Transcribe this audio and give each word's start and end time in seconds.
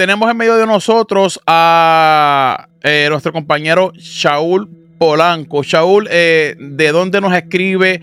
Eh, 0.00 0.06
tenemos 0.06 0.30
en 0.30 0.36
medio 0.36 0.56
de 0.56 0.66
nosotros 0.66 1.38
a 1.46 2.68
eh, 2.82 3.06
nuestro 3.10 3.32
compañero 3.32 3.92
Shaul 3.94 4.66
Polanco. 4.98 5.62
Shaul, 5.62 6.08
eh, 6.10 6.56
¿de 6.58 6.88
dónde 6.90 7.20
nos 7.20 7.34
escribe? 7.34 8.00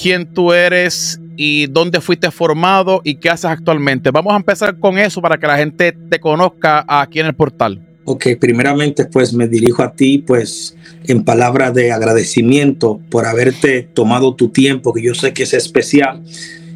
¿Quién 0.00 0.26
tú 0.26 0.52
eres? 0.52 1.18
¿Y 1.36 1.68
dónde 1.68 2.02
fuiste 2.02 2.30
formado? 2.30 3.00
¿Y 3.02 3.14
qué 3.14 3.30
haces 3.30 3.46
actualmente? 3.46 4.10
Vamos 4.10 4.34
a 4.34 4.36
empezar 4.36 4.78
con 4.78 4.98
eso 4.98 5.22
para 5.22 5.38
que 5.38 5.46
la 5.46 5.56
gente 5.56 5.92
te 5.92 6.20
conozca 6.20 6.84
aquí 6.86 7.20
en 7.20 7.26
el 7.26 7.34
portal. 7.34 7.80
Ok, 8.04 8.26
primeramente 8.38 9.06
pues 9.06 9.32
me 9.32 9.48
dirijo 9.48 9.82
a 9.82 9.92
ti 9.92 10.18
pues 10.18 10.76
en 11.04 11.24
palabras 11.24 11.72
de 11.72 11.92
agradecimiento 11.92 13.00
por 13.08 13.24
haberte 13.24 13.84
tomado 13.94 14.34
tu 14.34 14.48
tiempo, 14.50 14.92
que 14.92 15.02
yo 15.02 15.14
sé 15.14 15.32
que 15.32 15.44
es 15.44 15.54
especial, 15.54 16.22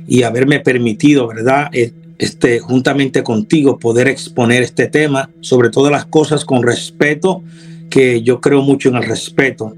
y 0.09 0.23
haberme 0.23 0.61
permitido, 0.61 1.27
¿verdad? 1.27 1.69
Este, 2.19 2.61
juntamente 2.61 3.23
contigo 3.23 3.79
poder 3.79 4.09
exponer 4.09 4.63
este 4.63 4.87
tema, 4.87 5.31
sobre 5.41 5.71
todas 5.71 5.93
las 5.93 6.07
cosas 6.07 6.45
con 6.45 6.63
respeto, 6.63 7.43
que 7.91 8.23
yo 8.23 8.41
creo 8.41 8.63
mucho 8.63 8.89
en 8.89 8.97
el 8.97 9.05
respeto. 9.05 9.75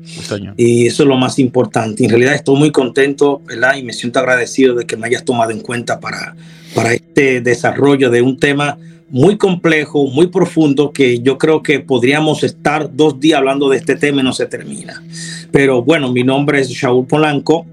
Y 0.57 0.87
eso 0.87 1.03
es 1.03 1.09
lo 1.09 1.17
más 1.17 1.39
importante. 1.39 2.05
En 2.05 2.11
realidad 2.11 2.35
estoy 2.35 2.57
muy 2.57 2.73
contento, 2.73 3.43
¿verdad? 3.47 3.77
Y 3.77 3.83
me 3.83 3.93
siento 3.93 4.19
agradecido 4.19 4.75
de 4.75 4.87
que 4.87 4.97
me 4.97 5.07
hayas 5.07 5.25
tomado 5.25 5.51
en 5.51 5.61
cuenta 5.61 6.01
para, 6.01 6.35
para 6.75 6.95
este 6.95 7.41
desarrollo 7.41 8.11
de 8.11 8.23
un 8.23 8.39
tema 8.39 8.79
muy 9.11 9.37
complejo, 9.37 10.07
muy 10.07 10.27
profundo, 10.27 10.93
que 10.93 11.21
yo 11.21 11.39
creo 11.39 11.63
que 11.63 11.81
podríamos 11.81 12.45
estar 12.45 12.95
dos 12.95 13.19
días 13.21 13.39
hablando 13.39 13.69
de 13.69 13.79
este 13.79 13.97
tema 13.97 14.21
y 14.21 14.25
no 14.25 14.33
se 14.33 14.47
termina. 14.47 15.03
Pero 15.51 15.83
bueno, 15.83 16.13
mi 16.13 16.23
nombre 16.25 16.61
es 16.61 16.69
Shaul 16.69 17.07
Polanco, 17.07 17.67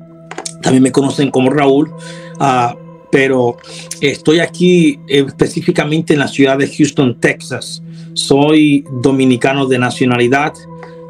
también 0.62 0.84
me 0.84 0.92
conocen 0.92 1.32
como 1.32 1.50
Raúl. 1.50 1.92
Uh, 2.40 2.85
pero 3.16 3.56
estoy 4.02 4.40
aquí 4.40 5.00
específicamente 5.08 6.12
en 6.12 6.20
la 6.20 6.28
ciudad 6.28 6.58
de 6.58 6.68
Houston, 6.68 7.18
Texas. 7.22 7.82
Soy 8.12 8.84
dominicano 8.92 9.68
de 9.68 9.80
nacionalidad, 9.80 10.52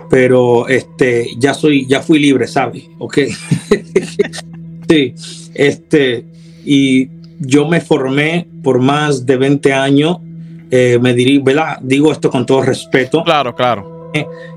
pero 0.07 0.67
este 0.67 1.29
ya 1.39 1.55
soy 1.55 1.87
ya 1.87 2.03
fui 2.03 2.19
libre, 2.19 2.45
¿sabe? 2.45 2.87
Ok. 2.99 3.17
sí, 4.87 5.15
este 5.55 6.25
y 6.63 7.09
yo 7.39 7.67
me 7.67 7.81
formé 7.81 8.47
por 8.61 8.79
más 8.79 9.25
de 9.25 9.37
20 9.37 9.73
años. 9.73 10.17
Eh, 10.69 10.99
me 11.01 11.15
dirí, 11.15 11.39
¿verdad? 11.39 11.79
Digo 11.81 12.11
esto 12.11 12.29
con 12.29 12.45
todo 12.45 12.61
respeto. 12.61 13.23
Claro, 13.23 13.55
claro. 13.55 14.11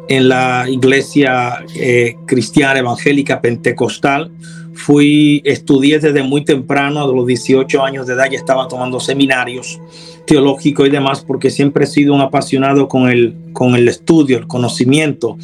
En 0.07 0.29
la 0.29 0.67
iglesia 0.69 1.65
eh, 1.75 2.15
cristiana 2.27 2.81
evangélica 2.81 3.41
pentecostal 3.41 4.31
Fui, 4.79 5.43
estudié 5.45 5.99
desde 5.99 6.23
muy 6.23 6.45
temprano, 6.45 7.03
a 7.03 7.07
los 7.13 7.27
18 7.27 7.83
años 7.83 8.07
de 8.07 8.15
edad, 8.15 8.31
ya 8.31 8.39
estaba 8.39 8.69
tomando 8.69 9.01
seminarios 9.01 9.81
teológicos 10.25 10.87
y 10.87 10.91
demás, 10.91 11.25
porque 11.27 11.51
siempre 11.51 11.85
he 11.85 11.87
sido 11.89 12.15
un 12.15 12.21
apasionado 12.21 12.87
con 12.87 13.11
el, 13.11 13.35
con 13.53 13.75
el 13.75 13.89
estudio, 13.89 14.39
el 14.39 14.47
conocimiento. 14.47 15.37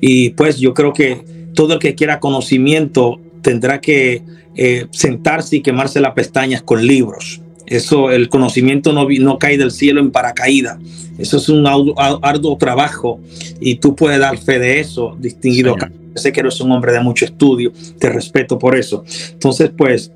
Y 0.00 0.30
pues 0.30 0.58
yo 0.58 0.72
creo 0.72 0.94
que 0.94 1.22
todo 1.54 1.74
el 1.74 1.78
que 1.78 1.94
quiera 1.94 2.18
conocimiento 2.18 3.20
tendrá 3.42 3.80
que 3.80 4.22
eh, 4.56 4.86
sentarse 4.90 5.56
y 5.56 5.60
quemarse 5.60 6.00
las 6.00 6.14
pestañas 6.14 6.62
con 6.62 6.86
libros. 6.86 7.42
Eso, 7.66 8.10
el 8.10 8.30
conocimiento 8.30 8.94
no, 8.94 9.06
no 9.20 9.38
cae 9.38 9.58
del 9.58 9.70
cielo 9.70 10.00
en 10.00 10.10
paracaídas. 10.10 10.78
Eso 11.18 11.36
es 11.36 11.50
un 11.50 11.66
arduo, 11.66 12.56
trabajo 12.56 13.20
y 13.60 13.74
tú 13.74 13.94
puedes 13.94 14.18
dar 14.18 14.38
fe 14.38 14.58
de 14.58 14.80
eso, 14.80 15.14
distinguido 15.20 15.76
sé 16.18 16.32
que 16.32 16.40
eres 16.40 16.60
un 16.60 16.72
hombre 16.72 16.92
de 16.92 17.00
mucho 17.00 17.24
estudio, 17.24 17.72
te 17.98 18.08
respeto 18.10 18.58
por 18.58 18.76
eso. 18.76 19.04
Entonces, 19.32 19.70
pues, 19.76 20.12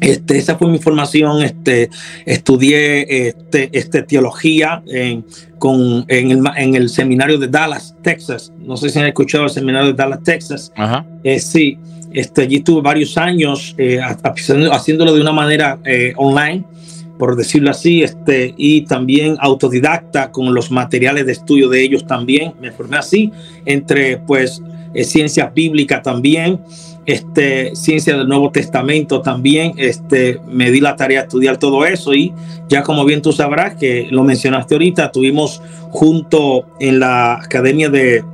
este, 0.00 0.36
esa 0.38 0.56
fue 0.56 0.68
mi 0.68 0.78
formación. 0.78 1.42
Este, 1.42 1.90
estudié 2.26 3.28
este, 3.28 3.70
este 3.72 4.02
teología 4.02 4.82
en, 4.86 5.24
con, 5.58 6.04
en, 6.08 6.30
el, 6.30 6.42
en 6.56 6.74
el 6.74 6.88
seminario 6.88 7.38
de 7.38 7.48
Dallas, 7.48 7.94
Texas. 8.02 8.52
No 8.58 8.76
sé 8.76 8.90
si 8.90 8.98
han 8.98 9.06
escuchado 9.06 9.44
el 9.44 9.50
seminario 9.50 9.88
de 9.88 9.94
Dallas, 9.94 10.22
Texas. 10.22 10.72
Ajá. 10.76 11.06
Eh, 11.22 11.38
sí, 11.38 11.78
este, 12.12 12.42
allí 12.42 12.56
estuve 12.56 12.82
varios 12.82 13.16
años 13.18 13.74
eh, 13.78 14.00
haciéndolo 14.00 15.14
de 15.14 15.20
una 15.20 15.32
manera 15.32 15.78
eh, 15.84 16.12
online, 16.16 16.64
por 17.18 17.36
decirlo 17.36 17.70
así, 17.70 18.02
este, 18.02 18.54
y 18.56 18.82
también 18.82 19.36
autodidacta 19.40 20.30
con 20.30 20.52
los 20.54 20.70
materiales 20.70 21.26
de 21.26 21.32
estudio 21.32 21.68
de 21.68 21.82
ellos 21.82 22.06
también. 22.06 22.54
Me 22.60 22.70
formé 22.72 22.98
así 22.98 23.32
entre 23.64 24.18
pues 24.18 24.60
ciencia 25.02 25.46
bíblica 25.46 26.02
también, 26.02 26.60
este, 27.06 27.74
ciencia 27.74 28.16
del 28.16 28.28
Nuevo 28.28 28.50
Testamento 28.50 29.20
también. 29.20 29.74
Este, 29.76 30.40
me 30.48 30.70
di 30.70 30.80
la 30.80 30.96
tarea 30.96 31.20
de 31.20 31.24
estudiar 31.26 31.58
todo 31.58 31.84
eso 31.84 32.14
y 32.14 32.32
ya 32.68 32.82
como 32.82 33.04
bien 33.04 33.22
tú 33.22 33.32
sabrás 33.32 33.74
que 33.74 34.06
lo 34.10 34.22
mencionaste 34.22 34.74
ahorita, 34.74 35.10
tuvimos 35.10 35.60
junto 35.90 36.66
en 36.80 37.00
la 37.00 37.34
Academia 37.34 37.88
de, 37.88 38.24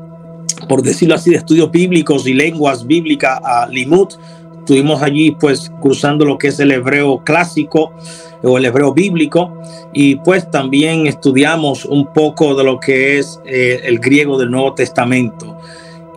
por 0.68 0.82
decirlo 0.82 1.14
así, 1.14 1.30
de 1.30 1.36
estudios 1.36 1.70
bíblicos 1.70 2.26
y 2.26 2.34
lenguas 2.34 2.86
bíblicas 2.86 3.40
a 3.42 3.66
Limut. 3.66 4.14
Estuvimos 4.58 5.02
allí 5.02 5.32
pues 5.32 5.72
cruzando 5.80 6.24
lo 6.24 6.38
que 6.38 6.48
es 6.48 6.60
el 6.60 6.70
hebreo 6.70 7.22
clásico 7.24 7.92
o 8.42 8.58
el 8.58 8.64
hebreo 8.64 8.92
bíblico 8.92 9.52
y 9.92 10.16
pues 10.16 10.50
también 10.50 11.06
estudiamos 11.06 11.84
un 11.84 12.06
poco 12.12 12.54
de 12.54 12.64
lo 12.64 12.78
que 12.78 13.18
es 13.18 13.40
eh, 13.46 13.80
el 13.84 13.98
griego 13.98 14.38
del 14.38 14.50
Nuevo 14.50 14.74
Testamento. 14.74 15.58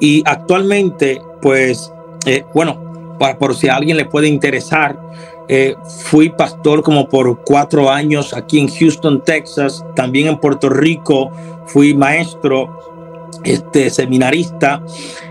Y 0.04 0.22
actualmente, 0.26 1.22
pues, 1.42 1.90
eh, 2.26 2.44
bueno, 2.54 3.16
para, 3.18 3.38
por 3.40 3.56
si 3.56 3.70
a 3.70 3.78
alguien 3.78 3.96
le 3.96 4.04
puede 4.04 4.28
interesar, 4.28 5.00
eh, 5.48 5.78
fui 6.04 6.28
pastor 6.28 6.84
como 6.84 7.08
por 7.08 7.42
cuatro 7.46 7.90
años 7.90 8.34
aquí 8.34 8.60
en 8.60 8.68
Houston, 8.68 9.24
Texas, 9.24 9.86
también 9.96 10.28
en 10.28 10.38
Puerto 10.42 10.68
Rico, 10.68 11.32
fui 11.68 11.94
maestro, 11.94 13.32
este, 13.46 13.90
seminarista, 13.90 14.84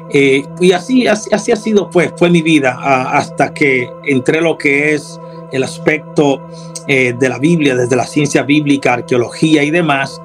eh, 0.08 0.46
y 0.58 0.72
así, 0.72 1.06
así, 1.06 1.52
ha 1.52 1.56
sido, 1.56 1.90
pues, 1.90 2.10
fue 2.16 2.30
mi 2.30 2.40
vida 2.40 2.78
hasta 3.12 3.52
que 3.52 3.90
entré 4.06 4.40
lo 4.40 4.56
que 4.56 4.94
es 4.94 5.20
el 5.52 5.64
aspecto 5.64 6.40
de 6.86 7.28
la 7.28 7.38
Biblia, 7.38 7.76
desde 7.76 7.94
la 7.94 8.06
ciencia 8.06 8.42
bíblica, 8.42 8.94
arqueología 8.94 9.62
y 9.64 9.70
demás, 9.70 10.18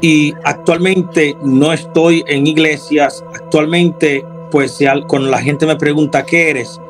y 0.00 0.34
actualmente 0.44 1.36
no 1.42 1.72
estoy 1.72 2.24
en 2.26 2.46
iglesias, 2.46 3.24
actualmente 3.34 4.24
pues 4.50 4.78
cuando 5.08 5.30
la 5.30 5.42
gente 5.42 5.66
me 5.66 5.76
pregunta 5.76 6.24
qué 6.24 6.50
eres, 6.50 6.80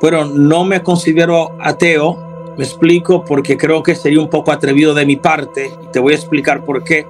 pero 0.00 0.24
no 0.24 0.64
me 0.64 0.82
considero 0.82 1.52
ateo, 1.60 2.18
me 2.58 2.64
explico 2.64 3.24
porque 3.24 3.56
creo 3.56 3.82
que 3.82 3.94
sería 3.94 4.20
un 4.20 4.28
poco 4.28 4.52
atrevido 4.52 4.94
de 4.94 5.06
mi 5.06 5.16
parte 5.16 5.72
y 5.82 5.86
te 5.92 6.00
voy 6.00 6.14
a 6.14 6.16
explicar 6.16 6.64
por 6.64 6.84
qué. 6.84 7.06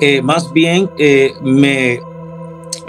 Eh, 0.00 0.20
más 0.20 0.52
bien 0.52 0.90
eh, 0.96 1.34
me, 1.42 2.00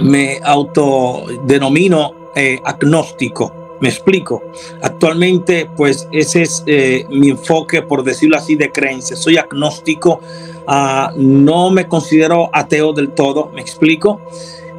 me 0.01 0.39
autodenomino 0.43 2.13
eh, 2.35 2.59
agnóstico. 2.63 3.53
Me 3.79 3.89
explico. 3.89 4.41
Actualmente, 4.81 5.69
pues 5.75 6.07
ese 6.11 6.43
es 6.43 6.63
mi 7.09 7.29
enfoque, 7.29 7.81
por 7.81 8.03
decirlo 8.03 8.37
así, 8.37 8.55
de 8.55 8.71
creencia. 8.71 9.17
Soy 9.17 9.37
agnóstico 9.37 10.21
Ah, 10.67 11.11
no 11.15 11.69
me 11.69 11.87
considero 11.87 12.49
ateo 12.53 12.93
del 12.93 13.11
todo, 13.11 13.51
me 13.53 13.61
explico, 13.61 14.21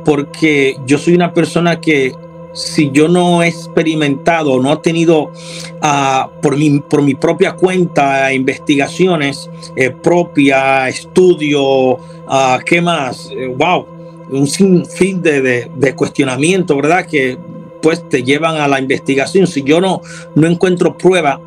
porque 0.05 0.79
yo 0.87 0.99
soy 0.99 1.15
una 1.15 1.33
persona 1.33 1.81
que 1.81 2.15
si 2.55 2.91
yo 2.93 3.09
no 3.09 3.43
he 3.43 3.49
experimentado, 3.49 4.61
no 4.61 4.73
he 4.73 4.77
tenido 4.77 5.25
uh, 5.25 6.41
por, 6.41 6.57
mi, 6.57 6.79
por 6.79 7.03
mi 7.03 7.15
propia 7.15 7.53
cuenta 7.53 8.33
investigaciones 8.33 9.51
eh, 9.77 9.91
propia, 9.91 10.89
estudio, 10.89 11.95
uh, 11.95 12.59
¿qué 12.65 12.81
más? 12.81 13.29
Eh, 13.33 13.53
wow, 13.59 13.87
un 14.31 14.47
sinfín 14.47 15.21
de, 15.21 15.43
de, 15.43 15.71
de 15.75 15.95
cuestionamiento, 15.95 16.77
¿verdad? 16.77 17.07
Que 17.07 17.37
pues 17.85 18.09
te 18.09 18.25
llevan 18.25 18.57
a 18.57 18.67
la 18.67 18.81
investigación. 18.81 19.47
Si 19.47 19.63
yo 19.63 19.81
no, 19.81 20.01
no 20.35 20.49
encuentro 20.49 20.99
prueba, 20.99 21.41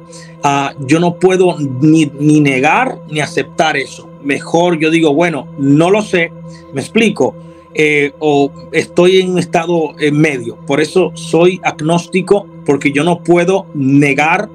yo 0.80 1.01
no 1.01 1.16
puedo 1.16 1.57
ni, 1.60 2.10
ni 2.18 2.39
negar 2.39 3.00
ni 3.10 3.19
aceptar 3.19 3.75
eso 3.75 4.07
mejor 4.28 4.78
yo 4.78 4.92
digo, 4.92 5.13
bueno, 5.13 5.48
no 5.57 5.89
lo 5.89 6.01
sé, 6.01 6.31
me 6.74 6.81
explico, 6.81 7.36
eh, 7.74 8.12
o 8.19 8.51
estoy 8.72 9.19
en 9.19 9.31
un 9.31 9.39
estado 9.39 9.95
en 10.00 10.18
medio. 10.19 10.57
Por 10.68 10.81
eso 10.81 11.12
soy 11.16 11.60
agnóstico, 11.63 12.45
porque 12.66 12.92
yo 12.92 13.04
no 13.04 13.24
puedo 13.24 13.66
negar 13.74 14.50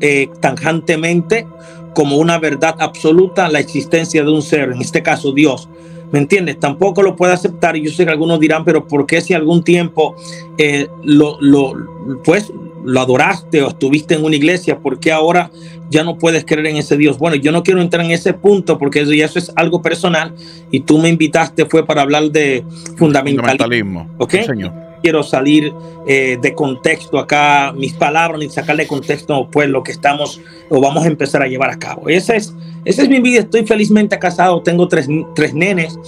eh, 0.00 0.28
tangentemente 0.40 1.46
como 1.94 2.16
una 2.16 2.38
verdad 2.38 2.74
absoluta 2.78 3.48
la 3.48 3.60
existencia 3.60 4.24
de 4.24 4.30
un 4.30 4.42
ser, 4.42 4.72
en 4.72 4.80
este 4.80 5.02
caso 5.02 5.32
Dios. 5.32 5.68
¿Me 6.14 6.20
entiendes? 6.20 6.60
Tampoco 6.60 7.02
lo 7.02 7.16
puedo 7.16 7.32
aceptar 7.32 7.76
y 7.76 7.82
yo 7.82 7.90
sé 7.90 8.04
que 8.04 8.12
algunos 8.12 8.38
dirán, 8.38 8.64
pero 8.64 8.86
¿por 8.86 9.04
qué 9.04 9.20
si 9.20 9.34
algún 9.34 9.64
tiempo 9.64 10.14
eh, 10.58 10.86
lo, 11.02 11.38
lo, 11.40 11.74
pues 12.22 12.52
lo 12.84 13.00
adoraste 13.00 13.60
o 13.62 13.70
estuviste 13.70 14.14
en 14.14 14.24
una 14.24 14.36
iglesia, 14.36 14.78
¿por 14.78 15.00
qué 15.00 15.10
ahora 15.10 15.50
ya 15.90 16.04
no 16.04 16.16
puedes 16.16 16.44
creer 16.44 16.66
en 16.66 16.76
ese 16.76 16.96
Dios? 16.96 17.18
Bueno, 17.18 17.34
yo 17.34 17.50
no 17.50 17.64
quiero 17.64 17.80
entrar 17.80 18.04
en 18.04 18.12
ese 18.12 18.32
punto 18.32 18.78
porque 18.78 19.00
eso 19.00 19.12
ya 19.12 19.24
eso 19.24 19.40
es 19.40 19.50
algo 19.56 19.82
personal 19.82 20.32
y 20.70 20.78
tú 20.78 20.98
me 20.98 21.08
invitaste 21.08 21.66
fue 21.66 21.84
para 21.84 22.02
hablar 22.02 22.30
de 22.30 22.64
fundamentalismo. 22.96 24.08
¿Ok? 24.18 24.34
señor. 24.46 24.72
Quiero 25.04 25.22
salir 25.22 25.70
eh, 26.06 26.38
de 26.40 26.54
contexto 26.54 27.18
acá, 27.18 27.74
mis 27.76 27.92
palabras, 27.92 28.40
ni 28.40 28.48
sacar 28.48 28.74
de 28.74 28.86
contexto 28.86 29.46
pues 29.52 29.68
lo 29.68 29.82
que 29.82 29.92
estamos 29.92 30.40
o 30.70 30.80
vamos 30.80 31.04
a 31.04 31.08
empezar 31.08 31.42
a 31.42 31.46
llevar 31.46 31.70
a 31.70 31.78
cabo. 31.78 32.08
Esa 32.08 32.36
es, 32.36 32.54
esa 32.86 33.02
es 33.02 33.10
mi 33.10 33.20
vida, 33.20 33.40
estoy 33.40 33.66
felizmente 33.66 34.18
casado, 34.18 34.62
tengo 34.62 34.88
tres, 34.88 35.06
tres 35.34 35.52
nenes, 35.52 35.98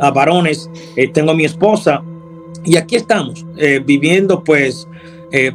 uh, 0.00 0.12
varones, 0.14 0.70
eh, 0.94 1.08
tengo 1.08 1.32
a 1.32 1.34
mi 1.34 1.44
esposa 1.44 2.04
y 2.64 2.76
aquí 2.76 2.94
estamos, 2.94 3.44
eh, 3.56 3.82
viviendo 3.84 4.44
pues 4.44 4.86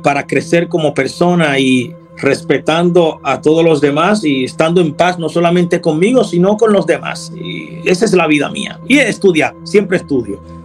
para 0.03 0.27
crecer 0.27 0.67
como 0.67 0.93
persona 0.93 1.57
y 1.57 1.95
respetando 2.17 3.21
a 3.23 3.39
todos 3.39 3.63
los 3.63 3.79
demás 3.79 4.25
y 4.25 4.43
estando 4.43 4.81
en 4.81 4.93
paz 4.93 5.17
no 5.17 5.29
solamente 5.29 5.79
conmigo, 5.79 6.25
sino 6.25 6.57
con 6.57 6.73
los 6.73 6.85
demás. 6.85 7.31
Y 7.33 7.79
esa 7.85 8.03
es 8.03 8.11
la 8.11 8.27
vida 8.27 8.49
mía. 8.49 8.77
Y 8.89 8.97
estudiar, 8.97 9.55
siempre 9.63 9.95
estudio. 9.95 10.58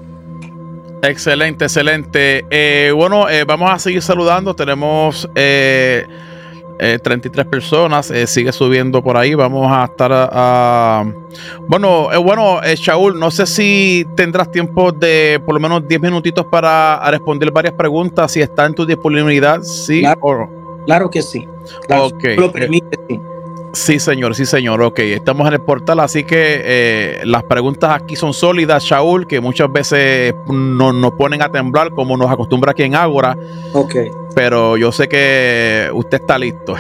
Excelente, 1.09 1.67
excelente. 1.67 2.45
Eh, 2.51 2.91
bueno, 2.95 3.29
eh, 3.29 3.45
vamos 3.45 3.71
a 3.71 3.79
seguir 3.79 4.01
saludando. 4.01 4.55
Tenemos 4.55 5.29
eh, 5.35 6.07
33 6.79 7.47
personas. 7.47 8.11
Eh, 8.11 8.27
sigue 8.27 8.53
subiendo 8.53 9.03
por 9.03 9.17
ahí. 9.17 9.35
Vamos 9.35 9.67
a 9.71 9.85
estar 9.85 10.11
a. 10.13 11.05
bueno, 11.69 12.09
bueno, 12.23 12.61
Shaul, 12.63 13.19
no 13.19 13.31
sé 13.31 13.47
si 13.47 14.07
tendrás 14.17 14.51
tiempo 14.51 14.93
de 14.93 15.41
por 15.45 15.55
lo 15.55 15.61
menos 15.61 15.87
10 15.87 16.01
minutitos 16.01 16.47
para 16.47 16.99
responder 17.11 17.51
varias 17.51 17.75
preguntas. 17.75 18.33
Si 18.33 18.41
está 18.41 18.65
en 18.65 18.75
tu 18.75 18.87
disponibilidad, 18.87 19.61
sí 19.63 20.03
Claro, 20.87 21.11
que 21.11 21.23
sí. 21.23 21.47
Claro, 21.87 22.11
Lo 22.37 22.53
permite, 22.53 22.99
sí. 23.09 23.21
Sí, 23.75 23.99
señor, 23.99 24.35
sí, 24.35 24.47
señor. 24.47 24.81
Ok, 24.83 25.01
estamos 25.01 25.47
en 25.49 25.55
el 25.55 25.61
portal, 25.61 26.01
así 26.01 26.25
que 26.25 26.63
eh, 26.65 27.21
las 27.25 27.43
preguntas 27.43 27.91
aquí 27.91 28.15
son 28.15 28.33
sólidas, 28.33 28.85
Shaul, 28.85 29.27
que 29.27 29.41
muchas 29.41 29.71
veces 29.71 30.35
nos 30.47 31.13
ponen 31.15 31.43
a 31.43 31.51
temblar 31.51 31.91
como 31.91 32.17
nos 32.17 32.31
acostumbra 32.31 32.71
aquí 32.71 32.85
en 32.85 32.95
Ágora. 32.95 33.37
Ok. 33.73 33.97
Pero 34.35 34.77
yo 34.77 34.93
sé 34.93 35.09
que 35.09 35.91
usted 35.93 36.21
está 36.21 36.39
listo. 36.39 36.77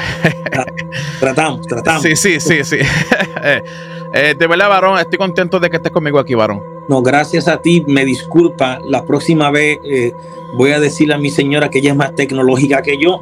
tratamos, 1.20 1.66
tratamos. 1.66 2.02
Sí, 2.02 2.16
sí, 2.16 2.38
sí, 2.38 2.64
sí. 2.64 2.78
eh, 3.42 4.34
de 4.38 4.46
verdad, 4.46 4.68
varón, 4.68 4.98
estoy 4.98 5.18
contento 5.18 5.58
de 5.58 5.68
que 5.68 5.76
estés 5.76 5.92
conmigo 5.92 6.18
aquí, 6.18 6.34
varón. 6.34 6.73
No, 6.88 7.02
gracias 7.02 7.48
a 7.48 7.60
ti. 7.60 7.84
Me 7.86 8.04
disculpa. 8.04 8.80
La 8.84 9.04
próxima 9.04 9.50
vez 9.50 9.78
eh, 9.84 10.12
voy 10.54 10.72
a 10.72 10.80
decirle 10.80 11.14
a 11.14 11.18
mi 11.18 11.30
señora 11.30 11.70
que 11.70 11.78
ella 11.78 11.90
es 11.90 11.96
más 11.96 12.14
tecnológica 12.14 12.82
que 12.82 12.98
yo, 12.98 13.20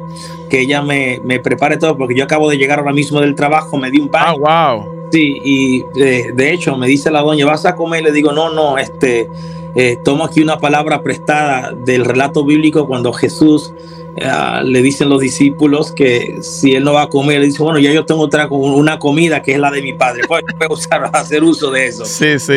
que 0.49 0.61
ella 0.61 0.81
me, 0.81 1.19
me 1.23 1.39
prepare 1.39 1.77
todo, 1.77 1.97
porque 1.97 2.15
yo 2.15 2.23
acabo 2.23 2.49
de 2.49 2.57
llegar 2.57 2.79
ahora 2.79 2.93
mismo 2.93 3.21
del 3.21 3.35
trabajo, 3.35 3.77
me 3.77 3.91
di 3.91 3.99
un 3.99 4.09
baño. 4.09 4.43
Ah, 4.45 4.81
wow. 4.83 5.09
Sí, 5.11 5.39
y 5.43 5.85
eh, 5.95 6.31
de 6.33 6.51
hecho 6.51 6.75
me 6.75 6.87
dice 6.87 7.11
la 7.11 7.21
doña, 7.21 7.45
¿vas 7.45 7.65
a 7.65 7.75
comer? 7.75 8.03
Le 8.03 8.11
digo, 8.11 8.31
no, 8.31 8.51
no, 8.51 8.79
este, 8.79 9.29
eh, 9.75 9.97
tomo 10.03 10.25
aquí 10.25 10.41
una 10.41 10.57
palabra 10.57 11.03
prestada 11.03 11.71
del 11.71 12.03
relato 12.03 12.43
bíblico 12.43 12.87
cuando 12.87 13.13
Jesús 13.13 13.73
Ah, 14.21 14.61
le 14.63 14.81
dicen 14.81 15.09
los 15.09 15.21
discípulos 15.21 15.91
que 15.91 16.37
si 16.41 16.73
él 16.73 16.83
no 16.83 16.93
va 16.93 17.03
a 17.03 17.09
comer, 17.09 17.39
le 17.39 17.47
dice, 17.47 17.63
bueno, 17.63 17.79
ya 17.79 17.91
yo 17.91 18.05
tengo 18.05 18.21
otra 18.21 18.47
una 18.49 18.99
comida 18.99 19.41
que 19.41 19.53
es 19.53 19.59
la 19.59 19.71
de 19.71 19.81
mi 19.81 19.93
padre, 19.93 20.21
pues 20.27 20.43
puedo 20.57 20.73
usar, 20.73 21.09
hacer 21.13 21.43
uso 21.43 21.71
de 21.71 21.87
eso. 21.87 22.05
Sí, 22.05 22.37
sí. 22.37 22.53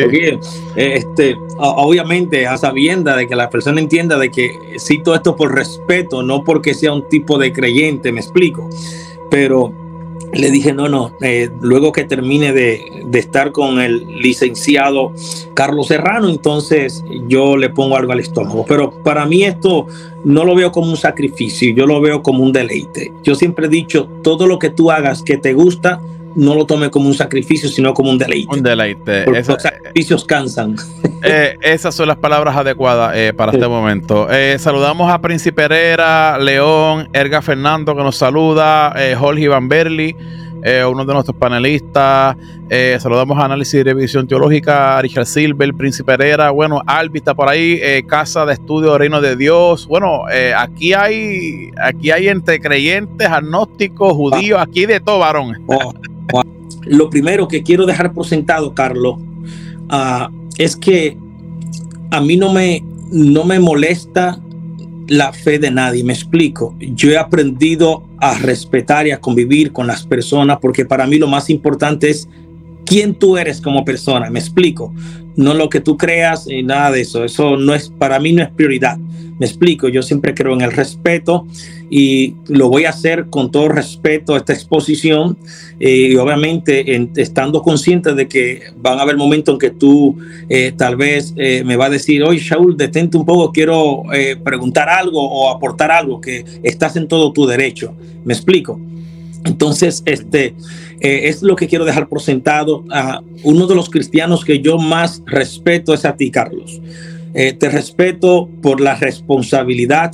este, 0.75 1.37
obviamente, 1.57 2.45
a 2.45 2.57
sabienda 2.57 3.15
de 3.15 3.27
que 3.27 3.35
la 3.35 3.49
persona 3.49 3.79
entienda 3.79 4.17
de 4.19 4.29
que 4.29 4.75
cito 4.79 5.15
esto 5.15 5.35
por 5.35 5.55
respeto, 5.55 6.21
no 6.21 6.43
porque 6.43 6.73
sea 6.73 6.93
un 6.93 7.07
tipo 7.09 7.39
de 7.39 7.51
creyente, 7.51 8.11
me 8.11 8.19
explico, 8.21 8.69
pero 9.29 9.73
le 10.33 10.51
dije, 10.51 10.73
no, 10.73 10.89
no, 10.89 11.13
eh, 11.21 11.49
luego 11.61 11.91
que 11.91 12.03
termine 12.03 12.51
de, 12.53 13.03
de, 13.05 13.19
estar 13.19 13.51
con 13.51 13.79
el 13.79 14.05
licenciado 14.21 15.13
Carlos 15.53 15.87
Serrano, 15.87 16.29
entonces 16.29 17.03
yo 17.27 17.55
le 17.57 17.69
pongo 17.69 17.95
algo 17.95 18.11
al 18.11 18.19
estómago. 18.19 18.65
Pero 18.67 18.91
para 19.03 19.25
mí 19.25 19.43
esto 19.43 19.87
no 20.23 20.43
lo 20.43 20.55
veo 20.55 20.71
como 20.71 20.89
un 20.89 20.97
sacrificio, 20.97 21.73
yo 21.73 21.85
lo 21.85 22.01
veo 22.01 22.21
como 22.21 22.43
un 22.43 22.51
deleite. 22.51 23.13
Yo 23.23 23.35
siempre 23.35 23.67
he 23.67 23.69
dicho, 23.69 24.09
todo 24.21 24.47
lo 24.47 24.59
que 24.59 24.69
tú 24.69 24.91
hagas 24.91 25.23
que 25.23 25.37
te 25.37 25.53
gusta, 25.53 26.01
no 26.37 26.53
lo 26.53 26.65
tome 26.65 26.91
como 26.91 27.07
un 27.07 27.15
sacrificio, 27.15 27.67
sino 27.67 27.93
como 27.93 28.11
un 28.11 28.17
deleite. 28.17 28.55
Un 28.55 28.61
deleite. 28.61 29.23
Porque 29.23 29.43
los 29.43 29.61
sacrificios 29.61 30.23
cansan. 30.23 30.75
Eh, 31.23 31.57
esas 31.61 31.95
son 31.95 32.07
las 32.07 32.17
palabras 32.17 32.55
adecuadas 32.55 33.13
eh, 33.15 33.33
para 33.35 33.51
este 33.51 33.67
momento. 33.67 34.29
Eh, 34.29 34.55
saludamos 34.59 35.11
a 35.11 35.19
Príncipe 35.19 35.63
Herrera, 35.63 36.37
León, 36.37 37.09
Erga 37.11 37.41
Fernando 37.41 37.95
que 37.95 38.03
nos 38.03 38.15
saluda, 38.15 38.93
Jorge 39.17 39.41
Iván 39.41 39.67
Berli. 39.67 40.15
uno 40.87 41.05
de 41.05 41.13
nuestros 41.13 41.35
panelistas. 41.35 42.37
saludamos 42.99 43.35
a 43.39 43.45
Análisis 43.45 43.73
y 43.73 43.83
Revisión 43.83 44.27
Teológica, 44.27 45.01
Richard 45.01 45.25
Silver, 45.25 45.73
Príncipe 45.73 46.13
Herrera. 46.13 46.51
Bueno, 46.51 46.83
Albi 46.85 47.17
está 47.17 47.33
por 47.33 47.49
ahí, 47.49 47.81
Casa 48.03 48.45
de 48.45 48.53
Estudio 48.53 48.95
Reino 48.95 49.19
de 49.19 49.35
Dios. 49.35 49.87
Bueno, 49.87 50.25
aquí 50.55 50.93
hay 50.93 51.71
aquí 51.81 52.11
hay 52.11 52.27
entre 52.27 52.59
creyentes, 52.59 53.27
agnósticos, 53.27 54.13
judíos, 54.13 54.61
aquí 54.61 54.85
de 54.85 54.99
todo, 54.99 55.17
varón. 55.17 55.63
Oh, 55.65 55.93
lo 56.83 57.09
primero 57.09 57.47
que 57.47 57.63
quiero 57.63 57.85
dejar 57.85 58.13
por 58.13 58.25
sentado, 58.25 58.73
Carlos, 58.73 59.17
uh, 59.91 60.31
es 60.57 60.75
que 60.75 61.17
a 62.11 62.21
mí 62.21 62.37
no 62.37 62.53
me, 62.53 62.83
no 63.11 63.43
me 63.43 63.59
molesta 63.59 64.39
la 65.07 65.31
fe 65.31 65.59
de 65.59 65.71
nadie, 65.71 66.03
me 66.03 66.13
explico. 66.13 66.75
Yo 66.79 67.11
he 67.11 67.17
aprendido 67.17 68.03
a 68.19 68.37
respetar 68.37 69.07
y 69.07 69.11
a 69.11 69.19
convivir 69.19 69.71
con 69.71 69.87
las 69.87 70.05
personas 70.05 70.59
porque 70.61 70.85
para 70.85 71.07
mí 71.07 71.17
lo 71.17 71.27
más 71.27 71.49
importante 71.49 72.09
es 72.09 72.27
quién 72.87 73.13
tú 73.13 73.37
eres 73.37 73.61
como 73.61 73.85
persona, 73.85 74.29
me 74.29 74.39
explico. 74.39 74.93
No 75.35 75.53
lo 75.53 75.69
que 75.69 75.81
tú 75.81 75.97
creas 75.97 76.47
y 76.47 76.63
nada 76.63 76.89
de 76.91 77.01
eso, 77.01 77.23
eso 77.23 77.57
no 77.57 77.75
es 77.75 77.89
para 77.89 78.19
mí 78.19 78.31
no 78.33 78.41
es 78.41 78.49
prioridad. 78.49 78.97
Me 79.39 79.45
explico, 79.45 79.87
yo 79.87 80.01
siempre 80.01 80.33
creo 80.33 80.53
en 80.53 80.61
el 80.61 80.71
respeto 80.71 81.45
y 81.91 82.33
lo 82.47 82.69
voy 82.69 82.85
a 82.85 82.89
hacer 82.89 83.27
con 83.29 83.51
todo 83.51 83.69
respeto 83.69 84.33
a 84.33 84.37
esta 84.37 84.53
exposición 84.53 85.37
eh, 85.79 86.09
y 86.11 86.15
obviamente 86.15 87.07
estando 87.17 87.61
consciente 87.61 88.15
de 88.15 88.27
que 88.27 88.63
van 88.77 88.97
a 88.97 89.03
haber 89.03 89.15
momentos 89.15 89.53
en 89.53 89.59
que 89.59 89.69
tú 89.69 90.17
eh, 90.49 90.73
tal 90.75 90.95
vez 90.95 91.35
eh, 91.37 91.61
me 91.63 91.75
va 91.75 91.85
a 91.85 91.89
decir, 91.91 92.23
oye 92.23 92.39
Shaul, 92.39 92.75
detente 92.75 93.15
un 93.15 93.25
poco, 93.25 93.51
quiero 93.51 94.03
preguntar 94.43 94.89
algo 94.89 95.21
o 95.21 95.51
aportar 95.51 95.91
algo, 95.91 96.19
que 96.19 96.43
estás 96.63 96.95
en 96.95 97.07
todo 97.07 97.31
tu 97.31 97.45
derecho. 97.45 97.93
Me 98.25 98.33
explico. 98.33 98.79
Entonces, 99.45 100.03
este 100.05 100.55
es 100.99 101.41
lo 101.41 101.55
que 101.55 101.67
quiero 101.67 101.85
dejar 101.85 102.07
por 102.07 102.21
sentado. 102.21 102.83
A 102.91 103.21
uno 103.43 103.67
de 103.67 103.75
los 103.75 103.89
cristianos 103.89 104.43
que 104.43 104.59
yo 104.59 104.77
más 104.77 105.21
respeto 105.25 105.93
es 105.93 106.05
a 106.05 106.15
ti, 106.15 106.31
Carlos. 106.31 106.81
Eh, 107.33 107.53
te 107.53 107.69
respeto 107.69 108.49
por 108.61 108.81
la 108.81 108.95
responsabilidad 108.95 110.13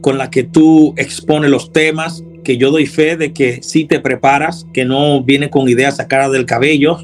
con 0.00 0.18
la 0.18 0.30
que 0.30 0.44
tú 0.44 0.94
expones 0.96 1.50
los 1.50 1.72
temas, 1.72 2.24
que 2.44 2.56
yo 2.56 2.70
doy 2.70 2.86
fe 2.86 3.16
de 3.16 3.32
que 3.32 3.62
sí 3.62 3.84
te 3.84 4.00
preparas, 4.00 4.66
que 4.72 4.84
no 4.84 5.22
viene 5.22 5.50
con 5.50 5.68
ideas 5.68 5.96
sacadas 5.96 6.32
del 6.32 6.46
cabello. 6.46 6.98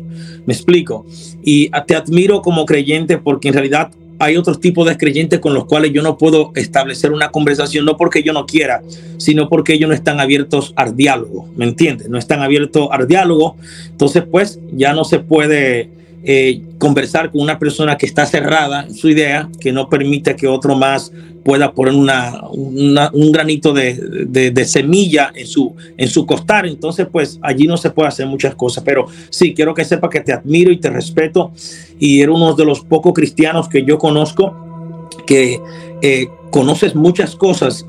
Me 0.47 0.54
explico. 0.54 1.04
Y 1.42 1.71
te 1.87 1.95
admiro 1.95 2.42
como 2.42 2.64
creyente 2.64 3.18
porque 3.18 3.49
en 3.49 3.54
realidad 3.54 3.90
hay 4.18 4.37
otros 4.37 4.61
tipos 4.61 4.87
de 4.88 4.96
creyentes 4.96 5.40
con 5.40 5.54
los 5.54 5.66
cuales 5.66 5.92
yo 5.92 6.02
no 6.02 6.16
puedo 6.18 6.52
establecer 6.54 7.12
una 7.12 7.30
conversación, 7.30 7.85
no 7.85 7.96
porque 7.96 8.23
yo 8.23 8.32
no 8.32 8.46
quiera, 8.46 8.82
sino 9.18 9.49
porque 9.49 9.75
ellos 9.75 9.88
no 9.88 9.94
están 9.94 10.20
abiertos 10.20 10.73
al 10.76 10.96
diálogo, 10.96 11.49
¿me 11.56 11.64
entiendes? 11.64 12.08
No 12.08 12.18
están 12.18 12.42
abiertos 12.42 12.88
al 12.90 13.06
diálogo. 13.06 13.56
Entonces, 13.90 14.25
pues 14.30 14.58
ya 14.73 14.92
no 14.92 15.04
se 15.04 15.18
puede 15.18 15.90
eh, 16.28 16.61
conversar 16.78 17.30
con 17.30 17.40
una 17.40 17.56
persona 17.56 17.97
que 17.97 18.04
está 18.04 18.26
cerrada 18.26 18.83
en 18.83 18.95
su 18.95 19.09
idea, 19.09 19.49
que 19.61 19.71
no 19.71 19.88
permite 19.88 20.35
que 20.35 20.49
otro 20.49 20.75
más 20.75 21.12
pueda 21.45 21.71
poner 21.73 21.95
una, 21.95 22.40
un 22.50 23.30
granito 23.30 23.73
de, 23.73 24.64
semilla 24.66 25.30
en 25.33 25.47
su, 25.47 25.76
en 25.97 26.09
su 26.09 26.26
costar. 26.26 26.66
Entonces, 26.66 27.06
pues 27.12 27.38
allí 27.42 27.68
no 27.68 27.76
se 27.76 27.90
puede 27.90 28.09
hacer 28.09 28.26
muchas 28.26 28.56
cosas. 28.56 28.83
Pero 28.85 29.06
sí, 29.30 29.54
quiero 29.54 29.73
que 29.73 29.85
sepa 29.85 30.11
que 30.11 30.21
te 30.21 30.33
admiro 30.33 30.73
y 30.73 30.78
te 30.78 30.90
respeto. 30.90 31.52
Y 32.00 32.21
eres 32.21 32.35
uno 32.35 32.54
de 32.54 32.64
los 32.64 32.80
pocos 32.80 33.12
cristianos 33.14 33.68
que 33.68 33.85
yo 33.85 33.97
conozco 33.97 35.09
que 35.28 35.61
eh, 36.02 36.26
conoces 36.50 36.97
muchas 36.97 37.37
cosas 37.37 37.87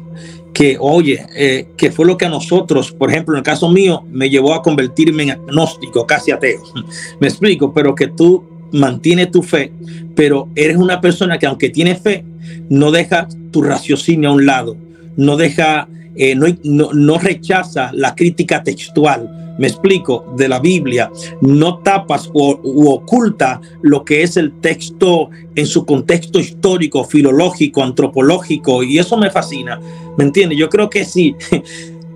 que, 0.58 0.76
oye, 0.80 1.24
eh, 1.36 1.68
que 1.78 1.92
fue 1.92 2.08
lo 2.08 2.18
que 2.18 2.26
a 2.26 2.30
nosotros, 2.30 2.92
por 2.92 3.12
ejemplo, 3.12 3.36
en 3.36 3.38
el 3.38 3.44
caso 3.44 3.70
mío, 3.70 4.04
me 4.10 4.28
llevó 4.28 4.56
a 4.56 4.64
convertirme 4.64 5.22
en 5.22 5.30
agnóstico, 5.30 6.08
casi 6.08 6.32
ateo. 6.32 6.64
me 7.20 7.28
explico, 7.28 7.72
pero 7.72 7.94
que 7.94 8.08
tú 8.08 8.44
mantienes 8.72 9.30
tu 9.30 9.44
fe, 9.44 9.72
pero 10.16 10.50
eres 10.56 10.78
una 10.78 11.00
persona 11.00 11.38
que 11.38 11.46
aunque 11.46 11.70
tiene 11.70 11.94
fe, 11.94 12.26
no 12.70 12.90
deja 12.90 13.28
tu 13.52 13.62
raciocinio 13.62 14.30
a 14.30 14.34
un 14.34 14.48
lado, 14.48 14.76
no 15.17 15.36
deja, 15.36 15.88
eh, 16.15 16.36
no, 16.36 16.47
no, 16.63 16.93
no 16.93 17.17
rechaza 17.17 17.91
la 17.93 18.15
crítica 18.15 18.63
textual, 18.63 19.55
me 19.57 19.67
explico, 19.67 20.33
de 20.38 20.47
la 20.47 20.59
Biblia, 20.59 21.12
no 21.41 21.79
tapas 21.79 22.29
o 22.33 22.59
oculta 22.93 23.59
lo 23.81 24.05
que 24.05 24.24
es 24.24 24.38
el 24.38 24.53
texto 24.62 25.29
en 25.55 25.65
su 25.65 25.86
contexto 25.86 26.39
histórico, 26.39 27.03
filológico, 27.03 27.83
antropológico, 27.83 28.83
y 28.83 29.00
eso 29.00 29.17
me 29.17 29.31
fascina, 29.31 29.79
¿me 30.17 30.24
entiendes? 30.24 30.57
Yo 30.57 30.69
creo 30.69 30.89
que 30.89 31.03
sí, 31.05 31.36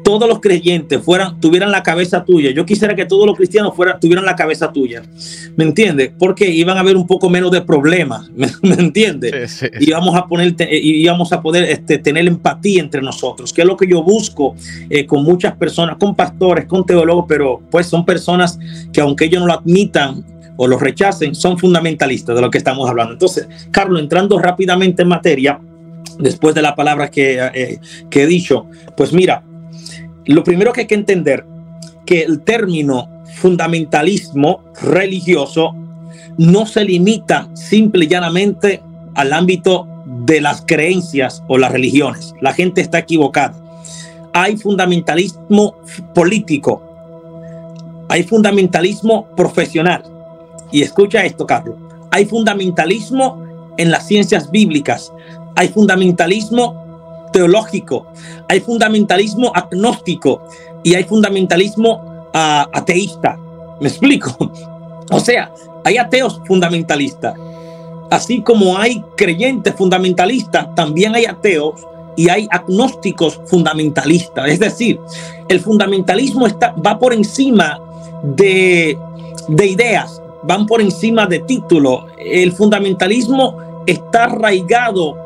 todos 0.04 0.28
los 0.28 0.40
creyentes 0.40 1.02
fueran, 1.02 1.40
tuvieran 1.40 1.72
la 1.72 1.84
cabeza 1.84 2.24
tuya. 2.24 2.52
Yo 2.52 2.66
quisiera 2.66 2.96
que 2.96 3.06
todos 3.06 3.26
los 3.26 3.36
cristianos 3.36 3.76
fueran, 3.76 4.00
tuvieran 4.00 4.26
la 4.26 4.36
cabeza 4.36 4.72
tuya. 4.72 5.04
¿Me 5.56 5.64
entiendes? 5.64 6.12
Porque 6.18 6.50
iban 6.50 6.78
a 6.78 6.82
haber 6.82 6.96
un 6.96 7.08
poco 7.08 7.30
menos 7.30 7.52
de 7.52 7.62
problemas. 7.62 8.30
¿Me, 8.62 8.74
entiendes? 8.76 9.64
Y 9.80 9.92
vamos 9.92 10.16
a 10.16 10.28
poner, 10.28 10.56
y 10.70 11.06
vamos 11.06 11.32
a 11.34 11.42
poder 11.42 11.64
este, 11.66 11.98
tener 11.98 12.28
empatía 12.28 12.82
entre 12.82 13.02
nosotros, 13.02 13.54
que 13.54 13.62
es 13.62 13.68
lo 13.68 13.78
que 13.78 13.88
yo 13.88 14.04
busco 14.04 14.56
eh, 14.90 15.06
con 15.06 15.24
muchas 15.24 15.56
personas, 15.56 15.98
con 15.98 16.16
pastores, 16.16 16.66
con 16.66 16.86
teólogos, 16.86 17.26
pero 17.28 17.62
pues 17.70 17.88
son 17.88 18.06
personas 18.06 18.60
que 18.92 19.02
aunque 19.02 19.26
ellos 19.26 19.42
no 19.42 19.48
lo 19.48 19.54
admitan, 19.54 20.26
o 20.58 20.68
lo 20.68 20.78
rechacen, 20.78 21.34
son 21.34 21.58
fundamentalistas 21.58 22.36
de 22.36 22.42
lo 22.42 22.52
que 22.52 22.60
estamos 22.60 22.88
hablando. 22.88 23.14
Entonces, 23.14 23.48
Carlos, 23.72 24.00
entrando 24.00 24.38
rápidamente 24.38 25.02
en 25.02 25.08
materia, 25.08 25.60
después 26.20 26.54
de 26.54 26.62
la 26.62 26.76
palabra 26.76 27.10
que, 27.10 27.40
eh, 27.54 27.80
que 28.12 28.24
he 28.24 28.28
dicho, 28.28 28.68
pues 28.96 29.12
mira, 29.12 29.44
lo 30.26 30.44
primero 30.44 30.74
que 30.74 30.82
hay 30.82 30.88
que 30.88 30.96
entender 30.96 31.46
que 32.06 32.22
el 32.24 32.42
término 32.42 33.10
fundamentalismo 33.36 34.62
religioso 34.82 35.76
no 36.38 36.66
se 36.66 36.84
limita 36.84 37.50
simple 37.54 38.06
y 38.06 38.08
llanamente 38.08 38.82
al 39.16 39.34
ámbito 39.34 39.88
de 40.26 40.42
las 40.42 40.64
creencias 40.66 41.44
o 41.48 41.58
las 41.58 41.72
religiones. 41.72 42.34
La 42.42 42.54
gente 42.54 42.82
está 42.82 43.00
equivocada. 43.00 43.56
Hay 44.34 44.58
fundamentalismo 44.58 45.76
político, 46.14 46.82
hay 48.08 48.24
fundamentalismo 48.24 49.28
profesional. 49.36 50.04
Y 50.72 50.84
escucha 50.84 51.26
esto, 51.26 51.46
Carlos. 51.46 51.76
Hay 52.12 52.26
fundamentalismo 52.26 53.44
en 53.78 53.92
las 53.92 54.08
ciencias 54.08 54.52
bíblicas, 54.52 55.12
hay 55.56 55.68
fundamentalismo 55.70 56.81
teológico, 57.32 58.06
hay 58.48 58.60
fundamentalismo 58.60 59.52
agnóstico 59.54 60.42
y 60.84 60.96
hay 60.96 61.04
fundamentalismo 61.04 62.30
ah, 62.34 62.68
ateísta. 62.74 63.38
¿Me 63.80 63.88
explico? 63.88 64.36
O 65.14 65.20
sea, 65.20 65.52
hay 65.84 65.98
ateos 65.98 66.40
fundamentalistas. 66.48 67.36
Así 68.10 68.42
como 68.42 68.78
hay 68.78 69.04
creyentes 69.18 69.76
fundamentalistas, 69.76 70.74
también 70.74 71.16
hay 71.16 71.26
ateos 71.26 71.86
y 72.16 72.30
hay 72.30 72.48
agnósticos 72.50 73.42
fundamentalistas. 73.46 74.50
Es 74.50 74.60
decir, 74.60 75.00
el 75.50 75.60
fundamentalismo 75.60 76.48
está, 76.48 76.74
va 76.74 76.98
por 76.98 77.14
encima 77.14 77.80
de, 78.24 78.98
de 79.48 79.66
ideas, 79.66 80.22
van 80.44 80.66
por 80.66 80.82
encima 80.82 81.26
de 81.26 81.40
títulos. 81.40 82.06
El 82.18 82.52
fundamentalismo 82.54 83.58
está 83.86 84.26
arraigado 84.26 85.18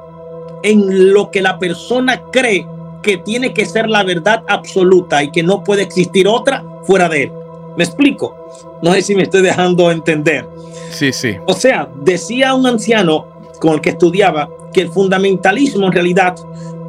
en 0.65 1.13
lo 1.13 1.29
que 1.29 1.41
la 1.41 1.59
persona 1.59 2.23
cree 2.31 2.65
que 3.03 3.17
tiene 3.17 3.53
que 3.53 3.65
ser 3.65 3.87
la 3.87 4.03
verdad 4.03 4.43
absoluta 4.47 5.21
y 5.23 5.31
que 5.31 5.43
no 5.43 5.63
puede 5.63 5.83
existir 5.83 6.27
otra 6.27 6.63
fuera 6.83 7.07
de 7.07 7.23
él. 7.23 7.31
¿Me 7.77 7.83
explico? 7.83 8.35
No 8.81 8.93
sé 8.93 9.03
si 9.03 9.15
me 9.15 9.23
estoy 9.23 9.43
dejando 9.43 9.91
entender. 9.91 10.47
Sí, 10.89 11.13
sí. 11.13 11.35
O 11.45 11.53
sea, 11.53 11.87
decía 12.01 12.55
un 12.55 12.65
anciano 12.65 13.27
con 13.59 13.73
el 13.73 13.81
que 13.81 13.91
estudiaba 13.91 14.49
que 14.73 14.81
el 14.81 14.89
fundamentalismo 14.89 15.85
en 15.87 15.93
realidad 15.93 16.35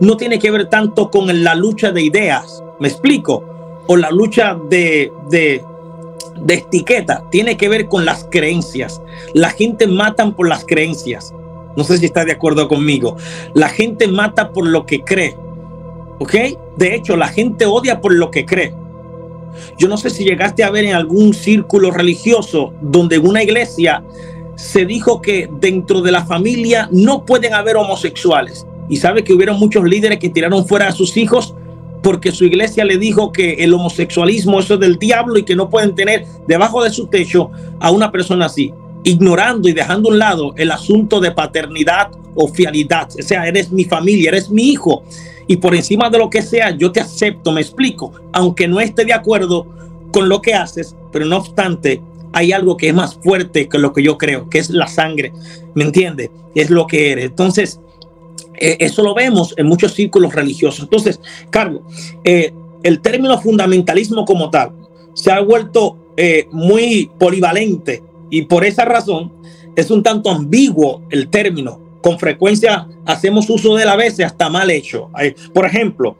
no 0.00 0.16
tiene 0.16 0.38
que 0.38 0.50
ver 0.50 0.68
tanto 0.68 1.10
con 1.10 1.44
la 1.44 1.54
lucha 1.54 1.92
de 1.92 2.02
ideas. 2.02 2.62
¿Me 2.80 2.88
explico? 2.88 3.44
O 3.86 3.96
la 3.96 4.10
lucha 4.10 4.56
de, 4.70 5.12
de, 5.28 5.62
de 6.40 6.54
etiqueta. 6.54 7.24
Tiene 7.30 7.58
que 7.58 7.68
ver 7.68 7.88
con 7.88 8.06
las 8.06 8.26
creencias. 8.30 9.02
La 9.34 9.50
gente 9.50 9.86
matan 9.86 10.34
por 10.34 10.48
las 10.48 10.64
creencias. 10.64 11.34
No 11.76 11.84
sé 11.84 11.98
si 11.98 12.06
está 12.06 12.24
de 12.24 12.32
acuerdo 12.32 12.68
conmigo. 12.68 13.16
La 13.54 13.68
gente 13.68 14.08
mata 14.08 14.52
por 14.52 14.66
lo 14.66 14.86
que 14.86 15.02
cree. 15.02 15.36
¿Ok? 16.18 16.34
De 16.76 16.94
hecho, 16.94 17.16
la 17.16 17.28
gente 17.28 17.66
odia 17.66 18.00
por 18.00 18.14
lo 18.14 18.30
que 18.30 18.46
cree. 18.46 18.74
Yo 19.78 19.88
no 19.88 19.96
sé 19.96 20.10
si 20.10 20.24
llegaste 20.24 20.64
a 20.64 20.70
ver 20.70 20.84
en 20.84 20.94
algún 20.94 21.34
círculo 21.34 21.90
religioso 21.90 22.72
donde 22.80 23.18
una 23.18 23.42
iglesia 23.42 24.02
se 24.56 24.86
dijo 24.86 25.20
que 25.20 25.48
dentro 25.60 26.00
de 26.00 26.12
la 26.12 26.24
familia 26.24 26.88
no 26.90 27.24
pueden 27.24 27.54
haber 27.54 27.76
homosexuales. 27.76 28.66
Y 28.88 28.96
sabe 28.96 29.24
que 29.24 29.34
hubieron 29.34 29.58
muchos 29.58 29.84
líderes 29.84 30.18
que 30.18 30.30
tiraron 30.30 30.66
fuera 30.66 30.88
a 30.88 30.92
sus 30.92 31.16
hijos 31.16 31.54
porque 32.02 32.30
su 32.30 32.44
iglesia 32.44 32.84
le 32.84 32.98
dijo 32.98 33.32
que 33.32 33.54
el 33.54 33.74
homosexualismo 33.74 34.60
es 34.60 34.68
del 34.68 34.96
diablo 34.96 35.38
y 35.38 35.42
que 35.42 35.56
no 35.56 35.68
pueden 35.68 35.94
tener 35.94 36.24
debajo 36.46 36.84
de 36.84 36.90
su 36.90 37.08
techo 37.08 37.50
a 37.80 37.90
una 37.90 38.12
persona 38.12 38.46
así 38.46 38.72
ignorando 39.06 39.68
y 39.68 39.72
dejando 39.72 40.08
a 40.08 40.12
un 40.12 40.18
lado 40.18 40.54
el 40.56 40.72
asunto 40.72 41.20
de 41.20 41.30
paternidad 41.30 42.10
o 42.34 42.48
fialidad. 42.48 43.08
O 43.16 43.22
sea, 43.22 43.46
eres 43.46 43.70
mi 43.70 43.84
familia, 43.84 44.30
eres 44.30 44.50
mi 44.50 44.70
hijo. 44.70 45.04
Y 45.46 45.58
por 45.58 45.76
encima 45.76 46.10
de 46.10 46.18
lo 46.18 46.28
que 46.28 46.42
sea, 46.42 46.76
yo 46.76 46.90
te 46.90 46.98
acepto, 46.98 47.52
me 47.52 47.60
explico, 47.60 48.12
aunque 48.32 48.66
no 48.66 48.80
esté 48.80 49.04
de 49.04 49.12
acuerdo 49.12 49.64
con 50.10 50.28
lo 50.28 50.42
que 50.42 50.54
haces, 50.54 50.96
pero 51.12 51.24
no 51.24 51.36
obstante, 51.36 52.02
hay 52.32 52.50
algo 52.50 52.76
que 52.76 52.88
es 52.88 52.94
más 52.94 53.14
fuerte 53.14 53.68
que 53.68 53.78
lo 53.78 53.92
que 53.92 54.02
yo 54.02 54.18
creo, 54.18 54.50
que 54.50 54.58
es 54.58 54.70
la 54.70 54.88
sangre, 54.88 55.32
¿me 55.76 55.84
entiendes? 55.84 56.30
Es 56.56 56.68
lo 56.68 56.88
que 56.88 57.12
eres. 57.12 57.26
Entonces, 57.26 57.78
eh, 58.58 58.76
eso 58.80 59.04
lo 59.04 59.14
vemos 59.14 59.54
en 59.56 59.66
muchos 59.66 59.94
círculos 59.94 60.34
religiosos. 60.34 60.80
Entonces, 60.82 61.20
Carlos, 61.50 61.82
eh, 62.24 62.52
el 62.82 63.00
término 63.00 63.40
fundamentalismo 63.40 64.24
como 64.24 64.50
tal 64.50 64.72
se 65.14 65.30
ha 65.30 65.38
vuelto 65.38 65.96
eh, 66.16 66.48
muy 66.50 67.08
polivalente 67.20 68.02
y 68.30 68.42
por 68.42 68.64
esa 68.64 68.84
razón 68.84 69.32
es 69.74 69.90
un 69.90 70.02
tanto 70.02 70.30
ambiguo 70.30 71.02
el 71.10 71.28
término. 71.28 71.80
Con 72.02 72.18
frecuencia 72.18 72.86
hacemos 73.04 73.50
uso 73.50 73.74
de 73.74 73.82
él 73.82 73.88
a 73.88 73.96
veces 73.96 74.26
hasta 74.26 74.48
mal 74.48 74.70
hecho. 74.70 75.10
Por 75.52 75.66
ejemplo, 75.66 76.16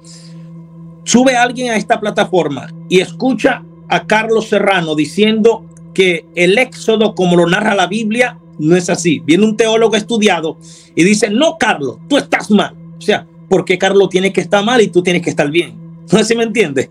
sube 1.04 1.36
alguien 1.36 1.70
a 1.70 1.76
esta 1.76 2.00
plataforma 2.00 2.68
y 2.88 3.00
escucha 3.00 3.62
a 3.88 4.06
Carlos 4.06 4.48
Serrano 4.48 4.94
diciendo 4.94 5.64
que 5.94 6.26
el 6.34 6.58
éxodo 6.58 7.14
como 7.14 7.36
lo 7.36 7.46
narra 7.46 7.74
la 7.74 7.86
Biblia 7.86 8.38
no 8.58 8.76
es 8.76 8.90
así. 8.90 9.20
Viene 9.20 9.44
un 9.44 9.56
teólogo 9.56 9.96
estudiado 9.96 10.58
y 10.94 11.04
dice, 11.04 11.30
no, 11.30 11.56
Carlos, 11.58 11.98
tú 12.08 12.16
estás 12.16 12.50
mal. 12.50 12.74
O 12.98 13.00
sea, 13.00 13.26
¿por 13.48 13.64
qué 13.64 13.78
Carlos 13.78 14.08
tiene 14.08 14.32
que 14.32 14.40
estar 14.40 14.64
mal 14.64 14.80
y 14.80 14.88
tú 14.88 15.02
tienes 15.02 15.22
que 15.22 15.30
estar 15.30 15.50
bien? 15.50 15.74
No 16.10 16.18
sé 16.18 16.24
si 16.24 16.36
me 16.36 16.44
entiendes. 16.44 16.90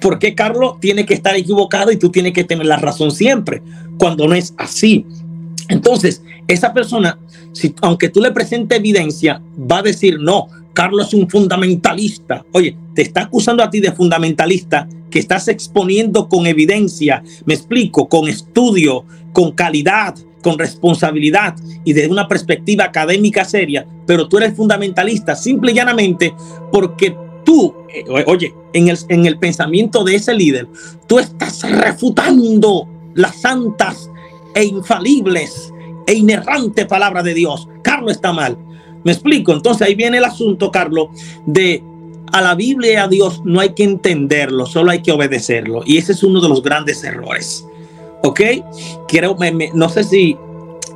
¿Por 0.00 0.18
qué 0.18 0.34
Carlos 0.34 0.78
tiene 0.80 1.06
que 1.06 1.14
estar 1.14 1.36
equivocado 1.36 1.90
y 1.90 1.96
tú 1.96 2.10
tienes 2.10 2.32
que 2.32 2.44
tener 2.44 2.66
la 2.66 2.76
razón 2.76 3.10
siempre? 3.10 3.62
Cuando 3.98 4.26
no 4.26 4.34
es 4.34 4.54
así. 4.58 5.06
Entonces, 5.68 6.22
esa 6.46 6.72
persona, 6.72 7.18
si, 7.52 7.74
aunque 7.82 8.08
tú 8.08 8.20
le 8.20 8.30
presentes 8.30 8.78
evidencia, 8.78 9.42
va 9.58 9.78
a 9.78 9.82
decir, 9.82 10.18
no, 10.20 10.48
Carlos 10.74 11.08
es 11.08 11.14
un 11.14 11.28
fundamentalista. 11.28 12.44
Oye, 12.52 12.76
te 12.94 13.02
está 13.02 13.22
acusando 13.22 13.62
a 13.62 13.70
ti 13.70 13.80
de 13.80 13.92
fundamentalista 13.92 14.86
que 15.10 15.18
estás 15.18 15.48
exponiendo 15.48 16.28
con 16.28 16.46
evidencia, 16.46 17.22
me 17.46 17.54
explico, 17.54 18.08
con 18.08 18.28
estudio, 18.28 19.04
con 19.32 19.52
calidad, 19.52 20.14
con 20.42 20.58
responsabilidad 20.58 21.56
y 21.84 21.92
desde 21.92 22.10
una 22.10 22.28
perspectiva 22.28 22.84
académica 22.84 23.44
seria, 23.44 23.86
pero 24.06 24.28
tú 24.28 24.38
eres 24.38 24.54
fundamentalista 24.54 25.34
simple 25.34 25.72
y 25.72 25.74
llanamente 25.74 26.34
porque 26.70 27.16
tú, 27.46 27.72
eh, 27.88 28.04
oye, 28.26 28.54
en 28.74 28.88
el, 28.88 28.98
en 29.08 29.24
el 29.24 29.38
pensamiento 29.38 30.04
de 30.04 30.16
ese 30.16 30.34
líder, 30.34 30.68
tú 31.06 31.18
estás 31.18 31.62
refutando 31.70 32.86
las 33.14 33.40
santas 33.40 34.10
e 34.54 34.64
infalibles 34.64 35.72
e 36.06 36.14
inerrante 36.14 36.84
palabra 36.84 37.22
de 37.22 37.32
Dios. 37.32 37.68
Carlos 37.82 38.12
está 38.12 38.32
mal. 38.34 38.58
Me 39.04 39.12
explico. 39.12 39.52
Entonces 39.52 39.86
ahí 39.86 39.94
viene 39.94 40.18
el 40.18 40.24
asunto, 40.24 40.70
Carlos, 40.70 41.08
de 41.46 41.82
a 42.32 42.42
la 42.42 42.56
Biblia 42.56 42.92
y 42.92 42.96
a 42.96 43.08
Dios 43.08 43.40
no 43.44 43.60
hay 43.60 43.72
que 43.72 43.84
entenderlo, 43.84 44.66
solo 44.66 44.90
hay 44.90 45.00
que 45.00 45.12
obedecerlo. 45.12 45.82
Y 45.86 45.96
ese 45.96 46.12
es 46.12 46.24
uno 46.24 46.40
de 46.40 46.48
los 46.48 46.62
grandes 46.62 47.04
errores. 47.04 47.64
¿Ok? 48.24 48.40
Quiero, 49.06 49.36
no 49.74 49.88
sé 49.88 50.02
si 50.02 50.36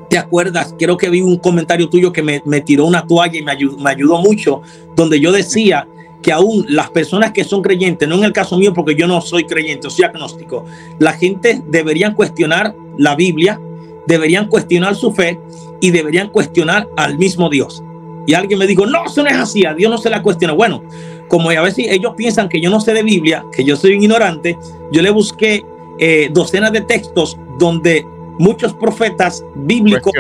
te 0.09 0.19
acuerdas, 0.19 0.75
creo 0.76 0.97
que 0.97 1.09
vi 1.09 1.21
un 1.21 1.37
comentario 1.37 1.88
tuyo 1.88 2.12
que 2.12 2.25
me, 2.25 2.42
me 2.45 2.61
tiró 2.61 2.85
una 2.85 3.07
toalla 3.07 3.38
y 3.38 3.42
me 3.42 3.52
ayudó, 3.52 3.78
me 3.78 3.90
ayudó 3.90 4.19
mucho, 4.19 4.62
donde 4.97 5.21
yo 5.21 5.30
decía 5.30 5.87
que 6.23 6.33
aún 6.33 6.65
las 6.69 6.91
personas 6.91 7.33
que 7.33 7.45
son 7.45 7.62
creyentes, 7.62 8.09
no 8.09 8.17
en 8.17 8.25
el 8.25 8.33
caso 8.33 8.59
mío 8.59 8.73
porque 8.75 8.95
yo 8.95 9.07
no 9.07 9.21
soy 9.21 9.45
creyente, 9.45 9.89
soy 9.91 10.05
agnóstico, 10.05 10.65
la 10.99 11.12
gente 11.12 11.62
deberían 11.67 12.15
cuestionar 12.15 12.75
la 12.97 13.15
Biblia, 13.15 13.61
deberían 14.07 14.49
cuestionar 14.49 14.95
su 14.95 15.12
fe 15.12 15.41
y 15.81 15.91
deberían 15.91 16.29
cuestionar 16.29 16.89
al 16.97 17.19
mismo 17.19 17.49
Dios. 17.49 17.83
Y 18.27 18.35
alguien 18.35 18.59
me 18.59 18.67
dijo, 18.67 18.87
no, 18.87 19.07
eso 19.07 19.23
no 19.23 19.29
es 19.29 19.37
así, 19.37 19.65
a 19.65 19.75
Dios 19.75 19.91
no 19.91 19.99
se 19.99 20.11
la 20.11 20.23
cuestiona. 20.23 20.53
Bueno, 20.53 20.83
como 21.29 21.50
a 21.50 21.62
veces 21.62 21.87
ellos 21.89 22.15
piensan 22.17 22.49
que 22.49 22.61
yo 22.61 22.71
no 22.71 22.81
sé 22.81 22.93
de 22.93 23.03
Biblia, 23.03 23.45
que 23.53 23.65
yo 23.65 23.77
soy 23.77 23.95
un 23.95 24.03
ignorante, 24.03 24.59
yo 24.93 25.00
le 25.00 25.11
busqué 25.11 25.65
eh, 25.99 26.29
docenas 26.33 26.73
de 26.73 26.83
textos 26.83 27.39
donde 27.59 28.07
muchos 28.39 28.73
profetas 28.75 29.45
bíblicos 29.55 30.12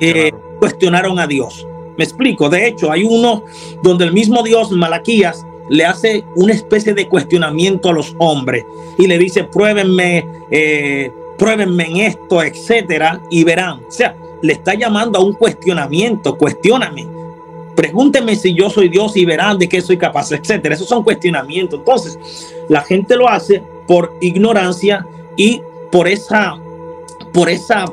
eh, 0.00 0.32
cuestionaron 0.58 1.18
a 1.18 1.26
Dios. 1.26 1.66
Me 2.00 2.04
explico. 2.04 2.48
De 2.48 2.66
hecho, 2.66 2.90
hay 2.90 3.04
uno 3.04 3.44
donde 3.82 4.06
el 4.06 4.14
mismo 4.14 4.42
Dios, 4.42 4.70
Malaquías, 4.70 5.44
le 5.68 5.84
hace 5.84 6.24
una 6.34 6.54
especie 6.54 6.94
de 6.94 7.06
cuestionamiento 7.06 7.90
a 7.90 7.92
los 7.92 8.16
hombres 8.16 8.64
y 8.96 9.06
le 9.06 9.18
dice, 9.18 9.44
pruébenme, 9.44 10.26
eh, 10.50 11.12
pruébenme 11.36 11.84
en 11.84 11.96
esto, 11.98 12.42
etcétera, 12.42 13.20
y 13.28 13.44
verán. 13.44 13.82
O 13.86 13.90
sea, 13.90 14.16
le 14.40 14.54
está 14.54 14.72
llamando 14.72 15.18
a 15.18 15.22
un 15.22 15.34
cuestionamiento, 15.34 16.38
cuestioname. 16.38 17.06
Pregúntenme 17.76 18.34
si 18.34 18.54
yo 18.54 18.70
soy 18.70 18.88
Dios 18.88 19.14
y 19.18 19.26
verán 19.26 19.58
de 19.58 19.68
qué 19.68 19.82
soy 19.82 19.98
capaz, 19.98 20.32
etcétera. 20.32 20.76
Esos 20.76 20.88
son 20.88 21.04
cuestionamientos. 21.04 21.80
Entonces, 21.80 22.18
la 22.70 22.80
gente 22.80 23.14
lo 23.14 23.28
hace 23.28 23.62
por 23.86 24.16
ignorancia 24.22 25.06
y 25.36 25.60
por 25.92 26.08
esa, 26.08 26.58
por 27.34 27.50
esa, 27.50 27.84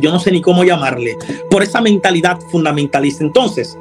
yo 0.00 0.10
no 0.10 0.20
sé 0.20 0.30
ni 0.30 0.40
cómo 0.40 0.64
llamarle, 0.64 1.16
por 1.50 1.62
esa 1.62 1.80
mentalidad 1.80 2.40
fundamentalista. 2.50 3.24
Entonces, 3.24 3.78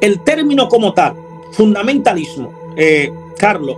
el 0.00 0.20
término 0.20 0.68
como 0.68 0.92
tal, 0.92 1.14
fundamentalismo, 1.52 2.52
eh, 2.76 3.12
Carlos, 3.36 3.76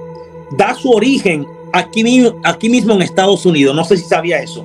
da 0.51 0.75
su 0.75 0.91
origen 0.91 1.47
aquí, 1.73 2.27
aquí 2.43 2.69
mismo 2.69 2.95
en 2.95 3.03
Estados 3.03 3.47
Unidos. 3.47 3.75
No 3.75 3.85
sé 3.85 3.97
si 3.97 4.05
sabía 4.05 4.43
eso. 4.43 4.65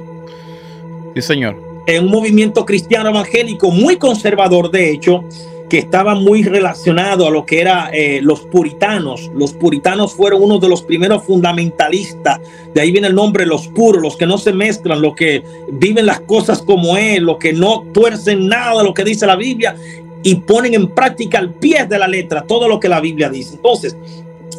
Sí, 1.13 1.22
señor. 1.22 1.62
En 1.88 2.05
un 2.05 2.12
movimiento 2.12 2.65
cristiano 2.65 3.10
evangélico 3.10 3.70
muy 3.70 3.98
conservador, 3.98 4.72
de 4.72 4.91
hecho, 4.91 5.24
que 5.69 5.79
estaba 5.79 6.15
muy 6.15 6.43
relacionado 6.43 7.27
a 7.27 7.31
lo 7.31 7.45
que 7.45 7.62
eran 7.62 7.89
eh, 7.93 8.19
los 8.22 8.41
puritanos. 8.41 9.31
Los 9.34 9.53
puritanos 9.53 10.13
fueron 10.13 10.43
uno 10.43 10.60
de 10.60 10.69
los 10.69 10.84
primeros 10.84 11.24
fundamentalistas. 11.24 12.39
De 12.74 12.81
ahí 12.81 12.91
viene 12.91 13.07
el 13.07 13.15
nombre 13.15 13.45
los 13.45 13.67
puros, 13.67 14.01
los 14.01 14.17
que 14.17 14.25
no 14.25 14.38
se 14.38 14.53
mezclan, 14.53 15.01
los 15.01 15.15
que 15.15 15.43
viven 15.72 16.05
las 16.05 16.19
cosas 16.22 16.62
como 16.62 16.98
es, 16.98 17.19
los 17.22 17.38
que 17.38 17.53
no 17.53 17.84
tuercen 17.93 18.48
nada 18.48 18.84
lo 18.84 18.93
que 18.93 19.03
dice 19.03 19.25
la 19.25 19.36
Biblia 19.36 19.75
y 20.24 20.36
ponen 20.36 20.74
en 20.74 20.88
práctica 20.88 21.38
al 21.38 21.53
pie 21.53 21.86
de 21.86 22.00
la 22.00 22.07
letra 22.07 22.43
todo 22.43 22.67
lo 22.67 22.79
que 22.79 22.89
la 22.89 23.00
Biblia 23.00 23.29
dice. 23.29 23.55
Entonces, 23.55 23.95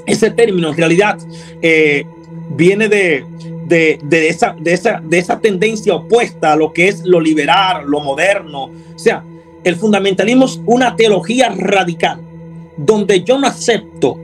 ese 0.06 0.30
término 0.30 0.68
en 0.68 0.76
realidad 0.76 1.18
eh, 1.60 2.06
viene 2.50 2.88
de, 2.88 3.24
de, 3.66 3.98
de, 4.02 4.28
esa, 4.28 4.54
de, 4.58 4.72
esa, 4.72 5.00
de 5.02 5.18
esa 5.18 5.40
tendencia 5.40 5.94
opuesta 5.94 6.52
a 6.52 6.56
lo 6.56 6.72
que 6.72 6.88
es 6.88 7.04
lo 7.04 7.20
liberal, 7.20 7.84
lo 7.86 8.00
moderno. 8.00 8.64
O 8.64 8.98
sea, 8.98 9.24
el 9.64 9.76
fundamentalismo 9.76 10.46
es 10.46 10.60
una 10.66 10.96
teología 10.96 11.50
radical, 11.50 12.20
donde 12.76 13.22
yo 13.22 13.38
no 13.38 13.46
acepto, 13.46 14.18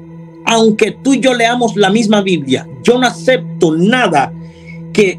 aunque 0.45 0.93
tú 0.93 1.15
y 1.15 1.21
yo 1.21 1.35
leamos 1.35 1.77
la 1.77 1.91
misma 1.91 2.23
Biblia, 2.23 2.67
yo 2.83 2.99
no 2.99 3.07
acepto 3.07 3.75
nada 3.77 4.33
que, 4.93 5.19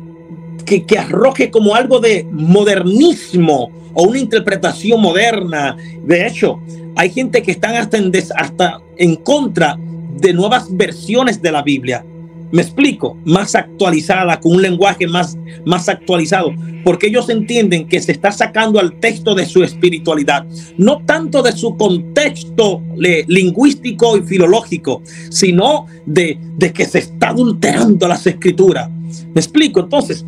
que, 0.66 0.98
arroje 0.98 1.50
como 1.50 1.76
algo 1.76 2.00
de 2.00 2.26
modernismo 2.32 3.72
o 3.94 4.04
una 4.04 4.20
interpretación 4.20 5.02
moderna. 5.02 5.76
De 6.04 6.28
hecho, 6.28 6.60
hay 6.96 7.10
gente 7.10 7.42
que 7.42 7.52
están 7.52 7.76
hasta 7.76 8.82
en 8.98 9.16
contra 9.18 9.78
de 10.18 10.34
nuevas 10.34 10.76
versiones 10.76 11.42
de 11.42 11.52
la 11.52 11.64
Biblia 11.64 12.06
me 12.54 12.62
explico, 12.62 13.18
más 13.26 13.56
actualizada, 13.56 14.40
con 14.40 14.52
un 14.52 14.62
lenguaje 14.62 15.08
más, 15.08 15.36
más 15.66 15.90
actualizado, 15.90 16.54
porque 16.84 17.08
ellos 17.08 17.28
entienden 17.30 17.88
que 17.88 18.00
se 18.00 18.12
está 18.12 18.32
sacando 18.32 18.80
al 18.80 19.00
texto 19.00 19.34
de 19.34 19.48
su 19.48 19.64
espiritualidad, 19.64 20.46
no 20.78 21.02
tanto 21.04 21.42
de 21.42 21.52
su 21.52 21.76
contexto 21.76 22.80
lingüístico 23.28 24.18
y 24.18 24.22
filológico, 24.22 25.02
sino 25.32 25.88
de, 26.06 26.38
que 26.76 26.86
se 26.86 27.00
está 27.00 27.30
adulterando 27.30 28.08
las 28.08 28.28
escrituras. 28.28 28.88
Me 29.34 29.42
explico, 29.42 29.80
entonces, 29.80 30.24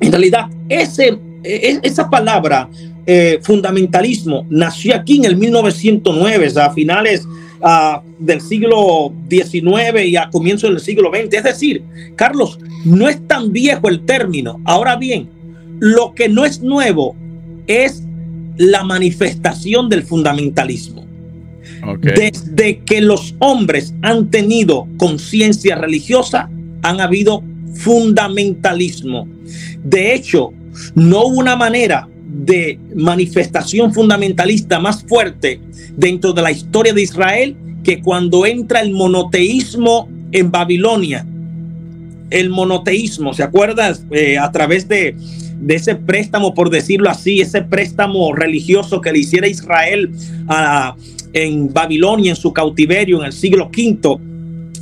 en 0.00 0.10
realidad, 0.10 0.50
ese, 0.68 1.16
e, 1.44 1.78
esa 1.84 2.10
palabra 2.10 2.68
eh, 3.06 3.38
fundamentalismo 3.40 4.46
nació 4.50 4.96
aquí 4.96 5.18
en 5.18 5.26
el 5.26 5.36
1909, 5.36 6.52
a 6.56 6.70
finales 6.70 7.24
del 8.18 8.40
siglo 8.40 9.12
XIX 9.30 10.04
y 10.04 10.16
a 10.16 10.30
comienzos 10.30 10.70
del 10.70 10.80
siglo 10.80 11.10
XX. 11.10 11.34
Es 11.34 11.44
decir, 11.44 11.82
Carlos, 12.16 12.58
no 12.84 13.08
es 13.08 13.26
tan 13.28 13.52
viejo 13.52 13.88
el 13.88 14.04
término. 14.04 14.60
Ahora 14.64 14.96
bien, 14.96 15.28
lo 15.78 16.14
que 16.14 16.28
no 16.28 16.44
es 16.44 16.60
nuevo 16.60 17.14
es 17.66 18.02
la 18.56 18.84
manifestación 18.84 19.88
del 19.88 20.02
fundamentalismo. 20.02 21.04
Desde 22.00 22.78
que 22.78 23.00
los 23.00 23.34
hombres 23.38 23.92
han 24.02 24.30
tenido 24.30 24.86
conciencia 24.96 25.74
religiosa, 25.74 26.48
han 26.82 27.00
habido 27.00 27.42
fundamentalismo. 27.74 29.26
De 29.82 30.14
hecho, 30.14 30.52
no 30.94 31.24
hubo 31.24 31.38
una 31.38 31.56
manera 31.56 32.08
de 32.32 32.78
manifestación 32.94 33.92
fundamentalista 33.92 34.78
más 34.80 35.02
fuerte 35.02 35.60
dentro 35.96 36.32
de 36.32 36.42
la 36.42 36.50
historia 36.50 36.92
de 36.92 37.02
Israel 37.02 37.56
que 37.84 38.00
cuando 38.00 38.46
entra 38.46 38.80
el 38.80 38.92
monoteísmo 38.92 40.08
en 40.32 40.50
Babilonia. 40.50 41.26
El 42.30 42.48
monoteísmo, 42.48 43.34
¿se 43.34 43.42
acuerdas? 43.42 44.04
Eh, 44.10 44.38
a 44.38 44.50
través 44.50 44.88
de, 44.88 45.14
de, 45.60 45.74
ese 45.74 45.94
préstamo, 45.94 46.54
por 46.54 46.70
decirlo 46.70 47.10
así, 47.10 47.42
ese 47.42 47.60
préstamo 47.60 48.32
religioso 48.34 49.02
que 49.02 49.12
le 49.12 49.18
hiciera 49.18 49.46
Israel 49.46 50.10
a, 50.48 50.96
en 51.34 51.72
Babilonia 51.72 52.30
en 52.30 52.36
su 52.36 52.52
cautiverio 52.52 53.18
en 53.18 53.26
el 53.26 53.32
siglo 53.32 53.66
V 53.66 54.18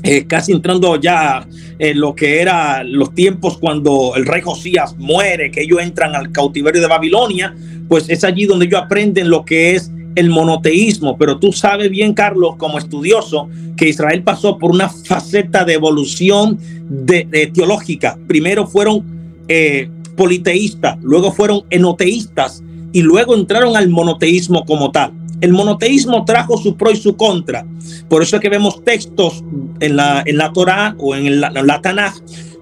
eh, 0.03 0.27
casi 0.27 0.53
entrando 0.53 0.97
ya 0.97 1.47
en 1.79 2.01
lo 2.01 2.15
que 2.15 2.41
era 2.41 2.83
los 2.85 3.15
tiempos 3.15 3.59
cuando 3.59 4.13
el 4.17 4.27
rey 4.27 4.41
Josías 4.43 4.97
muere, 4.99 5.51
que 5.51 5.63
ellos 5.63 5.81
entran 5.81 6.15
al 6.15 6.33
cautiverio 6.33 6.81
de 6.81 6.87
Babilonia, 6.87 7.55
pues 7.89 8.09
es 8.09 8.25
allí 8.25 8.47
donde 8.47 8.67
ellos 8.67 8.81
aprenden 8.83 9.29
lo 9.29 9.45
que 9.45 9.75
es 9.75 9.91
el 10.15 10.31
monoteísmo. 10.31 11.17
Pero 11.19 11.39
tú 11.39 11.53
sabes 11.53 11.91
bien, 11.91 12.15
Carlos, 12.15 12.57
como 12.57 12.79
estudioso, 12.79 13.49
que 13.77 13.89
Israel 13.89 14.23
pasó 14.23 14.59
por 14.59 14.71
una 14.71 14.89
faceta 14.89 15.65
de 15.65 15.75
evolución 15.75 16.59
de, 16.89 17.51
teológica. 17.55 18.19
Primero 18.27 18.67
fueron 18.67 19.05
eh, 19.49 19.89
politeístas, 20.17 20.99
luego 21.03 21.33
fueron 21.33 21.63
enoteístas 21.71 22.63
y 22.93 23.03
luego 23.03 23.35
entraron 23.35 23.77
al 23.77 23.89
monoteísmo 23.89 24.65
como 24.65 24.91
tal. 24.91 25.13
El 25.41 25.53
monoteísmo 25.53 26.25
trajo 26.25 26.59
su 26.59 26.77
pro 26.77 26.91
y 26.91 26.97
su 26.97 27.17
contra. 27.17 27.67
Por 28.09 28.23
eso 28.23 28.37
es 28.37 28.43
que 28.43 28.49
vemos 28.49 28.85
textos 28.85 29.43
en 29.81 29.97
la, 29.97 30.23
en 30.27 30.37
la 30.37 30.53
Torah 30.53 30.95
o 30.99 31.15
en 31.15 31.41
la, 31.41 31.49
en 31.49 31.67
la 31.67 31.81
Tanaj 31.81 32.15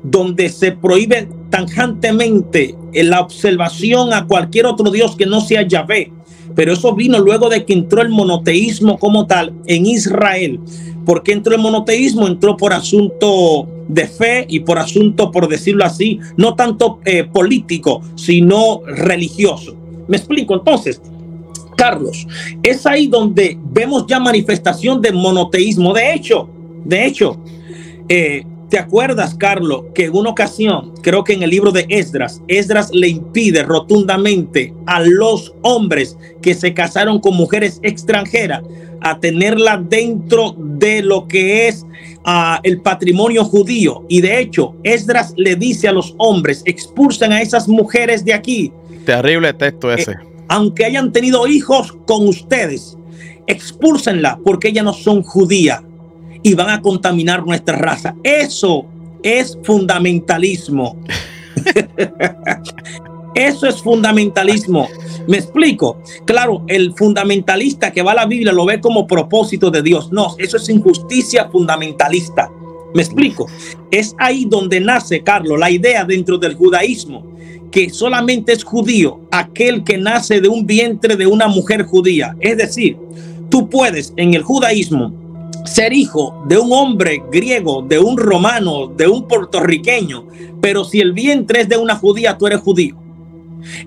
donde 0.03 0.49
se 0.49 0.73
prohíbe 0.73 1.29
tangentemente 1.51 2.75
la 2.93 3.21
observación 3.21 4.13
a 4.13 4.27
cualquier 4.27 4.67
otro 4.67 4.91
Dios 4.91 5.17
que 5.17 5.27
no 5.27 5.41
sea 5.41 5.67
Yahvé. 5.67 6.13
Pero 6.55 6.73
eso 6.73 6.95
vino 6.95 7.19
luego 7.19 7.49
de 7.49 7.65
que 7.65 7.73
entró 7.73 8.03
el 8.03 8.09
monoteísmo 8.09 8.99
como 8.99 9.27
tal 9.27 9.53
en 9.67 9.87
Israel. 9.87 10.61
¿Por 11.05 11.23
qué 11.23 11.33
entró 11.33 11.55
el 11.55 11.61
monoteísmo? 11.61 12.27
Entró 12.27 12.57
por 12.57 12.73
asunto 12.73 13.69
de 13.89 14.07
fe 14.07 14.47
y 14.49 14.61
por 14.61 14.79
asunto, 14.79 15.31
por 15.31 15.49
decirlo 15.49 15.85
así, 15.85 16.19
no 16.37 16.55
tanto 16.55 17.01
eh, 17.05 17.25
político, 17.25 18.03
sino 18.17 18.81
religioso. 18.87 19.77
Me 20.09 20.17
explico. 20.17 20.55
Entonces, 20.55 21.01
Carlos, 21.79 22.27
es 22.65 22.85
ahí 22.87 23.07
donde 23.07 23.57
vemos 23.71 24.05
ya 24.09 24.19
manifestación 24.19 25.01
de 25.01 25.13
monoteísmo. 25.13 25.95
De 25.95 26.13
hecho, 26.13 26.51
de 26.85 27.07
hecho, 27.07 27.41
eh, 28.09 28.45
¿te 28.69 28.81
acuerdas, 28.81 29.37
Carlos, 29.37 29.85
que 29.95 30.07
en 30.07 30.17
una 30.17 30.31
ocasión, 30.31 30.93
creo 31.03 31.23
que 31.23 31.35
en 31.35 31.45
el 31.45 31.51
libro 31.51 31.71
de 31.71 31.87
Esdras, 31.89 32.43
Esdras 32.49 32.91
le 32.93 33.09
impide 33.09 33.63
rotundamente 33.63 34.75
a 34.87 35.01
los 35.01 35.55
hombres 35.63 36.19
que 36.43 36.55
se 36.55 36.75
casaron 36.75 37.21
con 37.21 37.37
mujeres 37.37 37.79
extranjeras 37.85 38.65
a 39.01 39.21
tenerla 39.21 39.77
dentro 39.77 40.57
de 40.59 41.01
lo 41.03 41.29
que 41.29 41.69
es 41.69 41.87
uh, 42.27 42.59
el 42.65 42.81
patrimonio 42.81 43.45
judío? 43.45 44.05
Y 44.09 44.21
de 44.21 44.41
hecho, 44.41 44.75
Esdras 44.83 45.33
le 45.37 45.55
dice 45.55 45.87
a 45.87 45.93
los 45.93 46.17
hombres, 46.19 46.63
expulsan 46.65 47.33
a 47.33 47.41
esas 47.41 47.69
mujeres 47.69 48.25
de 48.25 48.35
aquí. 48.35 48.73
Terrible 49.07 49.53
texto 49.53 49.93
ese. 49.93 50.13
Eh, 50.13 50.28
aunque 50.49 50.85
hayan 50.85 51.13
tenido 51.13 51.47
hijos 51.47 51.97
con 52.07 52.27
ustedes, 52.27 52.97
expúlsenla 53.47 54.39
porque 54.45 54.69
ellas 54.69 54.85
no 54.85 54.93
son 54.93 55.23
judías 55.23 55.83
y 56.43 56.55
van 56.55 56.71
a 56.71 56.81
contaminar 56.81 57.45
nuestra 57.45 57.77
raza. 57.77 58.15
Eso 58.23 58.87
es 59.23 59.59
fundamentalismo. 59.63 60.97
Eso 63.35 63.67
es 63.69 63.83
fundamentalismo. 63.83 64.89
Me 65.29 65.37
explico. 65.37 65.99
Claro, 66.25 66.65
el 66.67 66.95
fundamentalista 66.95 67.93
que 67.93 68.03
va 68.03 68.13
a 68.13 68.17
la 68.17 68.27
Biblia 68.27 68.53
lo 68.53 68.65
ve 68.65 68.81
como 68.81 69.07
propósito 69.07 69.71
de 69.71 69.83
Dios. 69.83 70.11
No, 70.11 70.35
eso 70.39 70.57
es 70.57 70.69
injusticia 70.69 71.49
fundamentalista. 71.49 72.51
Me 72.95 73.03
explico. 73.03 73.47
Es 73.91 74.17
ahí 74.19 74.47
donde 74.47 74.81
nace, 74.81 75.23
Carlos, 75.23 75.59
la 75.59 75.71
idea 75.71 76.05
dentro 76.05 76.39
del 76.39 76.55
judaísmo 76.55 77.23
que 77.71 77.91
solamente 77.91 78.53
es 78.53 78.65
judío 78.65 79.21
aquel 79.31 79.85
que 79.85 79.99
nace 79.99 80.41
de 80.41 80.49
un 80.49 80.67
vientre 80.67 81.17
de 81.17 81.27
una 81.27 81.49
mujer 81.49 81.85
judía. 81.85 82.37
Es 82.41 82.57
decir, 82.57 82.97
tú 83.51 83.69
puedes 83.69 84.13
en 84.17 84.35
el 84.35 84.43
judaísmo 84.43 85.13
ser 85.65 85.93
hijo 85.93 86.43
de 86.49 86.59
un 86.59 86.73
hombre 86.73 87.23
griego, 87.31 87.83
de 87.83 87.99
un 87.99 88.17
romano, 88.17 88.87
de 88.87 89.07
un 89.07 89.29
puertorriqueño, 89.29 90.27
pero 90.61 90.85
si 90.85 91.01
el 91.01 91.13
vientre 91.13 91.61
es 91.61 91.69
de 91.69 91.77
una 91.77 91.97
judía, 91.97 92.37
tú 92.39 92.47
eres 92.47 92.61
judío. 92.61 92.97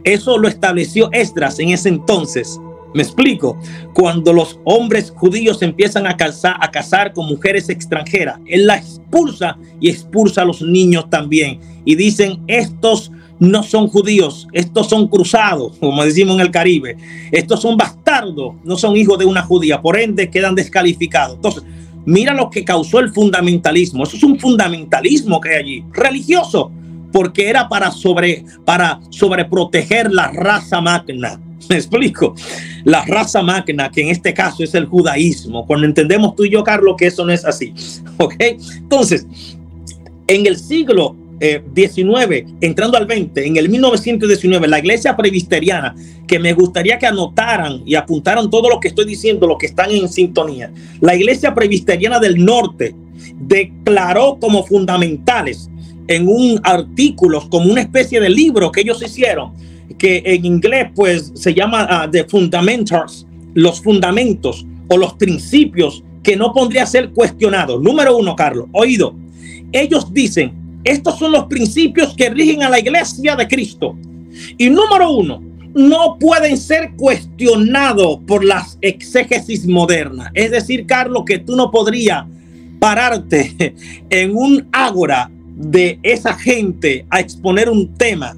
Eso 0.03 0.37
lo 0.37 0.47
estableció 0.47 1.09
Esdras 1.11 1.59
en 1.59 1.69
ese 1.69 1.89
entonces. 1.89 2.59
Me 2.93 3.03
explico. 3.03 3.57
Cuando 3.93 4.33
los 4.33 4.59
hombres 4.65 5.13
judíos 5.15 5.61
empiezan 5.61 6.07
a 6.07 6.17
casar, 6.17 6.57
a 6.59 6.69
casar 6.69 7.13
con 7.13 7.27
mujeres 7.27 7.69
extranjeras, 7.69 8.39
él 8.45 8.67
la 8.67 8.77
expulsa 8.77 9.57
y 9.79 9.89
expulsa 9.89 10.41
a 10.41 10.45
los 10.45 10.61
niños 10.61 11.09
también. 11.09 11.59
Y 11.85 11.95
dicen, 11.95 12.41
estos 12.47 13.11
no 13.41 13.63
son 13.63 13.87
judíos, 13.87 14.47
estos 14.53 14.87
son 14.87 15.07
cruzados, 15.07 15.75
como 15.79 16.05
decimos 16.05 16.35
en 16.35 16.41
el 16.41 16.51
Caribe, 16.51 16.95
estos 17.31 17.59
son 17.59 17.75
bastardos, 17.75 18.53
no 18.63 18.77
son 18.77 18.95
hijos 18.95 19.17
de 19.17 19.25
una 19.25 19.41
judía, 19.41 19.81
por 19.81 19.99
ende 19.99 20.29
quedan 20.29 20.53
descalificados. 20.53 21.37
Entonces, 21.37 21.63
mira 22.05 22.35
lo 22.35 22.51
que 22.51 22.63
causó 22.63 22.99
el 22.99 23.09
fundamentalismo, 23.09 24.03
eso 24.03 24.15
es 24.15 24.21
un 24.21 24.39
fundamentalismo 24.39 25.41
que 25.41 25.49
hay 25.49 25.55
allí, 25.55 25.83
religioso, 25.91 26.71
porque 27.11 27.49
era 27.49 27.67
para 27.67 27.89
sobre 27.89 28.45
para 28.63 28.99
sobreproteger 29.09 30.13
la 30.13 30.27
raza 30.27 30.79
magna. 30.79 31.41
Me 31.69 31.77
explico. 31.77 32.35
La 32.83 33.03
raza 33.05 33.41
magna, 33.41 33.89
que 33.89 34.01
en 34.01 34.09
este 34.09 34.33
caso 34.33 34.63
es 34.63 34.73
el 34.75 34.85
judaísmo. 34.85 35.65
Cuando 35.65 35.87
entendemos 35.87 36.35
tú 36.35 36.45
y 36.45 36.51
yo, 36.51 36.63
Carlos, 36.63 36.95
que 36.97 37.07
eso 37.07 37.25
no 37.25 37.31
es 37.31 37.43
así. 37.43 37.73
¿Ok? 38.17 38.35
Entonces, 38.39 39.27
en 40.27 40.45
el 40.45 40.57
siglo 40.57 41.15
19, 41.73 42.37
eh, 42.37 42.45
entrando 42.61 42.97
al 42.97 43.05
20, 43.05 43.47
en 43.47 43.57
el 43.57 43.67
1919, 43.67 44.67
la 44.67 44.79
iglesia 44.79 45.17
presbiteriana, 45.17 45.95
que 46.27 46.37
me 46.37 46.53
gustaría 46.53 46.99
que 46.99 47.07
anotaran 47.07 47.81
y 47.85 47.95
apuntaran 47.95 48.49
todo 48.49 48.69
lo 48.69 48.79
que 48.79 48.89
estoy 48.89 49.05
diciendo, 49.05 49.47
lo 49.47 49.57
que 49.57 49.65
están 49.65 49.89
en 49.91 50.07
sintonía. 50.07 50.71
La 50.99 51.15
iglesia 51.15 51.53
presbiteriana 51.53 52.19
del 52.19 52.43
norte 52.43 52.95
declaró 53.39 54.37
como 54.39 54.63
fundamentales 54.63 55.69
en 56.07 56.27
un 56.27 56.59
artículo, 56.63 57.49
como 57.49 57.71
una 57.71 57.81
especie 57.81 58.19
de 58.19 58.29
libro 58.29 58.71
que 58.71 58.81
ellos 58.81 59.01
hicieron, 59.01 59.53
que 59.97 60.21
en 60.25 60.45
inglés 60.45 60.89
pues 60.95 61.31
se 61.33 61.53
llama 61.53 61.87
ah, 61.89 62.07
The 62.11 62.25
Fundamentals, 62.25 63.25
los 63.53 63.81
fundamentos 63.81 64.65
o 64.89 64.97
los 64.97 65.13
principios 65.15 66.03
que 66.21 66.35
no 66.35 66.53
pondría 66.53 66.85
ser 66.85 67.09
cuestionados. 67.11 67.81
Número 67.81 68.15
uno, 68.15 68.35
Carlos, 68.35 68.67
oído, 68.73 69.15
ellos 69.71 70.13
dicen 70.13 70.60
estos 70.83 71.17
son 71.19 71.31
los 71.31 71.45
principios 71.45 72.13
que 72.15 72.29
rigen 72.29 72.63
a 72.63 72.69
la 72.69 72.79
iglesia 72.79 73.35
de 73.35 73.47
Cristo. 73.47 73.95
Y 74.57 74.69
número 74.69 75.11
uno, 75.11 75.43
no 75.73 76.17
pueden 76.19 76.57
ser 76.57 76.91
cuestionados 76.97 78.19
por 78.27 78.43
las 78.43 78.77
exégesis 78.81 79.65
modernas. 79.65 80.31
Es 80.33 80.51
decir, 80.51 80.85
Carlos, 80.85 81.23
que 81.25 81.39
tú 81.39 81.55
no 81.55 81.71
podrías 81.71 82.25
pararte 82.79 83.75
en 84.09 84.35
un 84.35 84.67
ágora 84.71 85.29
de 85.55 85.99
esa 86.03 86.33
gente 86.33 87.05
a 87.09 87.19
exponer 87.19 87.69
un 87.69 87.93
tema. 87.95 88.35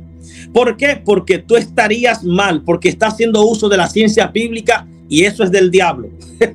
¿Por 0.54 0.78
qué? 0.78 1.02
Porque 1.04 1.40
tú 1.40 1.56
estarías 1.56 2.24
mal, 2.24 2.62
porque 2.64 2.90
estás 2.90 3.14
haciendo 3.14 3.46
uso 3.46 3.70
de 3.70 3.78
la 3.78 3.88
ciencia 3.88 4.28
bíblica 4.28 4.86
y 5.10 5.24
eso 5.24 5.44
es 5.44 5.52
del 5.52 5.72
diablo. 5.72 6.10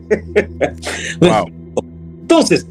Entonces, 2.21 2.67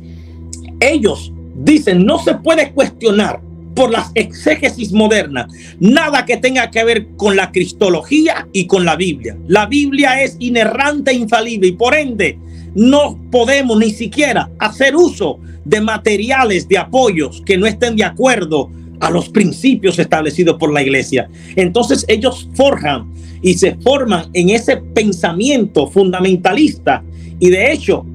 ellos 0.80 1.34
dicen, 1.58 2.06
no 2.06 2.20
se 2.20 2.36
puede 2.36 2.72
cuestionar 2.72 3.42
por 3.76 3.92
las 3.92 4.12
exégesis 4.16 4.92
modernas 4.92 5.48
nada 5.80 6.26
que 6.26 6.38
tenga 6.38 6.72
que 6.72 6.84
ver 6.84 7.08
con 7.16 7.36
la 7.36 7.52
cristología 7.52 8.48
y 8.52 8.66
con 8.66 8.86
la 8.86 8.96
Biblia. 8.96 9.38
La 9.48 9.68
Biblia 9.68 10.24
es 10.24 10.36
inerrante 10.40 11.12
e 11.12 11.16
infalible 11.16 11.68
y 11.68 11.72
por 11.74 11.96
ende 11.96 12.40
no 12.74 13.20
podemos 13.32 13.78
ni 13.78 13.92
siquiera 13.92 14.50
hacer 14.60 14.96
uso 14.96 15.40
de 15.64 15.82
materiales 15.82 16.68
de 16.68 16.78
apoyos 16.78 17.42
que 17.46 17.58
no 17.58 17.68
estén 17.68 17.96
de 17.96 18.04
acuerdo 18.04 18.72
a 19.00 19.12
los 19.12 19.30
principios 19.30 20.00
establecidos 20.00 20.58
por 20.58 20.74
la 20.74 20.82
iglesia. 20.82 21.30
Entonces 21.56 22.04
ellos 22.08 22.50
forjan 22.56 23.14
y 23.42 23.54
se 23.54 23.76
forman 23.76 24.30
en 24.34 24.50
ese 24.50 24.78
pensamiento 24.78 25.88
fundamentalista 25.88 27.04
y 27.40 27.50
de 27.50 27.72
hecho 27.72 28.06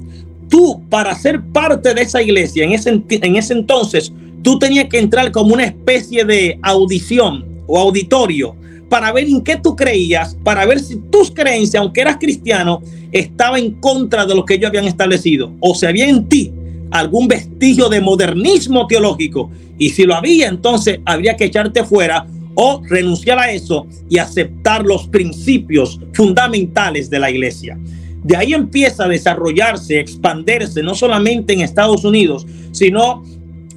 tú 0.52 0.82
para 0.90 1.14
ser 1.14 1.40
parte 1.40 1.94
de 1.94 2.02
esa 2.02 2.20
iglesia 2.20 2.64
en 2.64 2.72
ese, 2.72 3.02
en 3.08 3.36
ese 3.36 3.54
entonces, 3.54 4.12
tú 4.42 4.58
tenías 4.58 4.86
que 4.90 4.98
entrar 4.98 5.32
como 5.32 5.54
una 5.54 5.64
especie 5.64 6.26
de 6.26 6.58
audición 6.60 7.46
o 7.66 7.78
auditorio 7.78 8.54
para 8.90 9.10
ver 9.12 9.26
en 9.26 9.40
qué 9.40 9.56
tú 9.56 9.74
creías, 9.74 10.36
para 10.44 10.66
ver 10.66 10.78
si 10.78 10.96
tus 11.10 11.30
creencias, 11.30 11.80
aunque 11.80 12.02
eras 12.02 12.18
cristiano, 12.20 12.82
estaba 13.12 13.58
en 13.58 13.70
contra 13.76 14.26
de 14.26 14.34
lo 14.34 14.44
que 14.44 14.54
ellos 14.54 14.68
habían 14.68 14.84
establecido 14.84 15.50
o 15.60 15.74
si 15.74 15.86
había 15.86 16.06
en 16.06 16.28
ti 16.28 16.52
algún 16.90 17.28
vestigio 17.28 17.88
de 17.88 18.02
modernismo 18.02 18.86
teológico. 18.86 19.50
Y 19.78 19.88
si 19.88 20.04
lo 20.04 20.14
había, 20.14 20.48
entonces 20.48 21.00
habría 21.06 21.34
que 21.34 21.46
echarte 21.46 21.82
fuera 21.82 22.26
o 22.54 22.82
renunciar 22.86 23.38
a 23.38 23.50
eso 23.50 23.86
y 24.10 24.18
aceptar 24.18 24.84
los 24.84 25.08
principios 25.08 25.98
fundamentales 26.12 27.08
de 27.08 27.18
la 27.18 27.30
iglesia. 27.30 27.78
De 28.22 28.36
ahí 28.36 28.54
empieza 28.54 29.04
a 29.04 29.08
desarrollarse, 29.08 29.98
expandirse, 29.98 30.82
no 30.82 30.94
solamente 30.94 31.52
en 31.52 31.60
Estados 31.60 32.04
Unidos, 32.04 32.46
sino 32.70 33.22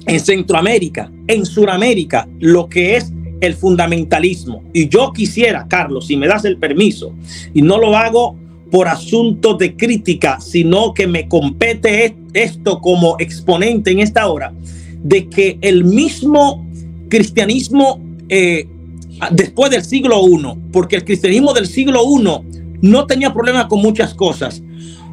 en 0.06 0.20
Centroamérica, 0.20 1.10
en 1.26 1.44
Sudamérica, 1.44 2.28
lo 2.38 2.68
que 2.68 2.96
es 2.96 3.12
el 3.40 3.54
fundamentalismo. 3.54 4.62
Y 4.72 4.88
yo 4.88 5.12
quisiera, 5.12 5.66
Carlos, 5.68 6.06
si 6.06 6.16
me 6.16 6.28
das 6.28 6.44
el 6.44 6.58
permiso, 6.58 7.12
y 7.52 7.62
no 7.62 7.78
lo 7.78 7.96
hago 7.96 8.36
por 8.70 8.88
asuntos 8.88 9.58
de 9.58 9.76
crítica, 9.76 10.40
sino 10.40 10.94
que 10.94 11.06
me 11.06 11.28
compete 11.28 12.16
esto 12.32 12.80
como 12.80 13.16
exponente 13.18 13.90
en 13.90 14.00
esta 14.00 14.28
hora, 14.28 14.52
de 15.02 15.28
que 15.28 15.58
el 15.60 15.84
mismo 15.84 16.66
cristianismo 17.08 18.00
eh, 18.28 18.66
después 19.30 19.70
del 19.70 19.84
siglo 19.84 20.20
I, 20.26 20.58
porque 20.72 20.96
el 20.96 21.04
cristianismo 21.04 21.52
del 21.54 21.66
siglo 21.66 22.02
I 22.04 22.65
no 22.80 23.06
tenía 23.06 23.32
problema 23.32 23.68
con 23.68 23.80
muchas 23.80 24.14
cosas. 24.14 24.62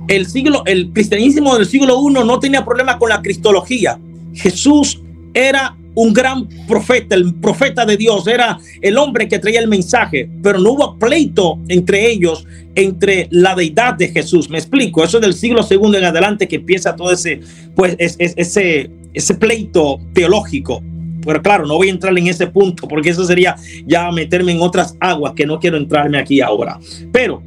El 0.07 0.25
siglo, 0.25 0.63
el 0.65 0.91
cristianismo 0.91 1.55
del 1.55 1.65
siglo 1.65 1.97
I 2.09 2.13
no 2.13 2.39
tenía 2.39 2.65
problema 2.65 2.97
con 2.97 3.09
la 3.09 3.21
cristología. 3.21 3.99
Jesús 4.33 5.01
era 5.33 5.75
un 5.95 6.13
gran 6.13 6.47
profeta, 6.67 7.15
el 7.15 7.35
profeta 7.35 7.85
de 7.85 7.97
Dios, 7.97 8.27
era 8.27 8.57
el 8.81 8.97
hombre 8.97 9.27
que 9.27 9.39
traía 9.39 9.59
el 9.59 9.67
mensaje, 9.67 10.29
pero 10.41 10.59
no 10.59 10.71
hubo 10.71 10.97
pleito 10.97 11.59
entre 11.67 12.09
ellos, 12.09 12.45
entre 12.75 13.27
la 13.31 13.55
deidad 13.55 13.95
de 13.95 14.09
Jesús. 14.09 14.49
Me 14.49 14.57
explico, 14.57 15.03
eso 15.03 15.17
es 15.17 15.21
del 15.21 15.33
siglo 15.33 15.65
II 15.69 15.97
en 15.97 16.05
adelante 16.05 16.47
que 16.47 16.57
empieza 16.57 16.95
todo 16.95 17.11
ese, 17.11 17.41
pues, 17.75 17.95
ese, 17.99 18.89
ese 19.13 19.33
pleito 19.35 19.99
teológico. 20.13 20.81
Pero 21.25 21.41
claro, 21.41 21.65
no 21.65 21.75
voy 21.75 21.87
a 21.87 21.91
entrar 21.91 22.17
en 22.17 22.27
ese 22.27 22.47
punto 22.47 22.87
porque 22.87 23.09
eso 23.09 23.23
sería 23.23 23.55
ya 23.85 24.11
meterme 24.11 24.51
en 24.51 24.61
otras 24.61 24.97
aguas 24.99 25.33
que 25.35 25.45
no 25.45 25.59
quiero 25.59 25.77
entrarme 25.77 26.17
aquí 26.17 26.41
ahora. 26.41 26.79
Pero 27.11 27.41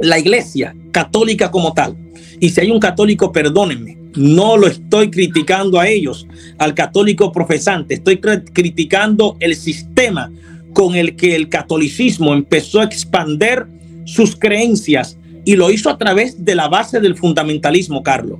la 0.00 0.18
iglesia 0.18 0.74
católica 0.92 1.50
como 1.50 1.72
tal. 1.72 1.96
Y 2.40 2.50
si 2.50 2.60
hay 2.60 2.70
un 2.70 2.80
católico, 2.80 3.32
perdónenme, 3.32 3.96
no 4.16 4.56
lo 4.56 4.66
estoy 4.66 5.10
criticando 5.10 5.78
a 5.78 5.88
ellos, 5.88 6.26
al 6.58 6.74
católico 6.74 7.32
profesante, 7.32 7.94
estoy 7.94 8.18
criticando 8.18 9.36
el 9.40 9.54
sistema 9.54 10.30
con 10.72 10.94
el 10.94 11.16
que 11.16 11.34
el 11.34 11.48
catolicismo 11.48 12.34
empezó 12.34 12.80
a 12.80 12.84
expander 12.84 13.66
sus 14.04 14.36
creencias 14.36 15.16
y 15.44 15.56
lo 15.56 15.70
hizo 15.70 15.90
a 15.90 15.98
través 15.98 16.44
de 16.44 16.54
la 16.54 16.68
base 16.68 17.00
del 17.00 17.16
fundamentalismo, 17.16 18.02
Carlos. 18.02 18.38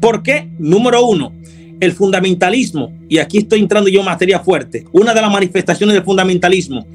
¿Por 0.00 0.22
qué? 0.22 0.48
Número 0.58 1.04
uno, 1.06 1.32
el 1.80 1.92
fundamentalismo, 1.92 2.92
y 3.08 3.18
aquí 3.18 3.38
estoy 3.38 3.60
entrando 3.60 3.88
yo 3.88 4.00
en 4.00 4.06
materia 4.06 4.40
fuerte, 4.40 4.84
una 4.92 5.14
de 5.14 5.22
las 5.22 5.32
manifestaciones 5.32 5.94
del 5.94 6.04
fundamentalismo 6.04 6.86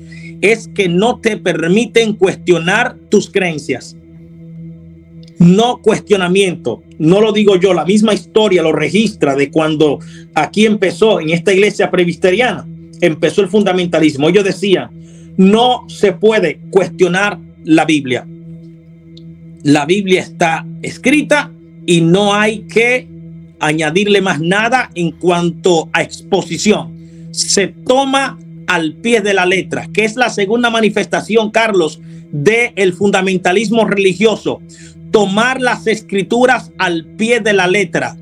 es 0.42 0.68
que 0.68 0.88
no 0.88 1.20
te 1.20 1.38
permiten 1.38 2.14
cuestionar 2.14 2.96
tus 3.10 3.30
creencias. 3.30 3.96
No 5.40 5.78
cuestionamiento, 5.82 6.84
no 6.98 7.20
lo 7.20 7.32
digo 7.32 7.58
yo, 7.58 7.74
la 7.74 7.84
misma 7.84 8.14
historia 8.14 8.62
lo 8.62 8.72
registra 8.72 9.36
de 9.36 9.50
cuando 9.52 10.00
aquí 10.34 10.66
empezó 10.66 11.20
en 11.20 11.32
esta 11.32 11.52
iglesia 11.52 11.92
presbiteriana, 11.92 12.66
empezó 13.02 13.42
el 13.42 13.50
fundamentalismo. 13.50 14.30
Ellos 14.30 14.46
decían, 14.46 14.90
no 15.36 15.86
se 15.90 16.14
puede 16.14 16.60
cuestionar 16.70 17.40
la 17.64 17.86
Biblia. 17.86 18.26
La 19.64 19.86
Biblia 19.86 20.22
está 20.22 20.66
escrita 20.82 21.52
y 21.86 22.02
no 22.02 22.34
hay 22.34 22.60
que 22.62 23.08
añadirle 23.60 24.22
más 24.22 24.40
nada 24.40 24.90
en 24.96 25.12
cuanto 25.12 25.90
a 25.94 26.02
exposición. 26.02 26.94
Se 27.32 27.68
toma 27.68 28.38
al 28.68 28.94
pie 28.94 29.22
de 29.22 29.34
la 29.34 29.46
letra, 29.46 29.88
que 29.94 30.06
es 30.06 30.16
la 30.16 30.30
segunda 30.30 30.70
manifestación, 30.70 31.52
Carlos, 31.52 32.00
del 32.32 32.72
el 32.76 32.94
fundamentalismo 32.94 33.86
religioso. 33.86 34.62
Tomar 35.12 35.62
las 35.62 35.88
escrituras 35.88 36.72
al 36.78 37.06
pie 37.06 37.40
de 37.40 37.54
la 37.54 37.68
letra. 37.68 38.18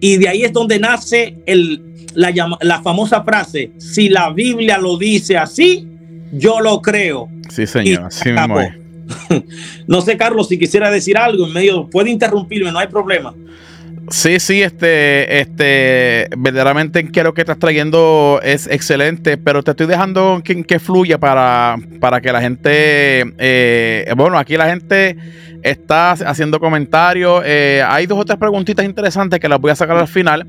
Y 0.00 0.16
de 0.16 0.28
ahí 0.28 0.44
es 0.44 0.52
donde 0.52 0.78
nace 0.78 1.36
el, 1.46 1.82
la, 2.14 2.32
la 2.60 2.82
famosa 2.82 3.22
frase, 3.22 3.72
si 3.78 4.08
la 4.08 4.30
Biblia 4.32 4.78
lo 4.78 4.96
dice 4.96 5.36
así, 5.36 5.86
yo 6.32 6.60
lo 6.60 6.80
creo. 6.80 7.28
Sí, 7.48 7.66
señor. 7.66 8.04
Así 8.04 8.30
no 9.86 10.00
sé, 10.00 10.16
Carlos, 10.16 10.48
si 10.48 10.58
quisiera 10.58 10.90
decir 10.90 11.18
algo 11.18 11.46
en 11.46 11.52
medio, 11.52 11.88
puede 11.88 12.10
interrumpirme, 12.10 12.70
no 12.70 12.78
hay 12.78 12.86
problema. 12.86 13.34
Sí, 14.10 14.40
sí, 14.40 14.60
este, 14.60 15.40
este, 15.40 16.28
verdaderamente 16.36 17.08
lo 17.22 17.32
que 17.32 17.42
estás 17.42 17.60
trayendo 17.60 18.40
es 18.42 18.66
excelente, 18.66 19.38
pero 19.38 19.62
te 19.62 19.70
estoy 19.70 19.86
dejando 19.86 20.42
que, 20.44 20.64
que 20.64 20.80
fluya 20.80 21.18
para, 21.18 21.76
para 22.00 22.20
que 22.20 22.32
la 22.32 22.40
gente, 22.40 23.32
eh, 23.38 24.12
bueno, 24.16 24.36
aquí 24.36 24.56
la 24.56 24.68
gente 24.68 25.16
está 25.62 26.10
haciendo 26.12 26.58
comentarios. 26.58 27.42
Eh, 27.46 27.84
hay 27.86 28.06
dos 28.06 28.18
o 28.18 28.24
tres 28.24 28.36
preguntitas 28.36 28.84
interesantes 28.84 29.38
que 29.38 29.48
las 29.48 29.60
voy 29.60 29.70
a 29.70 29.76
sacar 29.76 29.96
al 29.96 30.08
final. 30.08 30.44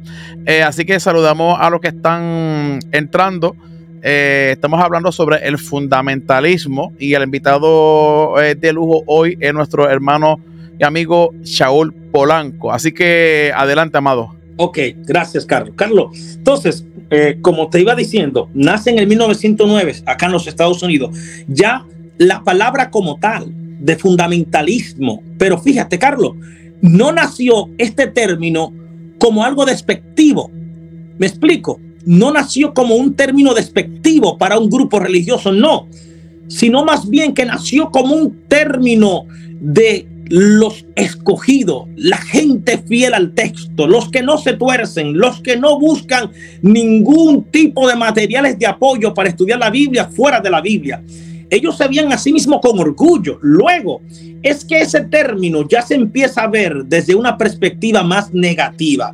Eh, 0.47 0.63
así 0.63 0.83
que 0.83 0.99
saludamos 0.99 1.57
a 1.59 1.69
los 1.69 1.81
que 1.81 1.89
están 1.89 2.79
entrando. 2.91 3.55
Eh, 4.01 4.49
estamos 4.53 4.81
hablando 4.81 5.11
sobre 5.11 5.47
el 5.47 5.59
fundamentalismo 5.59 6.93
y 6.97 7.13
el 7.13 7.21
invitado 7.21 8.41
eh, 8.41 8.55
de 8.55 8.73
lujo 8.73 9.03
hoy 9.05 9.37
es 9.39 9.53
nuestro 9.53 9.87
hermano 9.87 10.39
y 10.79 10.83
amigo 10.83 11.33
Shaul 11.43 11.93
Polanco. 12.11 12.71
Así 12.71 12.91
que 12.91 13.51
adelante, 13.55 13.97
amado. 13.97 14.35
Ok, 14.57 14.77
gracias, 15.05 15.45
Carlos. 15.45 15.73
Carlos, 15.75 16.35
entonces, 16.35 16.85
eh, 17.09 17.37
como 17.41 17.69
te 17.69 17.79
iba 17.79 17.95
diciendo, 17.95 18.49
nace 18.53 18.91
en 18.91 18.99
el 18.99 19.07
1909 19.07 19.95
acá 20.05 20.27
en 20.27 20.31
los 20.33 20.47
Estados 20.47 20.83
Unidos. 20.83 21.17
Ya 21.47 21.85
la 22.17 22.43
palabra 22.43 22.89
como 22.89 23.17
tal 23.19 23.51
de 23.79 23.95
fundamentalismo, 23.95 25.23
pero 25.37 25.57
fíjate, 25.57 25.97
Carlos, 25.97 26.35
no 26.81 27.11
nació 27.11 27.69
este 27.77 28.07
término 28.07 28.73
como 29.17 29.43
algo 29.43 29.65
despectivo. 29.65 30.51
Me 31.17 31.27
explico 31.27 31.79
no 32.05 32.31
nació 32.31 32.73
como 32.73 32.95
un 32.95 33.13
término 33.13 33.53
despectivo 33.53 34.37
para 34.37 34.57
un 34.57 34.69
grupo 34.69 34.99
religioso, 34.99 35.51
no, 35.51 35.87
sino 36.47 36.83
más 36.83 37.09
bien 37.09 37.33
que 37.33 37.45
nació 37.45 37.89
como 37.91 38.15
un 38.15 38.47
término 38.47 39.25
de 39.59 40.07
los 40.29 40.85
escogidos, 40.95 41.87
la 41.95 42.17
gente 42.17 42.77
fiel 42.77 43.13
al 43.13 43.33
texto, 43.33 43.87
los 43.87 44.09
que 44.09 44.21
no 44.21 44.37
se 44.37 44.53
tuercen, 44.53 45.17
los 45.17 45.41
que 45.41 45.57
no 45.57 45.79
buscan 45.79 46.31
ningún 46.61 47.43
tipo 47.45 47.87
de 47.87 47.95
materiales 47.95 48.57
de 48.57 48.67
apoyo 48.67 49.13
para 49.13 49.29
estudiar 49.29 49.59
la 49.59 49.69
Biblia 49.69 50.05
fuera 50.05 50.39
de 50.39 50.49
la 50.49 50.61
Biblia. 50.61 51.03
Ellos 51.49 51.77
se 51.77 51.87
veían 51.87 52.13
a 52.13 52.17
sí 52.17 52.31
mismos 52.31 52.61
con 52.61 52.79
orgullo. 52.79 53.37
Luego, 53.41 54.01
es 54.41 54.63
que 54.63 54.79
ese 54.79 55.01
término 55.01 55.67
ya 55.67 55.81
se 55.81 55.95
empieza 55.95 56.43
a 56.43 56.47
ver 56.47 56.85
desde 56.85 57.13
una 57.13 57.37
perspectiva 57.37 58.03
más 58.03 58.33
negativa. 58.33 59.13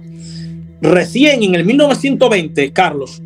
Recién 0.80 1.42
en 1.42 1.56
el 1.56 1.66
1920, 1.66 2.72
Carlos, 2.72 3.24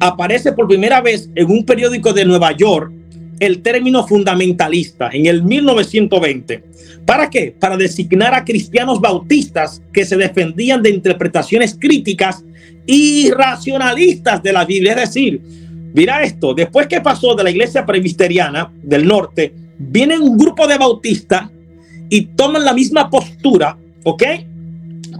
aparece 0.00 0.52
por 0.52 0.68
primera 0.68 1.02
vez 1.02 1.28
en 1.34 1.50
un 1.50 1.66
periódico 1.66 2.14
de 2.14 2.24
Nueva 2.24 2.52
York 2.52 2.92
el 3.40 3.62
término 3.62 4.06
fundamentalista 4.06 5.10
en 5.12 5.26
el 5.26 5.42
1920. 5.42 6.64
¿Para 7.04 7.30
qué? 7.30 7.54
Para 7.58 7.76
designar 7.76 8.34
a 8.34 8.44
cristianos 8.44 9.00
bautistas 9.00 9.82
que 9.92 10.04
se 10.04 10.16
defendían 10.16 10.82
de 10.82 10.90
interpretaciones 10.90 11.76
críticas 11.78 12.44
y 12.86 13.30
racionalistas 13.30 14.42
de 14.42 14.52
la 14.52 14.64
Biblia. 14.64 14.92
Es 14.92 15.12
decir, 15.12 15.40
mira 15.94 16.22
esto, 16.22 16.54
después 16.54 16.86
que 16.86 17.00
pasó 17.00 17.34
de 17.34 17.44
la 17.44 17.50
iglesia 17.50 17.84
presbiteriana 17.86 18.72
del 18.82 19.06
norte, 19.06 19.52
viene 19.78 20.18
un 20.18 20.36
grupo 20.36 20.66
de 20.66 20.78
bautistas 20.78 21.50
y 22.08 22.22
toman 22.22 22.64
la 22.64 22.72
misma 22.72 23.10
postura, 23.10 23.76
¿ok? 24.04 24.22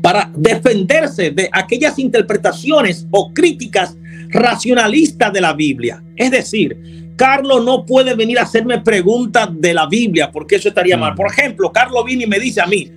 para 0.07 0.31
defenderse 0.37 1.31
de 1.31 1.49
aquellas 1.51 1.99
interpretaciones 1.99 3.07
o 3.11 3.33
críticas 3.33 3.97
racionalistas 4.29 5.33
de 5.33 5.41
la 5.41 5.53
Biblia. 5.53 6.03
Es 6.15 6.31
decir, 6.31 7.06
Carlos 7.17 7.65
no 7.65 7.85
puede 7.85 8.15
venir 8.15 8.39
a 8.39 8.43
hacerme 8.43 8.81
preguntas 8.81 9.49
de 9.53 9.75
la 9.75 9.87
Biblia 9.87 10.31
porque 10.31 10.57
eso 10.57 10.69
estaría 10.69 10.97
mal. 10.97 11.15
Mm. 11.15 11.17
Por 11.17 11.31
ejemplo, 11.31 11.73
Carlos 11.73 12.05
viene 12.05 12.25
y 12.25 12.27
me 12.27 12.39
dice 12.39 12.61
a 12.61 12.67
mí, 12.67 12.91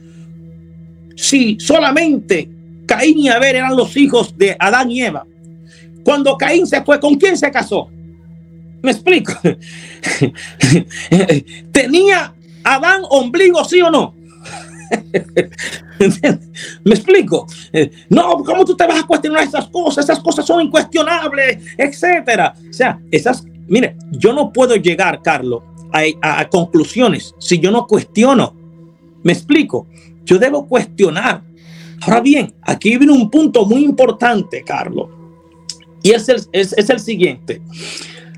si 1.15 1.57
solamente 1.59 2.49
Caín 2.85 3.19
y 3.19 3.29
Abel 3.29 3.55
eran 3.55 3.75
los 3.75 3.95
hijos 3.97 4.37
de 4.37 4.55
Adán 4.59 4.91
y 4.91 5.01
Eva, 5.01 5.25
cuando 6.03 6.37
Caín 6.37 6.67
se 6.67 6.81
fue, 6.81 6.99
¿con 6.99 7.15
quién 7.15 7.37
se 7.37 7.49
casó? 7.51 7.89
Me 8.81 8.91
explico. 8.91 9.33
¿Tenía 11.71 12.33
Adán 12.63 13.01
ombligo, 13.09 13.63
sí 13.65 13.81
o 13.81 13.91
no? 13.91 14.15
¿Me 16.83 16.95
explico? 16.95 17.45
No, 18.09 18.43
¿cómo 18.43 18.65
tú 18.65 18.75
te 18.75 18.87
vas 18.87 19.03
a 19.03 19.07
cuestionar 19.07 19.43
esas 19.43 19.67
cosas? 19.67 20.05
Esas 20.05 20.19
cosas 20.19 20.45
son 20.45 20.61
incuestionables, 20.61 21.59
etcétera. 21.77 22.55
O 22.69 22.73
sea, 22.73 22.99
esas, 23.11 23.43
mire, 23.69 23.95
yo 24.11 24.33
no 24.33 24.51
puedo 24.51 24.75
llegar, 24.75 25.21
Carlos, 25.21 25.63
a, 25.91 26.47
conclusiones 26.49 27.35
si 27.39 27.59
yo 27.59 27.71
no 27.71 27.87
cuestiono. 27.87 28.55
¿Me 29.23 29.33
explico? 29.33 29.87
Yo 30.25 30.37
debo 30.37 30.67
cuestionar. 30.67 31.43
Ahora 32.01 32.21
bien, 32.21 32.53
aquí 32.61 32.97
viene 32.97 33.13
un 33.13 33.29
punto 33.29 33.65
muy 33.65 33.83
importante, 33.83 34.63
Carlos. 34.63 35.09
Y 36.01 36.11
es 36.11 36.29
el, 36.29 36.41
es 36.51 36.89
el 36.89 36.99
siguiente. 36.99 37.61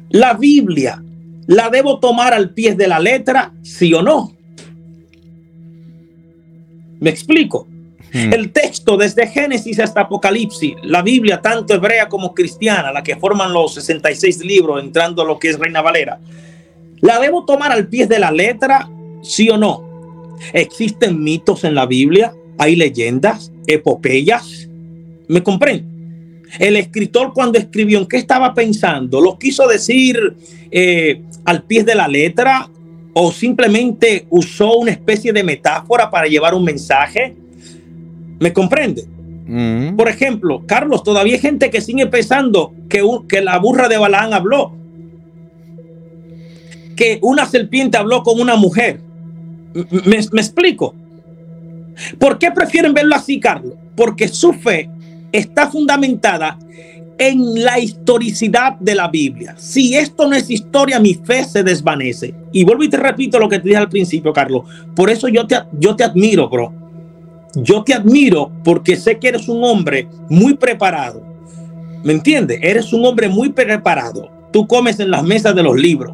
La 0.09 0.33
Biblia, 0.33 1.03
¿la 1.47 1.69
debo 1.69 1.99
tomar 1.99 2.33
al 2.33 2.53
pie 2.53 2.75
de 2.75 2.87
la 2.87 2.99
letra, 2.99 3.53
sí 3.61 3.93
o 3.93 4.01
no? 4.01 4.35
Me 6.99 7.09
explico. 7.09 7.67
Hmm. 8.13 8.33
El 8.33 8.51
texto 8.51 8.97
desde 8.97 9.27
Génesis 9.27 9.79
hasta 9.79 10.01
Apocalipsis, 10.01 10.75
la 10.83 11.01
Biblia, 11.01 11.41
tanto 11.41 11.73
hebrea 11.73 12.09
como 12.09 12.33
cristiana, 12.33 12.91
la 12.91 13.03
que 13.03 13.15
forman 13.15 13.53
los 13.53 13.73
66 13.75 14.43
libros, 14.43 14.83
entrando 14.83 15.23
lo 15.23 15.39
que 15.39 15.49
es 15.49 15.59
Reina 15.59 15.81
Valera, 15.81 16.19
¿la 16.99 17.19
debo 17.19 17.45
tomar 17.45 17.71
al 17.71 17.87
pie 17.87 18.07
de 18.07 18.19
la 18.19 18.31
letra? 18.31 18.89
¿Sí 19.21 19.49
o 19.49 19.57
no? 19.57 20.37
¿Existen 20.53 21.23
mitos 21.23 21.63
en 21.63 21.75
la 21.75 21.85
Biblia? 21.85 22.33
¿Hay 22.57 22.75
leyendas? 22.75 23.51
¿Epopeyas? 23.67 24.67
¿Me 25.27 25.41
comprenden? 25.41 25.91
El 26.59 26.75
escritor 26.75 27.31
cuando 27.33 27.57
escribió 27.57 27.97
en 27.99 28.07
qué 28.07 28.17
estaba 28.17 28.53
pensando, 28.53 29.21
lo 29.21 29.39
quiso 29.39 29.67
decir 29.67 30.35
eh, 30.69 31.21
al 31.45 31.63
pie 31.63 31.83
de 31.83 31.95
la 31.95 32.07
letra 32.07 32.69
o 33.13 33.31
simplemente 33.31 34.25
usó 34.29 34.77
una 34.77 34.91
especie 34.91 35.31
de 35.31 35.43
metáfora 35.43 36.09
para 36.09 36.27
llevar 36.27 36.53
un 36.53 36.63
mensaje. 36.63 37.35
¿Me 38.41 38.51
comprende? 38.51 39.07
Mm. 39.45 39.95
Por 39.95 40.09
ejemplo, 40.09 40.63
Carlos, 40.65 41.03
todavía 41.03 41.35
hay 41.35 41.39
gente 41.39 41.69
que 41.69 41.79
sigue 41.79 42.07
pensando 42.07 42.73
que, 42.89 43.03
que 43.29 43.41
la 43.41 43.59
burra 43.59 43.87
de 43.87 43.99
Balaán 43.99 44.33
habló, 44.33 44.73
que 46.95 47.19
una 47.21 47.45
serpiente 47.45 47.97
habló 47.97 48.23
con 48.23 48.41
una 48.41 48.55
mujer. 48.55 48.99
me 50.05 50.15
explico? 50.17 50.95
¿Por 52.17 52.39
qué 52.39 52.49
prefieren 52.49 52.95
verlo 52.95 53.15
así, 53.15 53.39
Carlos? 53.39 53.73
Porque 53.95 54.27
su 54.27 54.53
fe 54.53 54.89
está 55.31 55.69
fundamentada 55.69 56.57
en 57.19 57.63
la 57.63 57.77
historicidad 57.77 58.73
de 58.79 58.95
la 58.95 59.07
Biblia. 59.07 59.53
Si 59.55 59.95
esto 59.95 60.27
no 60.27 60.35
es 60.35 60.49
historia, 60.49 60.99
mi 60.99 61.13
fe 61.13 61.43
se 61.43 61.61
desvanece. 61.61 62.33
Y 62.51 62.63
vuelvo 62.63 62.83
y 62.83 62.89
te 62.89 62.97
repito 62.97 63.37
lo 63.37 63.47
que 63.47 63.59
te 63.59 63.67
dije 63.67 63.77
al 63.77 63.89
principio, 63.89 64.33
Carlos. 64.33 64.63
Por 64.95 65.11
eso 65.11 65.27
yo 65.27 65.45
te, 65.45 65.57
yo 65.77 65.95
te 65.95 66.03
admiro, 66.03 66.49
bro. 66.49 66.80
Yo 67.55 67.83
te 67.83 67.93
admiro 67.93 68.51
porque 68.63 68.95
sé 68.95 69.19
que 69.19 69.29
eres 69.29 69.47
un 69.47 69.63
hombre 69.63 70.07
muy 70.29 70.53
preparado. 70.53 71.21
¿Me 72.03 72.13
entiendes? 72.13 72.59
Eres 72.61 72.93
un 72.93 73.05
hombre 73.05 73.27
muy 73.27 73.49
preparado. 73.49 74.29
Tú 74.51 74.67
comes 74.67 74.99
en 74.99 75.11
las 75.11 75.23
mesas 75.23 75.55
de 75.55 75.63
los 75.63 75.75
libros. 75.75 76.13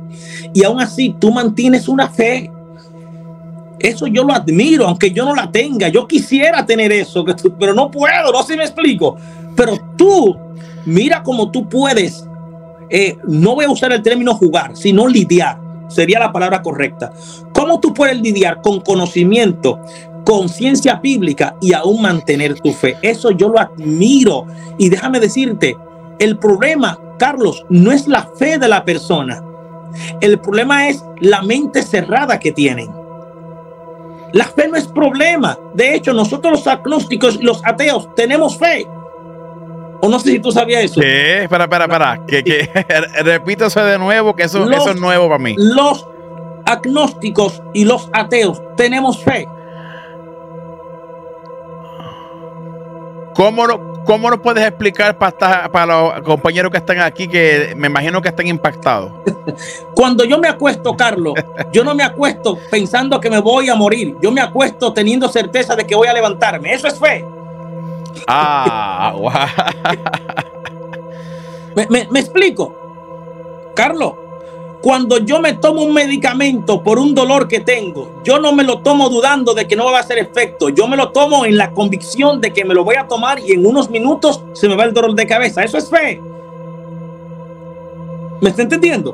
Y 0.54 0.64
aún 0.64 0.82
así 0.82 1.16
tú 1.20 1.32
mantienes 1.32 1.88
una 1.88 2.10
fe. 2.10 2.52
Eso 3.80 4.08
yo 4.08 4.24
lo 4.24 4.34
admiro, 4.34 4.88
aunque 4.88 5.12
yo 5.12 5.24
no 5.24 5.36
la 5.36 5.52
tenga. 5.52 5.88
Yo 5.90 6.08
quisiera 6.08 6.66
tener 6.66 6.92
eso, 6.92 7.24
pero 7.60 7.74
no 7.74 7.92
puedo, 7.92 8.32
no 8.32 8.42
sé 8.42 8.54
si 8.54 8.58
me 8.58 8.64
explico. 8.64 9.16
Pero 9.56 9.78
tú 9.96 10.36
mira 10.88 11.22
cómo 11.22 11.52
tú 11.52 11.68
puedes, 11.68 12.26
eh, 12.90 13.18
no 13.28 13.56
voy 13.56 13.66
a 13.66 13.70
usar 13.70 13.92
el 13.92 14.02
término 14.02 14.34
jugar, 14.34 14.76
sino 14.76 15.08
lidiar, 15.08 15.60
sería 15.90 16.20
la 16.20 16.32
palabra 16.32 16.62
correcta. 16.62 17.12
¿Cómo 17.54 17.80
tú 17.80 17.94
puedes 17.94 18.20
lidiar 18.20 18.62
con 18.62 18.80
conocimiento, 18.80 19.80
conciencia 20.28 20.96
bíblica 20.96 21.56
y 21.62 21.72
aún 21.74 22.02
mantener 22.02 22.60
tu 22.60 22.74
fe? 22.74 22.98
Eso 23.02 23.32
yo 23.32 23.48
lo 23.48 23.60
admiro. 23.60 24.46
Y 24.78 24.90
déjame 24.90 25.22
decirte, 25.22 25.78
el 26.20 26.38
problema, 26.38 27.00
Carlos, 27.18 27.66
no 27.70 27.94
es 27.94 28.10
la 28.10 28.24
fe 28.38 28.58
de 28.58 28.68
la 28.68 28.84
persona. 28.84 29.42
El 30.20 30.38
problema 30.40 30.90
es 30.90 31.02
la 31.22 31.42
mente 31.44 31.82
cerrada 31.82 32.40
que 32.40 32.52
tienen. 32.52 32.90
La 34.34 34.44
fe 34.44 34.68
no 34.68 34.76
es 34.76 34.86
problema. 34.88 35.58
De 35.74 35.96
hecho, 35.96 36.12
nosotros 36.12 36.52
los 36.52 36.68
agnósticos 36.68 37.38
y 37.40 37.44
los 37.44 37.62
ateos 37.64 38.14
tenemos 38.14 38.58
fe. 38.58 38.86
O 40.02 40.10
no 40.10 40.20
sé 40.20 40.32
si 40.32 40.40
tú 40.40 40.52
sabías 40.52 40.84
eso. 40.84 41.00
¿Qué? 41.00 41.44
Espera, 41.44 41.64
espera, 41.64 41.86
espera. 41.86 42.26
Que, 42.28 42.44
que, 42.44 42.70
repítase 43.24 43.80
de 43.80 43.98
nuevo, 43.98 44.36
que 44.36 44.44
eso, 44.44 44.70
eso 44.70 44.92
es 44.92 45.00
nuevo 45.00 45.30
para 45.30 45.40
mí. 45.42 45.56
Los 45.58 46.06
agnósticos 46.66 47.64
y 47.74 47.86
los 47.86 48.10
ateos 48.12 48.62
tenemos 48.76 49.24
fe. 49.24 49.48
¿Cómo, 53.38 53.68
lo, 53.68 54.04
cómo 54.04 54.32
lo 54.32 54.42
puedes 54.42 54.66
explicar 54.66 55.16
para, 55.16 55.70
para 55.70 55.86
los 55.86 56.22
compañeros 56.24 56.72
que 56.72 56.80
están 56.80 57.00
aquí 57.02 57.28
que 57.28 57.76
me 57.78 57.86
imagino 57.86 58.20
que 58.20 58.30
están 58.30 58.48
impactados? 58.48 59.12
Cuando 59.94 60.26
yo 60.26 60.40
me 60.40 60.48
acuesto, 60.48 60.98
Carlos, 60.98 61.36
yo 61.72 61.84
no 61.84 61.94
me 61.94 62.04
acuesto 62.04 62.58
pensando 62.72 63.20
que 63.20 63.30
me 63.30 63.38
voy 63.38 63.70
a 63.70 63.76
morir. 63.76 64.18
Yo 64.24 64.32
me 64.32 64.42
acuesto 64.42 64.92
teniendo 64.92 65.30
certeza 65.30 65.76
de 65.76 65.86
que 65.86 65.94
voy 65.94 66.08
a 66.08 66.14
levantarme. 66.14 66.74
Eso 66.74 66.88
es 66.88 66.98
fe. 66.98 67.24
Ah, 68.26 69.14
¿Me, 71.90 72.20
explico? 72.20 72.76
Carlos, 73.76 74.14
cuando 74.88 75.18
yo 75.18 75.42
me 75.42 75.52
tomo 75.52 75.82
un 75.82 75.94
medicamento 75.94 76.82
por 76.82 76.98
un 76.98 77.14
dolor 77.14 77.50
que 77.50 77.60
tengo, 77.60 78.22
yo 78.24 78.40
no 78.40 78.54
me 78.54 78.64
lo 78.64 78.80
tomo 78.80 79.10
dudando 79.10 79.54
de 79.54 79.68
que 79.68 79.76
no 79.76 79.84
va 79.84 79.98
a 79.98 80.00
hacer 80.00 80.18
efecto. 80.18 80.70
Yo 80.70 80.88
me 80.88 80.96
lo 80.96 81.12
tomo 81.12 81.46
en 81.46 81.58
la 81.58 81.72
convicción 81.72 82.40
de 82.40 82.54
que 82.54 82.64
me 82.64 82.74
lo 82.74 82.86
voy 82.86 82.96
a 82.96 83.06
tomar 83.06 83.38
y 83.38 83.52
en 83.52 83.66
unos 83.66 83.90
minutos 83.90 84.42
se 84.54 84.70
me 84.70 84.78
va 84.78 84.86
el 84.86 84.94
dolor 84.94 85.14
de 85.14 85.28
cabeza. 85.28 85.62
Eso 85.62 85.78
es 85.78 85.90
fe. 85.90 86.22
¿Me 88.40 88.50
está 88.50 88.62
entendiendo? 88.62 89.14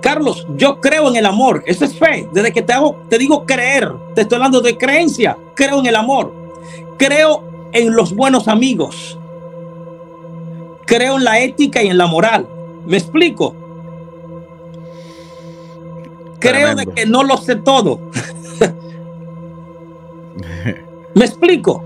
Carlos, 0.00 0.46
yo 0.56 0.80
creo 0.80 1.10
en 1.10 1.16
el 1.16 1.26
amor. 1.26 1.62
Eso 1.66 1.84
es 1.84 1.94
fe. 1.94 2.26
Desde 2.32 2.50
que 2.50 2.62
te 2.62 2.72
hago, 2.72 2.96
te 3.10 3.18
digo 3.18 3.44
creer. 3.44 3.92
Te 4.14 4.22
estoy 4.22 4.36
hablando 4.36 4.62
de 4.62 4.78
creencia. 4.78 5.36
Creo 5.54 5.80
en 5.80 5.84
el 5.84 5.96
amor. 5.96 6.32
Creo 6.96 7.44
en 7.72 7.94
los 7.94 8.14
buenos 8.14 8.48
amigos. 8.48 9.18
Creo 10.86 11.18
en 11.18 11.24
la 11.24 11.40
ética 11.40 11.82
y 11.82 11.88
en 11.88 11.98
la 11.98 12.06
moral. 12.06 12.48
¿Me 12.86 12.96
explico? 12.96 13.54
Creo 16.50 16.74
de 16.74 16.86
que 16.86 17.06
no 17.06 17.22
lo 17.22 17.36
sé 17.38 17.56
todo. 17.56 18.00
¿Me 21.14 21.24
explico? 21.24 21.84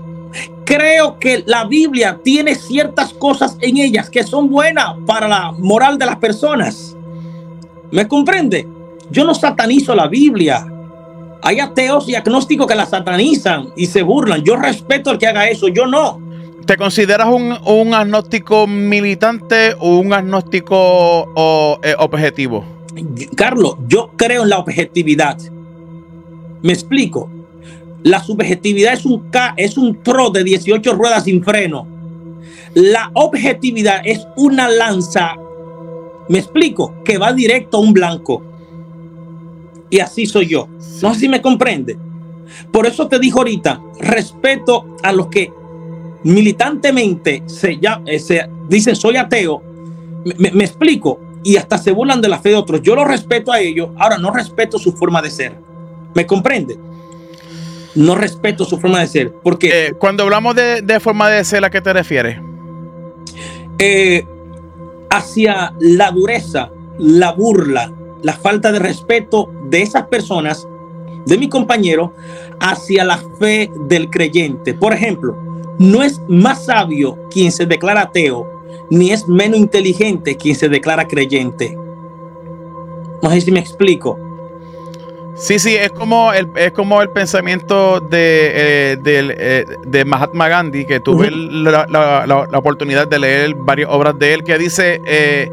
Creo 0.65 1.17
que 1.17 1.43
la 1.47 1.65
Biblia 1.65 2.19
tiene 2.23 2.55
ciertas 2.55 3.13
cosas 3.13 3.57
en 3.61 3.77
ellas 3.77 4.09
que 4.09 4.23
son 4.23 4.49
buenas 4.49 4.95
para 5.05 5.27
la 5.27 5.51
moral 5.53 5.97
de 5.97 6.05
las 6.05 6.17
personas. 6.17 6.95
¿Me 7.91 8.07
comprende? 8.07 8.67
Yo 9.09 9.23
no 9.23 9.33
satanizo 9.33 9.95
la 9.95 10.07
Biblia. 10.07 10.67
Hay 11.41 11.59
ateos 11.59 12.09
y 12.09 12.15
agnósticos 12.15 12.67
que 12.67 12.75
la 12.75 12.85
satanizan 12.85 13.69
y 13.75 13.85
se 13.85 14.03
burlan. 14.03 14.43
Yo 14.43 14.57
respeto 14.57 15.09
al 15.09 15.17
que 15.17 15.27
haga 15.27 15.49
eso, 15.49 15.69
yo 15.69 15.87
no. 15.87 16.21
¿Te 16.65 16.77
consideras 16.77 17.27
un, 17.29 17.93
agnóstico 17.93 18.67
militante 18.67 19.73
o 19.79 19.97
un 19.97 20.13
agnóstico 20.13 21.79
eh, 21.81 21.95
objetivo? 21.97 22.63
Carlos, 23.35 23.75
yo 23.87 24.11
creo 24.15 24.43
en 24.43 24.49
la 24.49 24.59
objetividad. 24.59 25.37
Me 26.61 26.73
explico. 26.73 27.29
La 28.03 28.23
subjetividad 28.23 28.93
es 28.93 29.05
un, 29.05 29.29
es 29.57 29.77
un 29.77 30.01
tro 30.01 30.29
de 30.29 30.43
18 30.43 30.93
ruedas 30.93 31.25
sin 31.25 31.43
freno. 31.43 31.85
La 32.73 33.11
objetividad 33.13 34.01
es 34.05 34.25
una 34.37 34.69
lanza, 34.69 35.35
me 36.29 36.39
explico, 36.39 36.93
que 37.03 37.17
va 37.17 37.33
directo 37.33 37.77
a 37.77 37.81
un 37.81 37.93
blanco. 37.93 38.43
Y 39.89 39.99
así 39.99 40.25
soy 40.25 40.47
yo. 40.47 40.67
No 41.01 41.13
sé 41.13 41.21
si 41.21 41.29
me 41.29 41.41
comprende. 41.41 41.97
Por 42.71 42.85
eso 42.85 43.07
te 43.07 43.19
dijo 43.19 43.39
ahorita, 43.39 43.81
respeto 43.99 44.95
a 45.03 45.11
los 45.11 45.27
que 45.27 45.51
militantemente 46.23 47.43
se, 47.47 47.79
ya, 47.79 48.01
eh, 48.05 48.19
se 48.19 48.47
dicen 48.67 48.95
soy 48.95 49.17
ateo. 49.17 49.61
me 50.23 50.63
explico. 50.63 51.28
Y 51.43 51.57
hasta 51.57 51.77
se 51.77 51.91
burlan 51.91 52.21
de 52.21 52.29
la 52.29 52.39
fe 52.39 52.49
de 52.49 52.55
otros. 52.55 52.81
Yo 52.81 52.95
lo 52.95 53.05
respeto 53.05 53.51
a 53.51 53.59
ellos. 53.59 53.89
Ahora 53.97 54.17
no 54.17 54.31
respeto 54.31 54.77
su 54.77 54.91
forma 54.91 55.21
de 55.21 55.31
ser. 55.31 55.55
¿Me 56.13 56.25
comprende? 56.25 56.77
no 57.95 58.15
respeto 58.15 58.65
su 58.65 58.79
forma 58.79 58.99
de 58.99 59.07
ser. 59.07 59.33
Porque 59.43 59.87
eh, 59.87 59.93
cuando 59.93 60.23
hablamos 60.23 60.55
de, 60.55 60.99
forma 60.99 61.29
de 61.29 61.43
ser, 61.43 61.63
¿a 61.65 61.69
qué 61.69 61.81
te 61.81 61.93
refieres? 61.93 62.39
Eh, 63.77 64.25
hacia 65.09 65.73
la 65.79 66.11
dureza, 66.11 66.71
la 66.97 67.31
burla, 67.31 67.91
la 68.21 68.33
falta 68.33 68.71
de 68.71 68.79
respeto 68.79 69.51
de 69.69 69.81
esas 69.81 70.07
personas, 70.07 70.67
de 71.25 71.37
mi 71.37 71.49
compañero, 71.49 72.13
hacia 72.59 73.03
la 73.03 73.19
fe 73.39 73.71
del 73.87 74.09
creyente. 74.09 74.73
Por 74.73 74.93
ejemplo, 74.93 75.37
no 75.77 76.03
es 76.03 76.21
más 76.27 76.65
sabio 76.65 77.17
quien 77.31 77.51
se 77.51 77.65
declara 77.65 78.01
ateo, 78.01 78.47
ni 78.89 79.11
es 79.11 79.27
menos 79.27 79.59
inteligente 79.59 80.35
quien 80.35 80.55
se 80.55 80.69
declara 80.69 81.07
creyente. 81.07 81.77
No 83.21 83.29
sé 83.31 83.41
si 83.41 83.51
me 83.51 83.59
explico. 83.59 84.17
Sí, 85.39 85.57
sí, 85.57 85.73
es 85.73 85.91
como 85.91 86.33
el, 86.33 86.49
es 86.55 86.73
como 86.73 87.01
el 87.01 87.09
pensamiento 87.11 88.01
de, 88.01 88.51
eh, 88.93 88.97
eh, 89.05 89.65
de 89.85 90.05
Mahatma 90.05 90.49
Gandhi, 90.49 90.83
que 90.85 90.99
tuve 90.99 91.31
la, 91.31 91.87
la, 91.87 92.57
oportunidad 92.57 93.07
de 93.07 93.19
leer 93.19 93.55
varias 93.55 93.89
obras 93.89 94.19
de 94.19 94.33
él, 94.33 94.43
que 94.43 94.57
dice, 94.57 95.01
eh, 95.05 95.49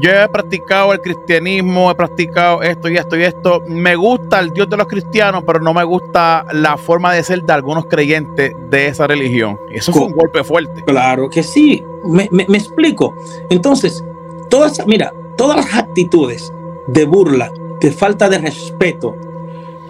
yo 0.00 0.10
he 0.10 0.28
practicado 0.28 0.92
el 0.92 1.00
cristianismo, 1.00 1.90
he 1.90 1.94
practicado 1.94 2.62
esto 2.62 2.88
y 2.88 2.96
esto 2.96 3.16
y 3.16 3.22
esto, 3.22 3.62
me 3.66 3.96
gusta 3.96 4.40
el 4.40 4.50
Dios 4.50 4.68
de 4.68 4.76
los 4.76 4.86
cristianos, 4.86 5.42
pero 5.46 5.60
no 5.60 5.72
me 5.72 5.84
gusta 5.84 6.44
la 6.52 6.76
forma 6.76 7.14
de 7.14 7.22
ser 7.22 7.42
de 7.42 7.52
algunos 7.52 7.86
creyentes 7.86 8.52
de 8.68 8.86
esa 8.86 9.06
religión. 9.06 9.58
Y 9.70 9.78
eso 9.78 9.92
fue 9.92 10.02
un 10.02 10.12
golpe 10.12 10.44
fuerte. 10.44 10.82
Claro 10.84 11.28
que 11.28 11.42
sí, 11.42 11.82
me, 12.04 12.28
me, 12.30 12.46
me 12.48 12.58
explico. 12.58 13.14
Entonces, 13.50 14.04
todas, 14.48 14.86
mira, 14.86 15.12
todas 15.36 15.56
las 15.56 15.74
actitudes 15.74 16.52
de 16.86 17.04
burla, 17.04 17.52
de 17.80 17.92
falta 17.92 18.28
de 18.28 18.38
respeto 18.38 19.16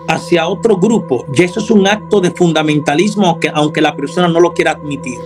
hacia 0.08 0.48
otro 0.48 0.76
grupo, 0.78 1.26
y 1.32 1.42
eso 1.42 1.60
es 1.60 1.70
un 1.70 1.86
acto 1.86 2.20
de 2.20 2.30
fundamentalismo, 2.30 3.26
aunque, 3.26 3.50
aunque 3.52 3.80
la 3.80 3.94
persona 3.94 4.28
no 4.28 4.40
lo 4.40 4.52
quiera 4.52 4.72
admitir. 4.72 5.18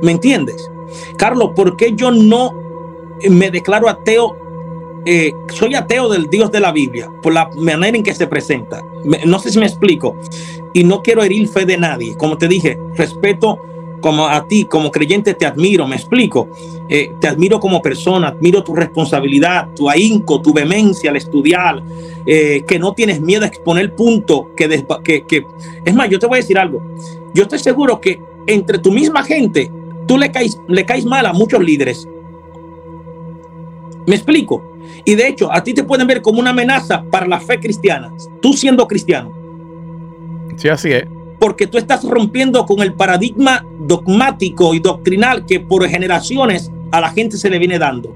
¿Me 0.00 0.12
entiendes? 0.12 0.70
Carlos, 1.16 1.50
¿por 1.54 1.76
qué 1.76 1.92
yo 1.94 2.10
no 2.10 2.67
me 3.30 3.50
declaro 3.50 3.88
ateo? 3.88 4.36
Eh, 5.04 5.32
soy 5.54 5.74
ateo 5.74 6.08
del 6.08 6.28
Dios 6.28 6.50
de 6.52 6.60
la 6.60 6.72
Biblia, 6.72 7.10
por 7.22 7.32
la 7.32 7.48
manera 7.56 7.96
en 7.96 8.02
que 8.02 8.14
se 8.14 8.26
presenta. 8.26 8.82
no 9.24 9.38
sé 9.38 9.50
si 9.50 9.58
me 9.58 9.66
explico. 9.66 10.16
Y 10.74 10.84
no 10.84 11.02
quiero 11.02 11.22
herir 11.22 11.48
fe 11.48 11.64
de 11.64 11.78
nadie. 11.78 12.16
Como 12.16 12.36
te 12.36 12.46
dije, 12.46 12.78
respeto 12.94 13.58
como 14.00 14.26
a 14.26 14.46
ti, 14.46 14.64
como 14.64 14.90
creyente, 14.90 15.34
te 15.34 15.46
admiro, 15.46 15.86
me 15.86 15.96
explico. 15.96 16.48
Eh, 16.88 17.12
te 17.20 17.28
admiro 17.28 17.60
como 17.60 17.82
persona, 17.82 18.28
admiro 18.28 18.62
tu 18.62 18.74
responsabilidad, 18.74 19.68
tu 19.74 19.88
ahínco, 19.88 20.40
tu 20.40 20.52
vehemencia 20.52 21.10
al 21.10 21.16
estudiar, 21.16 21.82
eh, 22.26 22.64
que 22.66 22.78
no 22.78 22.92
tienes 22.92 23.20
miedo 23.20 23.44
a 23.44 23.48
exponer 23.48 23.94
punto, 23.94 24.50
que, 24.56 24.84
que, 25.02 25.24
que, 25.24 25.46
es 25.84 25.94
más, 25.94 26.08
yo 26.08 26.18
te 26.18 26.26
voy 26.26 26.38
a 26.38 26.42
decir 26.42 26.58
algo. 26.58 26.82
Yo 27.34 27.42
estoy 27.42 27.58
seguro 27.58 28.00
que 28.00 28.20
entre 28.46 28.78
tu 28.78 28.90
misma 28.90 29.22
gente, 29.24 29.70
tú 30.06 30.16
le 30.16 30.30
caes, 30.30 30.60
le 30.68 30.84
caes 30.84 31.04
mal 31.04 31.26
a 31.26 31.32
muchos 31.32 31.62
líderes. 31.62 32.08
Me 34.08 34.16
explico. 34.16 34.64
Y 35.04 35.14
de 35.14 35.28
hecho, 35.28 35.52
a 35.52 35.62
ti 35.62 35.74
te 35.74 35.84
pueden 35.84 36.06
ver 36.06 36.22
como 36.22 36.40
una 36.40 36.50
amenaza 36.50 37.04
para 37.10 37.28
la 37.28 37.38
fe 37.38 37.60
cristiana, 37.60 38.12
tú 38.40 38.54
siendo 38.54 38.88
cristiano. 38.88 39.32
Sí, 40.56 40.68
así 40.68 40.90
es 40.92 41.04
porque 41.38 41.66
tú 41.66 41.78
estás 41.78 42.04
rompiendo 42.04 42.66
con 42.66 42.80
el 42.80 42.94
paradigma 42.94 43.64
dogmático 43.78 44.74
y 44.74 44.80
doctrinal 44.80 45.46
que 45.46 45.60
por 45.60 45.86
generaciones 45.88 46.70
a 46.90 47.00
la 47.00 47.10
gente 47.10 47.36
se 47.36 47.50
le 47.50 47.58
viene 47.58 47.78
dando. 47.78 48.14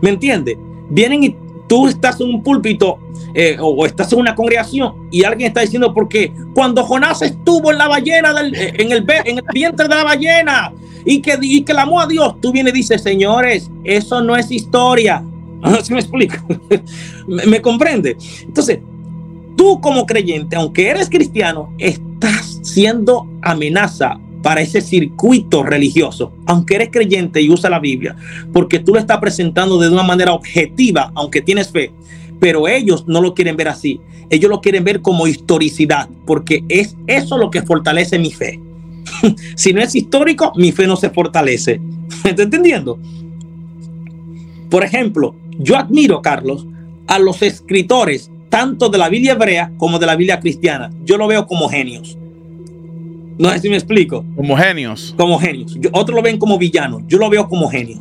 ¿Me 0.00 0.10
entiendes? 0.10 0.58
Vienen 0.90 1.24
y 1.24 1.36
tú 1.72 1.88
estás 1.88 2.20
en 2.20 2.28
un 2.28 2.42
púlpito 2.42 2.98
eh, 3.32 3.56
o 3.58 3.86
estás 3.86 4.12
en 4.12 4.18
una 4.18 4.34
congregación 4.34 5.08
y 5.10 5.24
alguien 5.24 5.48
está 5.48 5.62
diciendo 5.62 5.94
porque 5.94 6.30
cuando 6.52 6.84
Jonás 6.84 7.22
estuvo 7.22 7.72
en 7.72 7.78
la 7.78 7.88
ballena 7.88 8.34
eh, 8.52 8.74
en, 8.76 8.92
el, 8.92 9.06
en 9.24 9.38
el 9.38 9.44
vientre 9.54 9.88
de 9.88 9.94
la 9.94 10.04
ballena 10.04 10.70
y 11.06 11.22
que, 11.22 11.38
y 11.40 11.62
que 11.62 11.72
amó 11.72 12.02
a 12.02 12.06
Dios, 12.06 12.38
tú 12.42 12.52
vienes 12.52 12.74
y 12.74 12.76
dices, 12.76 13.02
señores, 13.02 13.70
eso 13.84 14.20
no 14.20 14.36
es 14.36 14.50
historia. 14.50 15.24
¿Sí 15.82 15.94
me 15.94 16.00
explico? 16.00 16.36
¿Me, 17.26 17.46
¿Me, 17.46 17.62
comprende? 17.62 18.18
Entonces, 18.42 18.80
tú 19.56 19.80
como 19.80 20.04
creyente, 20.04 20.56
aunque 20.56 20.90
eres 20.90 21.08
cristiano, 21.08 21.72
estás 21.78 22.60
siendo 22.60 23.26
amenaza 23.40 24.20
para 24.42 24.60
ese 24.60 24.80
circuito 24.80 25.62
religioso, 25.62 26.32
aunque 26.46 26.74
eres 26.74 26.90
creyente 26.90 27.40
y 27.40 27.50
usa 27.50 27.70
la 27.70 27.78
Biblia, 27.78 28.16
porque 28.52 28.78
tú 28.78 28.92
lo 28.92 28.98
estás 28.98 29.18
presentando 29.18 29.78
de 29.78 29.88
una 29.88 30.02
manera 30.02 30.32
objetiva, 30.32 31.12
aunque 31.14 31.40
tienes 31.40 31.70
fe, 31.70 31.92
pero 32.40 32.66
ellos 32.66 33.04
no 33.06 33.20
lo 33.20 33.34
quieren 33.34 33.56
ver 33.56 33.68
así. 33.68 34.00
Ellos 34.28 34.50
lo 34.50 34.60
quieren 34.60 34.82
ver 34.82 35.00
como 35.02 35.26
historicidad, 35.26 36.08
porque 36.26 36.64
es 36.68 36.96
eso 37.06 37.36
lo 37.38 37.50
que 37.50 37.62
fortalece 37.62 38.18
mi 38.18 38.32
fe. 38.32 38.58
si 39.54 39.72
no 39.72 39.80
es 39.80 39.94
histórico, 39.94 40.52
mi 40.56 40.72
fe 40.72 40.86
no 40.86 40.96
se 40.96 41.10
fortalece. 41.10 41.80
¿Me 42.24 42.30
está 42.30 42.42
entendiendo? 42.42 42.98
Por 44.70 44.82
ejemplo, 44.84 45.34
yo 45.58 45.76
admiro, 45.76 46.22
Carlos, 46.22 46.66
a 47.06 47.18
los 47.18 47.42
escritores 47.42 48.30
tanto 48.48 48.88
de 48.88 48.98
la 48.98 49.08
Biblia 49.08 49.32
hebrea 49.32 49.72
como 49.76 49.98
de 49.98 50.06
la 50.06 50.16
Biblia 50.16 50.40
cristiana. 50.40 50.90
Yo 51.04 51.16
lo 51.16 51.26
veo 51.26 51.46
como 51.46 51.68
genios. 51.68 52.18
No 53.38 53.50
sé 53.50 53.60
si 53.60 53.68
me 53.68 53.76
explico. 53.76 54.24
Como 54.36 54.56
genios. 54.56 55.14
Como 55.16 55.38
genios. 55.38 55.76
otros 55.92 56.14
lo 56.14 56.22
ven 56.22 56.38
como 56.38 56.58
villanos. 56.58 57.02
Yo 57.06 57.18
lo 57.18 57.28
veo 57.30 57.48
como 57.48 57.68
genios. 57.68 58.00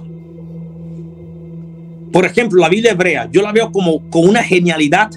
Por 2.11 2.25
ejemplo, 2.25 2.59
la 2.59 2.69
Biblia 2.69 2.91
hebrea, 2.91 3.29
yo 3.31 3.41
la 3.41 3.51
veo 3.51 3.71
como 3.71 4.09
con 4.09 4.27
una 4.27 4.43
genialidad 4.43 5.11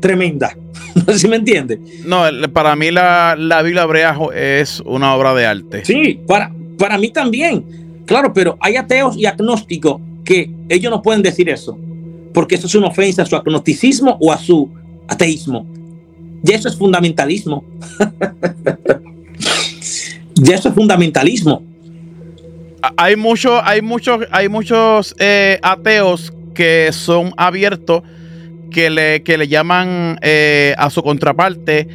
tremenda. 0.00 0.56
No 0.94 1.12
sé 1.12 1.18
si 1.18 1.28
me 1.28 1.34
entiende. 1.36 1.80
No, 2.06 2.22
para 2.52 2.76
mí 2.76 2.92
la, 2.92 3.34
la, 3.36 3.62
Biblia 3.62 3.82
hebrea 3.82 4.16
es 4.32 4.80
una 4.86 5.12
obra 5.16 5.34
de 5.34 5.44
arte. 5.44 5.84
Sí, 5.84 6.20
para, 6.24 6.52
para 6.78 6.98
mí 6.98 7.10
también. 7.10 7.64
Claro, 8.06 8.32
pero 8.32 8.56
hay 8.60 8.76
ateos 8.76 9.16
y 9.16 9.26
agnósticos 9.26 10.00
que 10.24 10.52
ellos 10.68 10.92
no 10.92 11.02
pueden 11.02 11.20
decir 11.20 11.48
eso 11.48 11.76
porque 12.34 12.56
eso 12.56 12.66
es 12.66 12.74
una 12.74 12.88
ofensa 12.88 13.22
a 13.22 13.26
su 13.26 13.36
agnosticismo 13.36 14.18
o 14.20 14.30
a 14.32 14.36
su 14.36 14.68
ateísmo. 15.06 15.64
Y 16.44 16.52
eso 16.52 16.68
es 16.68 16.76
fundamentalismo. 16.76 17.64
y 20.44 20.52
eso 20.52 20.68
es 20.68 20.74
fundamentalismo. 20.74 21.62
Hay, 22.96 23.16
mucho, 23.16 23.64
hay 23.64 23.80
muchos, 23.80 24.26
hay 24.30 24.48
muchos 24.48 25.14
eh, 25.18 25.58
ateos 25.62 26.34
que 26.54 26.90
son 26.92 27.32
abiertos, 27.36 28.02
que 28.70 28.90
le, 28.90 29.22
que 29.22 29.38
le 29.38 29.48
llaman 29.48 30.18
eh, 30.20 30.74
a 30.76 30.90
su 30.90 31.02
contraparte 31.02 31.88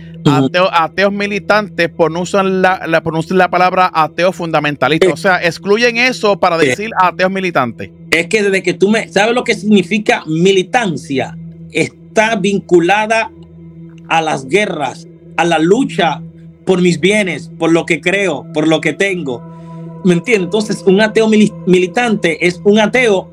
ateos 0.71 1.13
militantes 1.13 1.89
por 1.89 2.11
no 2.11 2.21
usar 2.21 2.45
la, 2.45 2.85
la, 2.87 3.03
la 3.29 3.49
palabra 3.49 3.91
ateo 3.93 4.31
fundamentalista. 4.31 5.11
O 5.11 5.17
sea, 5.17 5.43
excluyen 5.43 5.97
eso 5.97 6.39
para 6.39 6.57
decir 6.57 6.91
ateos 7.01 7.31
militantes. 7.31 7.91
Es 8.11 8.27
que 8.27 8.43
desde 8.43 8.63
que 8.63 8.73
tú 8.73 8.89
me 8.89 9.07
sabes 9.09 9.35
lo 9.35 9.43
que 9.43 9.53
significa 9.53 10.23
militancia, 10.25 11.37
está 11.71 12.35
vinculada 12.35 13.31
a 14.07 14.21
las 14.21 14.47
guerras, 14.47 15.07
a 15.37 15.45
la 15.45 15.59
lucha 15.59 16.21
por 16.69 16.83
mis 16.83 16.99
bienes, 16.99 17.49
por 17.57 17.71
lo 17.71 17.83
que 17.83 17.99
creo, 17.99 18.45
por 18.53 18.67
lo 18.67 18.79
que 18.79 18.93
tengo. 18.93 19.41
¿Me 20.03 20.13
entiendes? 20.13 20.45
Entonces, 20.45 20.83
un 20.85 21.01
ateo 21.01 21.27
militante 21.27 22.45
es 22.45 22.61
un 22.63 22.77
ateo 22.77 23.27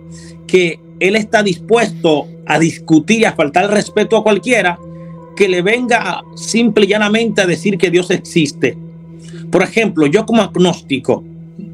que 0.46 0.80
él 1.00 1.16
está 1.16 1.42
dispuesto 1.42 2.28
a 2.46 2.58
discutir 2.58 3.26
a 3.26 3.34
faltar 3.34 3.70
respeto 3.70 4.16
a 4.16 4.22
cualquiera 4.22 4.78
que 5.36 5.50
le 5.50 5.60
venga 5.60 6.24
simple 6.34 6.86
y 6.86 6.88
llanamente 6.88 7.42
a 7.42 7.46
decir 7.46 7.76
que 7.76 7.90
Dios 7.90 8.10
existe. 8.10 8.78
Por 9.50 9.62
ejemplo, 9.62 10.06
yo 10.06 10.24
como 10.24 10.40
agnóstico, 10.40 11.22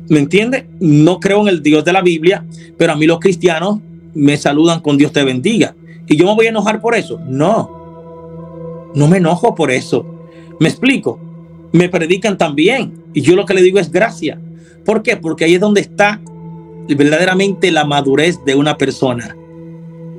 ¿me 0.09 0.19
entiende? 0.19 0.67
No 0.81 1.21
creo 1.21 1.43
en 1.43 1.49
el 1.49 1.63
Dios 1.63 1.85
de 1.85 1.93
la 1.93 2.03
Biblia, 2.03 2.45
pero 2.77 2.95
a 2.95 2.97
mí 2.97 3.07
los 3.07 3.21
cristianos 3.21 3.79
me 4.15 4.37
saludan 4.37 4.81
con 4.81 4.99
Dios 4.99 5.13
te 5.13 5.23
bendiga. 5.23 5.77
¿Y 6.09 6.17
yo 6.17 6.27
me 6.27 6.35
voy 6.35 6.47
a 6.47 6.49
enojar 6.49 6.81
por 6.81 6.97
eso? 6.97 7.21
No, 7.25 8.91
no 8.97 9.07
me 9.07 9.19
enojo 9.19 9.55
por 9.55 9.71
eso. 9.71 10.05
Me 10.59 10.69
explico. 10.69 11.21
Me 11.73 11.89
predican 11.89 12.39
también. 12.39 12.93
Y 13.15 13.23
yo 13.23 13.35
lo 13.35 13.47
que 13.47 13.55
le 13.55 13.63
digo 13.63 13.79
es 13.79 13.91
gracia. 13.91 14.39
¿Por 14.85 15.03
qué? 15.03 15.17
Porque 15.17 15.45
ahí 15.45 15.55
es 15.55 15.61
donde 15.61 15.81
está 15.81 16.21
verdaderamente 16.89 17.71
la 17.71 17.85
madurez 17.85 18.39
de 18.45 18.55
una 18.55 18.77
persona. 18.77 19.37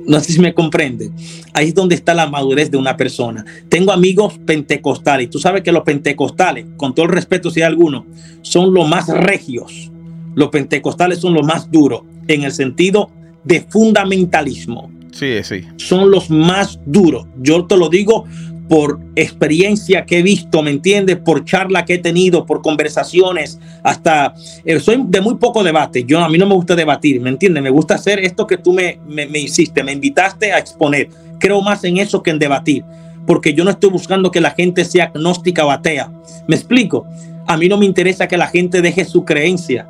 No 0.06 0.20
sé 0.20 0.32
si 0.34 0.40
me 0.40 0.52
comprende. 0.52 1.10
Ahí 1.52 1.68
es 1.68 1.74
donde 1.74 1.94
está 1.94 2.14
la 2.14 2.28
madurez 2.28 2.70
de 2.70 2.76
una 2.76 2.96
persona. 2.96 3.44
Tengo 3.68 3.92
amigos 3.92 4.38
pentecostales. 4.44 5.30
Tú 5.30 5.38
sabes 5.38 5.62
que 5.62 5.72
los 5.72 5.82
pentecostales, 5.82 6.66
con 6.76 6.94
todo 6.94 7.06
el 7.06 7.12
respeto 7.12 7.50
si 7.50 7.60
hay 7.60 7.66
alguno, 7.66 8.04
son 8.42 8.74
los 8.74 8.88
más 8.88 9.08
regios. 9.08 9.90
Los 10.34 10.50
pentecostales 10.50 11.20
son 11.20 11.34
los 11.34 11.46
más 11.46 11.70
duros 11.70 12.02
en 12.28 12.42
el 12.42 12.52
sentido 12.52 13.10
de 13.44 13.60
fundamentalismo. 13.62 14.90
Sí, 15.12 15.42
sí. 15.42 15.62
Son 15.76 16.10
los 16.10 16.28
más 16.28 16.80
duros. 16.84 17.26
Yo 17.40 17.64
te 17.66 17.76
lo 17.76 17.88
digo 17.88 18.24
por 18.68 18.98
experiencia 19.14 20.06
que 20.06 20.18
he 20.18 20.22
visto, 20.22 20.62
¿me 20.62 20.70
entiendes? 20.70 21.16
Por 21.16 21.44
charla 21.44 21.84
que 21.84 21.94
he 21.94 21.98
tenido, 21.98 22.46
por 22.46 22.62
conversaciones, 22.62 23.58
hasta 23.82 24.34
eh, 24.64 24.80
soy 24.80 25.04
de 25.06 25.20
muy 25.20 25.34
poco 25.36 25.62
debate. 25.62 26.04
Yo 26.04 26.20
a 26.20 26.28
mí 26.28 26.38
no 26.38 26.46
me 26.46 26.54
gusta 26.54 26.74
debatir, 26.74 27.20
¿me 27.20 27.30
entiendes? 27.30 27.62
Me 27.62 27.70
gusta 27.70 27.94
hacer 27.94 28.20
esto 28.20 28.46
que 28.46 28.56
tú 28.56 28.72
me, 28.72 28.98
me, 29.06 29.26
me 29.26 29.40
hiciste, 29.40 29.84
me 29.84 29.92
invitaste 29.92 30.52
a 30.52 30.58
exponer. 30.58 31.08
Creo 31.38 31.60
más 31.60 31.84
en 31.84 31.98
eso 31.98 32.22
que 32.22 32.30
en 32.30 32.38
debatir, 32.38 32.84
porque 33.26 33.52
yo 33.52 33.64
no 33.64 33.70
estoy 33.70 33.90
buscando 33.90 34.30
que 34.30 34.40
la 34.40 34.52
gente 34.52 34.84
sea 34.84 35.04
agnóstica 35.04 35.66
o 35.66 35.70
atea. 35.70 36.10
¿Me 36.46 36.56
explico? 36.56 37.06
A 37.46 37.58
mí 37.58 37.68
no 37.68 37.76
me 37.76 37.84
interesa 37.84 38.28
que 38.28 38.38
la 38.38 38.46
gente 38.46 38.80
deje 38.80 39.04
su 39.04 39.26
creencia. 39.26 39.86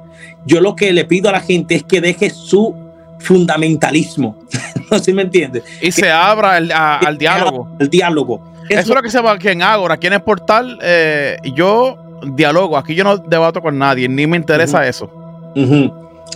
Yo 0.47 0.61
lo 0.61 0.75
que 0.75 0.93
le 0.93 1.05
pido 1.05 1.29
a 1.29 1.33
la 1.33 1.41
gente 1.41 1.77
es 1.77 1.85
que 1.85 2.01
deje 2.01 2.29
su 2.31 2.75
fundamentalismo. 3.21 4.37
no 4.91 4.99
sé 4.99 5.05
si 5.05 5.13
me 5.13 5.23
entiendes. 5.23 5.63
Y 5.81 5.93
se 5.93 6.11
abra 6.11 6.57
al 6.57 7.19
diálogo. 7.19 7.69
El 7.79 7.89
diálogo 7.89 8.54
eso, 8.69 8.81
es 8.81 8.89
lo 8.89 9.03
que 9.03 9.11
se 9.11 9.21
va 9.21 9.33
aquí 9.33 9.49
en 9.49 9.63
Ágora, 9.63 9.95
aquí 9.95 10.07
en 10.07 10.15
el 10.15 10.23
portal. 10.23 10.79
Eh, 10.83 11.37
yo 11.55 11.97
dialogo, 12.27 12.77
aquí 12.77 12.95
yo 12.95 13.05
no 13.05 13.19
debato 13.19 13.61
con 13.61 13.79
nadie, 13.79 14.09
ni 14.09 14.27
me 14.27 14.37
interesa 14.37 14.87
eso. 14.87 15.11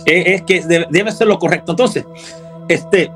es, 0.05 0.41
que 0.43 0.61
debe, 0.89 1.11
ser 1.11 1.27
lo 1.27 1.39
correcto. 1.39 1.71
Entonces, 1.71 2.05
este, 2.67 3.11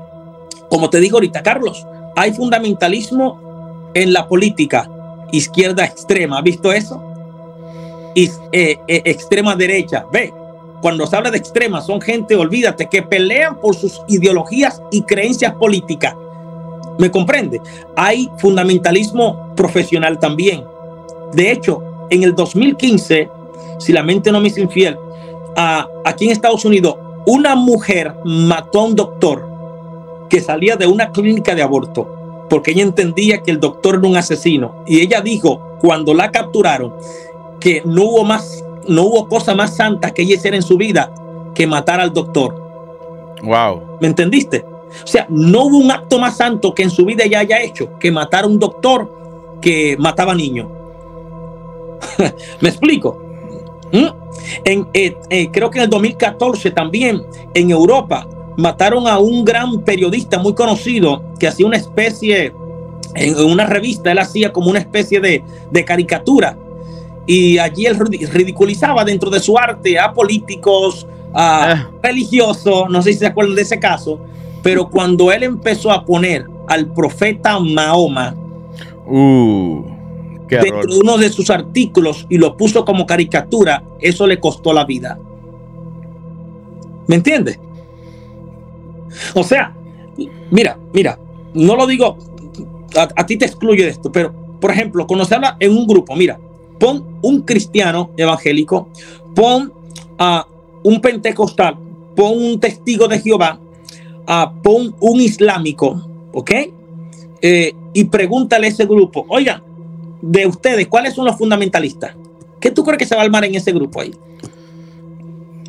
como 0.68 0.90
te 0.90 1.00
digo 1.00 1.16
ahorita, 1.16 1.42
Carlos, 1.42 1.86
hay 2.16 2.32
fundamentalismo 2.32 3.90
en 3.94 4.12
la 4.12 4.26
política 4.26 4.88
izquierda 5.32 5.84
extrema. 5.84 6.38
¿Has 6.38 6.44
visto 6.44 6.72
eso? 6.72 7.02
Y, 8.14 8.30
eh, 8.52 8.78
eh, 8.88 9.02
extrema 9.04 9.56
derecha. 9.56 10.04
Ve, 10.12 10.32
cuando 10.80 11.06
se 11.06 11.16
habla 11.16 11.30
de 11.30 11.38
extrema, 11.38 11.80
son 11.80 12.00
gente, 12.00 12.36
olvídate, 12.36 12.88
que 12.88 13.02
pelean 13.02 13.58
por 13.60 13.74
sus 13.74 14.02
ideologías 14.08 14.82
y 14.90 15.02
creencias 15.02 15.54
políticas. 15.54 16.14
¿Me 16.98 17.10
comprende? 17.10 17.60
Hay 17.96 18.30
fundamentalismo 18.38 19.54
profesional 19.54 20.18
también. 20.18 20.64
De 21.32 21.50
hecho, 21.50 21.82
en 22.10 22.22
el 22.22 22.34
2015, 22.34 23.28
si 23.78 23.92
la 23.92 24.02
mente 24.02 24.30
no 24.30 24.40
me 24.40 24.48
es 24.48 24.58
infiel, 24.58 24.96
aquí 26.04 26.26
en 26.26 26.30
Estados 26.30 26.64
Unidos, 26.64 26.96
una 27.26 27.54
mujer 27.56 28.14
mató 28.24 28.80
a 28.80 28.84
un 28.84 28.94
doctor 28.94 29.48
que 30.28 30.40
salía 30.40 30.76
de 30.76 30.86
una 30.86 31.10
clínica 31.10 31.54
de 31.54 31.62
aborto 31.62 32.14
porque 32.48 32.72
ella 32.72 32.82
entendía 32.82 33.42
que 33.42 33.50
el 33.50 33.60
doctor 33.60 33.96
era 33.96 34.06
un 34.06 34.16
asesino. 34.16 34.74
Y 34.86 35.00
ella 35.00 35.20
dijo, 35.20 35.60
cuando 35.80 36.14
la 36.14 36.30
capturaron, 36.30 36.94
que 37.58 37.82
no 37.84 38.04
hubo 38.04 38.24
más, 38.24 38.64
no 38.86 39.04
hubo 39.04 39.28
cosa 39.28 39.54
más 39.54 39.74
santa 39.76 40.12
que 40.12 40.22
ella 40.22 40.34
hiciera 40.34 40.56
en 40.56 40.62
su 40.62 40.76
vida 40.76 41.12
que 41.54 41.66
matar 41.66 42.00
al 42.00 42.12
doctor. 42.12 42.54
Wow. 43.42 43.98
¿Me 44.00 44.08
entendiste? 44.08 44.64
O 45.02 45.06
sea, 45.06 45.26
no 45.28 45.64
hubo 45.64 45.78
un 45.78 45.90
acto 45.90 46.18
más 46.18 46.36
santo 46.36 46.74
que 46.74 46.82
en 46.82 46.90
su 46.90 47.04
vida 47.04 47.26
ya 47.26 47.40
haya 47.40 47.60
hecho 47.60 47.98
que 47.98 48.10
matar 48.10 48.44
a 48.44 48.46
un 48.46 48.58
doctor 48.58 49.58
que 49.60 49.96
mataba 49.98 50.34
niños. 50.34 50.68
¿Me 52.60 52.68
explico? 52.68 53.20
¿Mm? 53.92 54.06
En, 54.64 54.88
eh, 54.92 55.16
eh, 55.30 55.48
creo 55.50 55.70
que 55.70 55.78
en 55.78 55.84
el 55.84 55.90
2014 55.90 56.70
también 56.70 57.22
en 57.54 57.70
Europa 57.70 58.26
mataron 58.56 59.06
a 59.08 59.18
un 59.18 59.44
gran 59.44 59.80
periodista 59.82 60.38
muy 60.38 60.54
conocido 60.54 61.22
que 61.38 61.48
hacía 61.48 61.66
una 61.66 61.76
especie, 61.76 62.52
en 63.14 63.36
una 63.38 63.66
revista, 63.66 64.12
él 64.12 64.18
hacía 64.18 64.52
como 64.52 64.70
una 64.70 64.78
especie 64.78 65.20
de, 65.20 65.42
de 65.70 65.84
caricatura. 65.84 66.56
Y 67.26 67.58
allí 67.58 67.86
él 67.86 67.96
ridiculizaba 67.98 69.04
dentro 69.04 69.30
de 69.30 69.40
su 69.40 69.56
arte 69.58 69.98
a 69.98 70.12
políticos, 70.12 71.06
a 71.32 71.72
ah. 71.72 71.90
religiosos, 72.02 72.88
no 72.90 73.02
sé 73.02 73.12
si 73.12 73.20
se 73.20 73.26
acuerdan 73.26 73.56
de 73.56 73.62
ese 73.62 73.80
caso, 73.80 74.20
pero 74.64 74.88
cuando 74.88 75.30
él 75.30 75.42
empezó 75.42 75.92
a 75.92 76.04
poner 76.06 76.46
al 76.68 76.86
profeta 76.94 77.60
Mahoma 77.60 78.34
uh, 79.06 79.84
dentro 80.48 80.86
de 80.86 80.98
uno 80.98 81.18
de 81.18 81.28
sus 81.28 81.50
artículos 81.50 82.26
y 82.30 82.38
lo 82.38 82.56
puso 82.56 82.82
como 82.82 83.04
caricatura, 83.04 83.84
eso 84.00 84.26
le 84.26 84.40
costó 84.40 84.72
la 84.72 84.86
vida. 84.86 85.18
¿Me 87.06 87.16
entiendes? 87.16 87.60
O 89.34 89.44
sea, 89.44 89.76
mira, 90.50 90.78
mira, 90.94 91.18
no 91.52 91.76
lo 91.76 91.86
digo, 91.86 92.16
a, 92.96 93.26
ti 93.26 93.36
te 93.36 93.44
excluye 93.44 93.84
de 93.84 93.90
esto, 93.90 94.10
pero 94.10 94.32
por 94.60 94.70
ejemplo, 94.70 95.06
cuando 95.06 95.26
se 95.26 95.34
habla 95.34 95.58
en 95.60 95.72
un 95.72 95.86
grupo, 95.86 96.16
mira, 96.16 96.40
pon 96.80 97.18
un 97.20 97.42
cristiano 97.42 98.12
evangélico, 98.16 98.88
pon 99.34 99.70
a 100.16 100.46
un 100.82 101.02
pentecostal, 101.02 101.76
pon 102.16 102.32
un 102.38 102.58
testigo 102.58 103.06
de 103.08 103.20
Jehová, 103.20 103.60
a 104.26 104.52
pon 104.52 104.94
un 105.00 105.20
islámico, 105.20 106.08
¿ok? 106.32 106.50
Eh, 107.42 107.74
y 107.92 108.04
pregúntale 108.04 108.66
a 108.66 108.70
ese 108.70 108.86
grupo, 108.86 109.24
oigan, 109.28 109.62
de 110.22 110.46
ustedes, 110.46 110.88
¿cuáles 110.88 111.14
son 111.14 111.26
los 111.26 111.36
fundamentalistas? 111.36 112.16
¿Qué 112.60 112.70
tú 112.70 112.82
crees 112.82 112.98
que 112.98 113.06
se 113.06 113.14
va 113.14 113.20
a 113.20 113.24
armar 113.24 113.44
en 113.44 113.54
ese 113.54 113.72
grupo 113.72 114.00
ahí? 114.00 114.14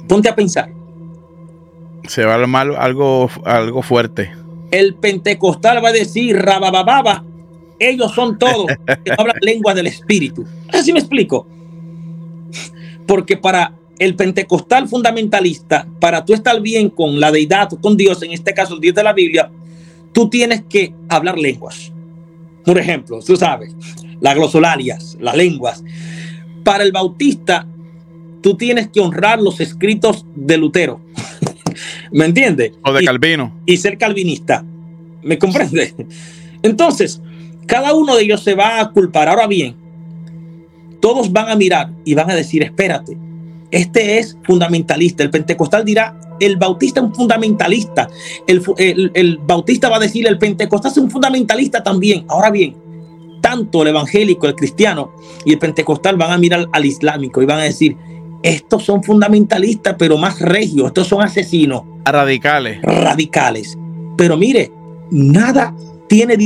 Ponte 0.07 0.29
a 0.29 0.35
pensar. 0.35 0.71
Se 2.07 2.23
va 2.23 2.33
a 2.33 2.35
armar 2.35 2.71
algo, 2.77 3.29
algo 3.43 3.81
fuerte. 3.81 4.31
El 4.71 4.95
pentecostal 4.95 5.83
va 5.83 5.89
a 5.89 5.93
decir, 5.93 6.37
rabababa, 6.37 7.23
ellos 7.79 8.13
son 8.13 8.37
todos 8.37 8.67
que 9.03 9.11
hablan 9.17 9.35
lengua 9.41 9.73
del 9.73 9.87
espíritu. 9.87 10.45
Así 10.71 10.93
me 10.93 10.99
explico. 10.99 11.45
Porque 13.05 13.37
para 13.37 13.73
el 13.99 14.15
pentecostal 14.15 14.87
fundamentalista, 14.87 15.87
para 15.99 16.25
tú 16.25 16.33
estar 16.33 16.59
bien 16.61 16.89
con 16.89 17.19
la 17.19 17.31
deidad, 17.31 17.69
con 17.81 17.95
Dios, 17.97 18.21
en 18.23 18.31
este 18.31 18.53
caso 18.53 18.75
el 18.75 18.81
Dios 18.81 18.95
de 18.95 19.03
la 19.03 19.13
Biblia, 19.13 19.49
tú 20.11 20.29
tienes 20.29 20.63
que 20.69 20.93
hablar 21.09 21.37
lenguas. 21.37 21.91
Por 22.63 22.77
ejemplo, 22.77 23.19
tú 23.21 23.35
sabes, 23.35 23.75
las 24.19 24.35
glosolarias, 24.35 25.17
las 25.19 25.35
lenguas. 25.35 25.83
Para 26.63 26.83
el 26.83 26.91
bautista, 26.91 27.67
tú 28.41 28.55
tienes 28.55 28.89
que 28.89 28.99
honrar 28.99 29.41
los 29.41 29.59
escritos 29.61 30.25
de 30.35 30.57
Lutero. 30.57 30.99
¿Me 32.11 32.25
entiendes? 32.25 32.73
O 32.83 32.91
de 32.91 33.03
Calvino. 33.03 33.53
Y, 33.65 33.77
ser 33.77 33.97
calvinista. 33.97 34.65
¿Me 35.21 35.37
comprende? 35.37 35.93
Entonces, 36.63 37.21
cada 37.67 37.93
uno 37.93 38.15
de 38.15 38.23
ellos 38.23 38.41
se 38.41 38.55
va 38.55 38.79
a 38.79 38.91
culpar. 38.91 39.27
Ahora 39.27 39.47
bien, 39.47 39.75
todos 41.01 41.31
van 41.31 41.49
a 41.49 41.55
mirar 41.55 41.91
y 42.03 42.13
van 42.15 42.31
a 42.31 42.35
decir, 42.35 42.63
espérate, 42.63 43.17
este 43.75 44.19
es 44.19 44.37
fundamentalista. 44.43 45.21
El 45.21 45.29
pentecostal 45.29 45.83
dirá, 45.83 46.17
el 46.39 46.55
bautista 46.55 47.01
es 47.01 47.07
un 47.07 47.13
fundamentalista. 47.13 48.07
El, 48.47 49.39
bautista 49.45 49.89
va 49.89 49.97
a 49.97 49.99
decir, 49.99 50.25
el 50.27 50.37
pentecostal 50.37 50.91
es 50.91 50.97
un 50.97 51.11
fundamentalista 51.11 51.83
también. 51.83 52.25
Ahora 52.29 52.51
bien, 52.51 52.77
tanto 53.41 53.81
el 53.81 53.89
evangélico, 53.89 54.47
el 54.47 54.55
cristiano 54.55 55.11
y 55.43 55.51
el 55.51 55.59
pentecostal 55.59 56.15
van 56.15 56.31
a 56.31 56.37
mirar 56.37 56.67
al 56.71 56.85
islámico 56.85 57.41
y 57.41 57.45
van 57.45 57.59
a 57.59 57.63
decir, 57.63 57.97
estos 58.43 58.85
son 58.85 59.03
fundamentalistas, 59.03 59.95
pero 59.97 60.17
más 60.17 60.39
regios, 60.39 60.87
estos 60.87 61.07
son 61.07 61.21
asesinos. 61.21 61.83
Radicales. 62.05 62.81
Radicales. 62.81 63.77
Pero 64.15 64.37
mire, 64.37 64.71
nada 65.11 65.75
tiene 66.07 66.37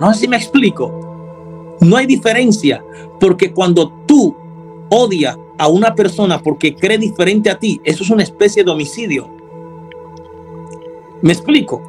no 0.00 0.12
sé 0.12 0.20
si 0.20 0.28
me 0.28 0.36
explico. 0.36 1.09
No 1.80 1.96
hay 1.96 2.06
diferencia, 2.06 2.84
porque 3.18 3.52
cuando 3.52 3.90
tú 4.06 4.34
odias 4.90 5.38
a 5.58 5.68
una 5.68 5.94
persona 5.94 6.42
porque 6.42 6.74
cree 6.74 6.98
diferente 6.98 7.50
a 7.50 7.58
ti, 7.58 7.80
eso 7.84 8.02
es 8.02 8.10
una 8.10 8.22
especie 8.22 8.64
de 8.64 8.70
homicidio. 8.70 9.28
¿Me 11.22 11.32
explico? 11.32 11.82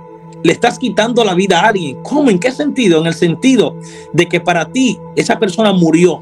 Le 0.43 0.53
estás 0.53 0.79
quitando 0.79 1.23
la 1.23 1.33
vida 1.33 1.59
a 1.59 1.67
alguien. 1.67 2.01
¿Cómo? 2.03 2.29
¿En 2.29 2.39
qué 2.39 2.51
sentido? 2.51 2.99
En 2.99 3.07
el 3.07 3.13
sentido 3.13 3.75
de 4.11 4.27
que 4.27 4.39
para 4.39 4.65
ti 4.71 4.99
esa 5.15 5.39
persona 5.39 5.71
murió 5.71 6.21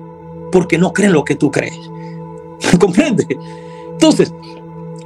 porque 0.51 0.77
no 0.77 0.93
cree 0.93 1.07
en 1.07 1.13
lo 1.13 1.23
que 1.23 1.35
tú 1.35 1.49
crees. 1.49 1.79
¿Comprende? 2.79 3.25
Entonces, 3.91 4.33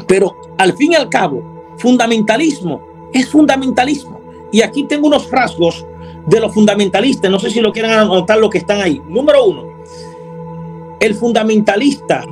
pero 0.08 0.36
al 0.58 0.74
fin 0.74 0.94
y 0.94 0.96
al 0.96 1.10
cabo, 1.10 1.44
fundamentalismo 1.78 2.82
es 3.14 3.30
fundamentalismo. 3.30 4.20
Y 4.52 4.62
aquí 4.62 4.84
tengo 4.84 5.08
unos 5.08 5.30
rasgos 5.32 5.86
de 6.26 6.40
los 6.40 6.54
fundamentalistas. 6.54 7.30
No 7.30 7.40
sé 7.40 7.50
si 7.50 7.60
lo 7.60 7.72
quieren 7.72 7.92
anotar 7.92 8.38
lo 8.38 8.50
que 8.50 8.60
están 8.60 8.82
ahí. 8.82 9.02
Número 9.08 9.46
uno, 9.46 9.66
el 11.00 11.16
fundamentalista 11.16 12.26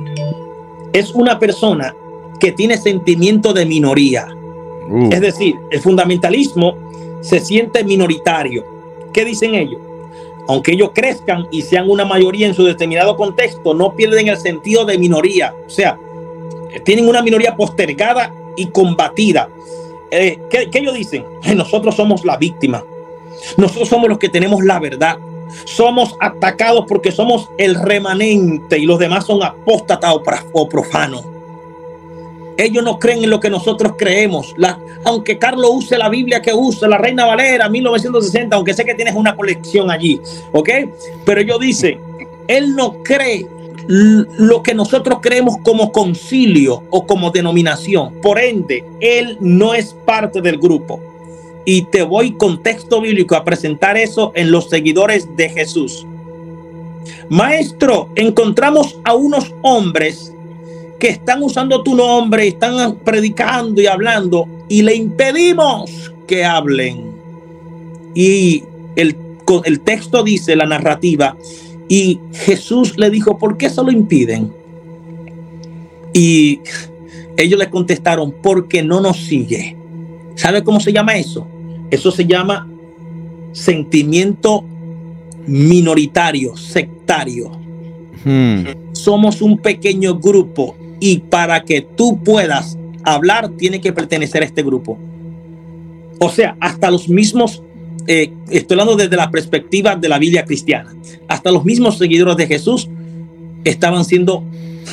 es 0.92 1.10
una 1.12 1.38
persona 1.38 1.94
que 2.40 2.52
tiene 2.52 2.76
sentimiento 2.76 3.52
de 3.52 3.66
minoría. 3.66 4.28
Uh. 4.88 5.08
Es 5.12 5.20
decir, 5.20 5.56
el 5.70 5.80
fundamentalismo 5.80 6.76
se 7.20 7.40
siente 7.40 7.84
minoritario. 7.84 8.64
¿Qué 9.12 9.24
dicen 9.24 9.54
ellos? 9.54 9.80
Aunque 10.48 10.72
ellos 10.72 10.90
crezcan 10.92 11.46
y 11.50 11.62
sean 11.62 11.88
una 11.88 12.04
mayoría 12.04 12.48
en 12.48 12.54
su 12.54 12.64
determinado 12.64 13.16
contexto, 13.16 13.74
no 13.74 13.94
pierden 13.94 14.28
el 14.28 14.36
sentido 14.36 14.84
de 14.84 14.98
minoría. 14.98 15.54
O 15.66 15.70
sea, 15.70 15.98
tienen 16.84 17.08
una 17.08 17.22
minoría 17.22 17.54
postergada 17.54 18.34
y 18.56 18.66
combatida. 18.66 19.48
Eh, 20.10 20.40
¿qué, 20.50 20.68
¿qué, 20.68 20.78
ellos 20.80 20.94
dicen? 20.94 21.24
Nosotros 21.56 21.94
somos 21.94 22.24
la 22.24 22.36
víctima. 22.36 22.84
Nosotros 23.56 23.88
somos 23.88 24.08
los 24.08 24.18
que 24.18 24.28
tenemos 24.28 24.64
la 24.64 24.78
verdad. 24.78 25.18
Somos 25.64 26.16
atacados 26.20 26.86
porque 26.88 27.12
somos 27.12 27.50
el 27.58 27.74
remanente 27.74 28.78
y 28.78 28.86
los 28.86 28.98
demás 28.98 29.26
son 29.26 29.42
apóstatas 29.42 30.14
o 30.52 30.68
profanos. 30.68 31.24
Ellos 32.56 32.84
no 32.84 32.98
creen 32.98 33.24
en 33.24 33.30
lo 33.30 33.40
que 33.40 33.50
nosotros 33.50 33.94
creemos. 33.96 34.54
Aunque 35.04 35.38
Carlos 35.38 35.70
use 35.72 35.98
la 35.98 36.08
Biblia 36.08 36.40
que 36.42 36.54
usa, 36.54 36.88
la 36.88 36.98
Reina 36.98 37.26
Valera 37.26 37.68
1960, 37.68 38.54
aunque 38.54 38.74
sé 38.74 38.84
que 38.84 38.94
tienes 38.94 39.14
una 39.14 39.36
colección 39.36 39.90
allí, 39.90 40.20
¿ok? 40.52 40.68
Pero 41.24 41.40
ellos 41.40 41.60
dicen, 41.60 42.00
él 42.48 42.74
no 42.76 43.02
cree 43.02 43.46
lo 43.88 44.62
que 44.62 44.74
nosotros 44.74 45.18
creemos 45.20 45.56
como 45.62 45.90
concilio 45.92 46.84
o 46.90 47.06
como 47.06 47.30
denominación. 47.30 48.12
Por 48.22 48.38
ende, 48.38 48.84
él 49.00 49.38
no 49.40 49.74
es 49.74 49.94
parte 50.04 50.40
del 50.40 50.58
grupo 50.58 51.00
y 51.64 51.82
te 51.82 52.02
voy 52.02 52.32
con 52.32 52.62
texto 52.62 53.00
bíblico 53.00 53.36
a 53.36 53.44
presentar 53.44 53.96
eso 53.96 54.32
en 54.34 54.50
los 54.50 54.68
seguidores 54.68 55.28
de 55.36 55.48
Jesús. 55.48 56.06
Maestro, 57.28 58.08
encontramos 58.14 58.98
a 59.04 59.14
unos 59.14 59.54
hombres 59.62 60.32
que 60.98 61.08
están 61.08 61.42
usando 61.42 61.82
tu 61.82 61.94
nombre, 61.94 62.46
están 62.46 62.96
predicando 62.96 63.80
y 63.80 63.86
hablando 63.86 64.46
y 64.68 64.82
le 64.82 64.94
impedimos 64.94 66.12
que 66.26 66.44
hablen. 66.44 67.12
Y 68.14 68.64
el, 68.96 69.16
el 69.64 69.80
texto 69.80 70.22
dice, 70.22 70.54
la 70.54 70.66
narrativa, 70.66 71.36
y 71.88 72.20
Jesús 72.32 72.96
le 72.98 73.10
dijo, 73.10 73.38
¿por 73.38 73.56
qué 73.56 73.68
se 73.68 73.82
lo 73.82 73.90
impiden? 73.90 74.52
Y 76.12 76.60
ellos 77.36 77.58
le 77.58 77.68
contestaron, 77.70 78.32
porque 78.42 78.82
no 78.82 79.00
nos 79.00 79.16
sigue. 79.16 79.76
¿Sabe 80.34 80.62
cómo 80.62 80.80
se 80.80 80.92
llama 80.92 81.16
eso? 81.16 81.46
Eso 81.90 82.10
se 82.10 82.26
llama 82.26 82.68
sentimiento 83.52 84.64
minoritario, 85.46 86.56
sectario. 86.56 87.50
Hmm. 88.24 88.64
Somos 88.92 89.42
un 89.42 89.58
pequeño 89.58 90.18
grupo 90.18 90.76
y 91.00 91.18
para 91.18 91.64
que 91.64 91.82
tú 91.82 92.22
puedas 92.22 92.78
hablar, 93.04 93.50
tiene 93.50 93.80
que 93.80 93.92
pertenecer 93.92 94.42
a 94.42 94.46
este 94.46 94.62
grupo. 94.62 94.98
O 96.18 96.28
sea, 96.28 96.56
hasta 96.60 96.90
los 96.90 97.08
mismos, 97.08 97.62
eh, 98.06 98.32
estoy 98.48 98.74
hablando 98.74 98.96
desde 98.96 99.16
la 99.16 99.30
perspectiva 99.30 99.96
de 99.96 100.08
la 100.08 100.18
Biblia 100.18 100.44
cristiana, 100.44 100.94
hasta 101.28 101.50
los 101.50 101.64
mismos 101.64 101.98
seguidores 101.98 102.36
de 102.36 102.46
Jesús 102.46 102.88
estaban 103.64 104.04
siendo, 104.04 104.44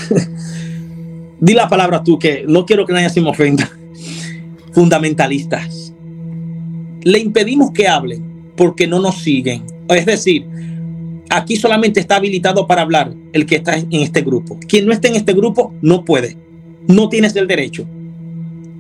di 1.40 1.54
la 1.54 1.70
palabra 1.70 2.04
tú, 2.04 2.18
que 2.18 2.44
no 2.48 2.66
quiero 2.66 2.86
que 2.86 2.94
nadie 2.94 3.10
se 3.10 3.22
me 3.22 3.30
ofenda, 3.30 3.70
fundamentalistas 4.74 5.94
le 7.04 7.20
impedimos 7.20 7.72
que 7.72 7.88
hablen 7.88 8.54
porque 8.56 8.88
no 8.88 9.00
nos 9.00 9.20
siguen. 9.20 9.64
Es 9.90 10.06
decir, 10.06 10.46
aquí 11.30 11.56
solamente 11.56 12.00
está 12.00 12.18
habilitado 12.18 12.68
para 12.68 12.82
hablar 12.82 13.14
el 13.34 13.46
que 13.46 13.56
está 13.56 13.76
en 13.78 13.94
este 13.94 14.22
grupo. 14.22 14.60
Quien 14.68 14.86
no 14.86 14.94
esté 14.94 15.08
en 15.08 15.16
este 15.16 15.34
grupo 15.34 15.74
no 15.82 16.04
puede, 16.04 16.38
no 16.88 17.10
tienes 17.10 17.36
el 17.36 17.48
derecho. 17.48 17.88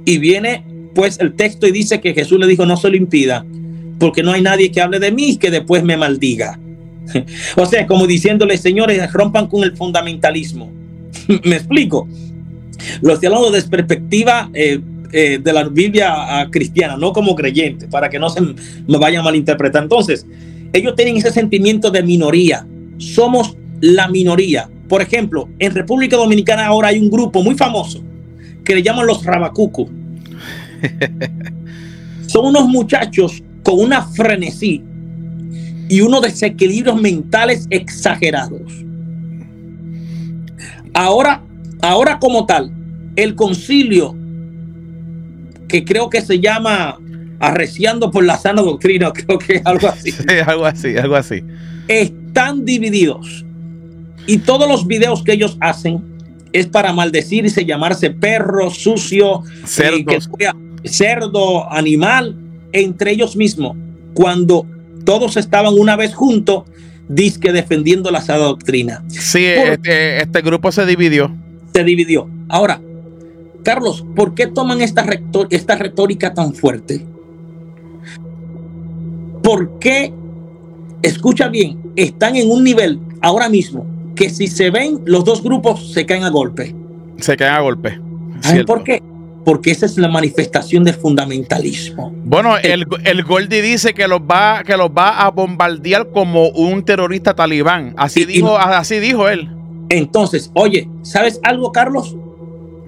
Y 0.05 0.17
viene 0.17 0.63
pues 0.93 1.19
el 1.19 1.33
texto 1.33 1.67
y 1.67 1.71
dice 1.71 2.01
que 2.01 2.13
Jesús 2.13 2.39
le 2.39 2.47
dijo 2.47 2.65
no 2.65 2.75
se 2.75 2.89
lo 2.89 2.97
impida, 2.97 3.45
porque 3.99 4.23
no 4.23 4.31
hay 4.31 4.41
nadie 4.41 4.71
que 4.71 4.81
hable 4.81 4.99
de 4.99 5.11
mí 5.11 5.31
y 5.31 5.37
que 5.37 5.51
después 5.51 5.83
me 5.83 5.97
maldiga. 5.97 6.59
o 7.55 7.65
sea, 7.65 7.87
como 7.87 8.05
diciéndole, 8.05 8.57
señores, 8.57 9.11
rompan 9.13 9.47
con 9.47 9.63
el 9.63 9.75
fundamentalismo. 9.75 10.71
¿Me 11.43 11.55
explico? 11.55 12.07
Lo 13.01 13.13
estoy 13.13 13.27
hablando 13.27 13.51
desde 13.51 13.69
perspectiva 13.69 14.49
eh, 14.53 14.79
eh, 15.11 15.39
de 15.41 15.53
la 15.53 15.63
Biblia 15.67 16.47
cristiana, 16.51 16.97
no 16.97 17.13
como 17.13 17.35
creyente, 17.35 17.87
para 17.87 18.09
que 18.09 18.19
no 18.19 18.29
se 18.29 18.41
me 18.41 18.97
vaya 18.97 19.19
a 19.19 19.23
malinterpretar. 19.23 19.83
Entonces, 19.83 20.25
ellos 20.73 20.95
tienen 20.95 21.17
ese 21.17 21.31
sentimiento 21.31 21.89
de 21.89 22.03
minoría. 22.03 22.65
Somos 22.97 23.57
la 23.81 24.07
minoría. 24.07 24.69
Por 24.87 25.01
ejemplo, 25.01 25.49
en 25.59 25.73
República 25.73 26.17
Dominicana 26.17 26.65
ahora 26.65 26.89
hay 26.89 26.99
un 26.99 27.09
grupo 27.09 27.43
muy 27.43 27.55
famoso 27.55 28.03
que 28.63 28.75
le 28.75 28.83
llaman 28.83 29.07
los 29.07 29.23
Rabacucu. 29.23 29.89
Son 32.27 32.45
unos 32.45 32.67
muchachos 32.67 33.43
con 33.63 33.79
una 33.79 34.03
frenesí 34.03 34.83
y 35.89 36.01
unos 36.01 36.21
desequilibrios 36.21 37.01
mentales 37.01 37.65
exagerados. 37.71 38.61
Ahora, 40.93 41.43
ahora 41.81 42.19
como 42.19 42.45
tal, 42.45 42.71
el 43.15 43.35
concilio 43.35 44.15
que 45.69 45.85
creo 45.85 46.09
que 46.09 46.19
se 46.19 46.39
llama 46.41 46.99
Arreciando 47.39 48.11
por 48.11 48.25
la 48.25 48.37
sana 48.37 48.61
doctrina, 48.61 49.13
creo 49.13 49.39
que 49.39 49.55
es 49.55 49.61
algo 49.65 49.87
así. 49.87 50.11
algo 50.45 50.65
así, 50.65 50.97
algo 50.97 51.15
así. 51.15 51.41
Están 51.87 52.65
divididos. 52.65 53.45
Y 54.27 54.39
todos 54.39 54.67
los 54.67 54.85
videos 54.85 55.23
que 55.23 55.31
ellos 55.31 55.57
hacen 55.61 56.03
es 56.51 56.67
para 56.67 56.91
maldecirse, 56.91 57.65
llamarse 57.65 58.09
perro, 58.09 58.69
sucio, 58.71 59.43
eh, 59.79 60.05
cerdo, 60.83 61.71
animal, 61.71 62.35
entre 62.73 63.11
ellos 63.11 63.35
mismos. 63.35 63.77
Cuando 64.13 64.65
todos 65.05 65.37
estaban 65.37 65.73
una 65.75 65.95
vez 65.95 66.13
juntos, 66.13 66.63
disque 67.07 67.51
defendiendo 67.51 68.11
la 68.11 68.21
sana 68.21 68.39
doctrina. 68.39 69.03
Sí, 69.07 69.45
este, 69.45 70.21
este 70.21 70.41
grupo 70.41 70.71
se 70.71 70.85
dividió. 70.85 71.31
Se 71.73 71.83
dividió. 71.83 72.29
Ahora, 72.49 72.81
Carlos, 73.63 74.05
¿por 74.15 74.33
qué 74.33 74.47
toman 74.47 74.81
esta, 74.81 75.05
esta 75.49 75.75
retórica 75.75 76.33
tan 76.33 76.53
fuerte? 76.53 77.05
¿Por 79.43 79.79
qué, 79.79 80.13
escucha 81.01 81.47
bien, 81.47 81.77
están 81.95 82.35
en 82.35 82.49
un 82.51 82.63
nivel 82.63 82.99
ahora 83.21 83.49
mismo 83.49 83.85
que 84.15 84.29
si 84.29 84.47
se 84.47 84.69
ven, 84.69 85.01
los 85.05 85.23
dos 85.23 85.41
grupos 85.41 85.91
se 85.93 86.05
caen 86.05 86.23
a 86.23 86.29
golpe? 86.29 86.75
Se 87.17 87.37
caen 87.37 87.53
a 87.53 87.61
golpe. 87.61 87.99
por 88.65 88.83
qué? 88.83 89.01
Porque 89.45 89.71
esa 89.71 89.85
es 89.85 89.97
la 89.97 90.09
manifestación 90.09 90.83
del 90.83 90.95
fundamentalismo. 90.95 92.13
Bueno, 92.25 92.57
el, 92.57 92.85
el 93.05 93.23
Goldie 93.23 93.61
dice 93.61 93.93
que 93.93 94.07
los 94.07 94.19
va, 94.19 94.63
que 94.65 94.75
los 94.75 94.89
va 94.89 95.21
a 95.21 95.31
bombardear 95.31 96.09
como 96.11 96.49
un 96.49 96.83
terrorista 96.83 97.33
talibán. 97.33 97.93
Así, 97.97 98.25
dijo, 98.25 98.57
así 98.57 98.99
dijo 98.99 99.29
él. 99.29 99.49
Entonces, 99.87 100.51
oye, 100.53 100.87
¿sabes 101.01 101.39
algo, 101.43 101.71
Carlos? 101.71 102.15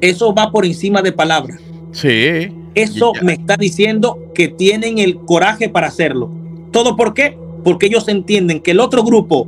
Eso 0.01 0.33
va 0.33 0.51
por 0.51 0.65
encima 0.65 1.01
de 1.01 1.11
palabras. 1.11 1.61
Sí. 1.91 2.51
Eso 2.73 3.11
me 3.21 3.33
está 3.33 3.55
diciendo 3.57 4.17
que 4.33 4.47
tienen 4.47 4.97
el 4.97 5.17
coraje 5.17 5.69
para 5.69 5.87
hacerlo. 5.87 6.29
¿Todo 6.71 6.95
por 6.95 7.13
qué? 7.13 7.37
Porque 7.63 7.85
ellos 7.85 8.07
entienden 8.07 8.61
que 8.61 8.71
el 8.71 8.79
otro 8.79 9.03
grupo 9.03 9.47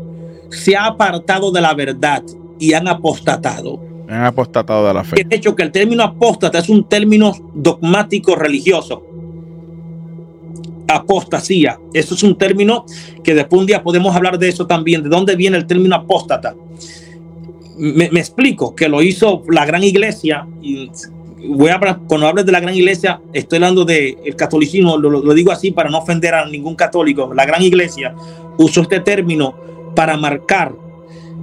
se 0.49 0.75
ha 0.75 0.85
apartado 0.85 1.51
de 1.51 1.61
la 1.61 1.73
verdad 1.73 2.23
y 2.59 2.73
han 2.73 2.87
apostatado. 2.87 3.79
Han 4.07 4.25
apostatado 4.25 4.87
de 4.87 4.93
la 4.93 5.03
fe. 5.03 5.23
De 5.23 5.35
hecho, 5.35 5.55
que 5.55 5.63
el 5.63 5.71
término 5.71 6.03
apóstata 6.03 6.59
es 6.59 6.69
un 6.69 6.83
término 6.83 7.33
dogmático 7.53 8.35
religioso. 8.35 9.03
Apostasía. 10.87 11.79
Eso 11.93 12.13
es 12.13 12.21
un 12.23 12.37
término 12.37 12.85
que 13.23 13.33
después 13.33 13.61
un 13.61 13.65
día 13.65 13.81
podemos 13.81 14.15
hablar 14.15 14.37
de 14.37 14.49
eso 14.49 14.67
también. 14.67 15.01
¿De 15.01 15.09
dónde 15.09 15.35
viene 15.35 15.57
el 15.57 15.65
término 15.65 15.95
apóstata? 15.95 16.53
Me, 17.77 18.05
explico, 18.05 18.75
que 18.75 18.87
lo 18.87 19.01
hizo 19.01 19.43
la 19.49 19.65
gran 19.65 19.83
iglesia 19.83 20.47
y 20.61 20.89
voy 21.47 21.69
a 21.69 21.79
cuando 22.07 22.27
hables 22.27 22.45
de 22.45 22.51
la 22.51 22.59
gran 22.59 22.75
iglesia, 22.75 23.19
estoy 23.33 23.57
hablando 23.57 23.83
del 23.85 24.17
el 24.23 24.35
catolicismo, 24.35 24.97
lo, 24.97 25.09
lo, 25.09 25.33
digo 25.33 25.51
así 25.51 25.71
para 25.71 25.89
no 25.89 25.97
ofender 25.97 26.33
a 26.33 26.45
ningún 26.45 26.75
católico. 26.75 27.33
La 27.33 27.45
gran 27.45 27.61
iglesia 27.61 28.15
usó 28.57 28.81
este 28.81 28.99
término 28.99 29.55
para 29.95 30.17
marcar 30.17 30.73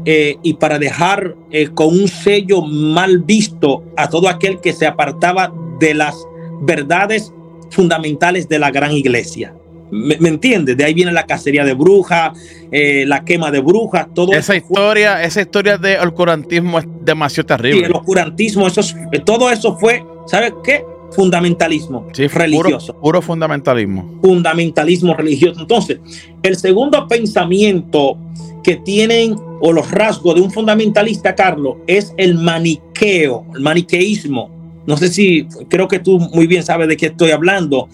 eh, 0.07 0.39
y 0.43 0.55
para 0.55 0.79
dejar 0.79 1.37
eh, 1.51 1.69
con 1.75 1.89
un 1.89 2.09
sello 2.09 2.63
mal 2.63 3.19
visto 3.19 3.85
a 3.97 4.09
todo 4.09 4.29
aquel 4.29 4.61
que 4.61 4.73
se 4.73 4.87
apartaba 4.87 5.53
de 5.79 5.93
las 5.93 6.15
verdades 6.63 7.33
fundamentales 7.71 8.49
de 8.49 8.59
la 8.59 8.71
gran 8.71 8.93
iglesia. 8.93 9.55
¿Me, 9.91 10.17
me 10.19 10.29
entiendes? 10.29 10.77
De 10.77 10.85
ahí 10.85 10.95
viene 10.95 11.13
la 11.13 11.27
cacería 11.27 11.65
de 11.65 11.75
brujas, 11.75 12.39
eh, 12.73 13.05
la 13.07 13.25
quema 13.25 13.51
de 13.51 13.61
brujas, 13.61 14.07
todo 14.15 14.33
esa 14.33 14.55
historia, 14.55 15.15
fue, 15.15 15.25
esa 15.25 15.41
historia 15.41 15.77
del 15.77 16.01
oscurantismo 16.01 16.79
es 16.79 16.87
demasiado 17.03 17.47
terrible. 17.47 17.81
Sí, 17.81 17.85
el 17.87 17.93
oscurantismo, 17.93 18.67
eso 18.67 18.81
es, 18.81 18.97
todo 19.25 19.51
eso 19.51 19.77
fue, 19.77 20.05
¿sabes 20.27 20.53
qué? 20.63 20.85
Fundamentalismo 21.13 22.07
sí, 22.13 22.29
religioso. 22.29 22.93
Puro, 22.93 23.03
puro, 23.03 23.23
fundamentalismo. 23.23 24.21
Fundamentalismo 24.23 25.15
religioso. 25.15 25.61
Entonces, 25.61 25.99
el 26.45 26.57
segundo 26.57 27.09
pensamiento 27.09 28.17
que 28.63 28.77
tienen 28.77 29.35
o 29.61 29.73
los 29.73 29.91
rasgos 29.91 30.37
de 30.37 30.41
un 30.41 30.51
fundamentalista, 30.53 31.35
Carlos, 31.35 31.79
es 31.89 32.15
el 32.17 32.37
maniqueo, 32.37 33.45
el 33.55 33.61
maniqueísmo. 33.61 34.60
No 34.87 34.97
sé 34.97 35.09
si, 35.09 35.47
creo 35.69 35.89
que 35.89 35.99
tú 35.99 36.19
muy 36.19 36.47
bien 36.47 36.63
sabes 36.63 36.89
de 36.89 36.97
qué 36.97 37.07
estoy 37.07 37.31
hablando. 37.31 37.89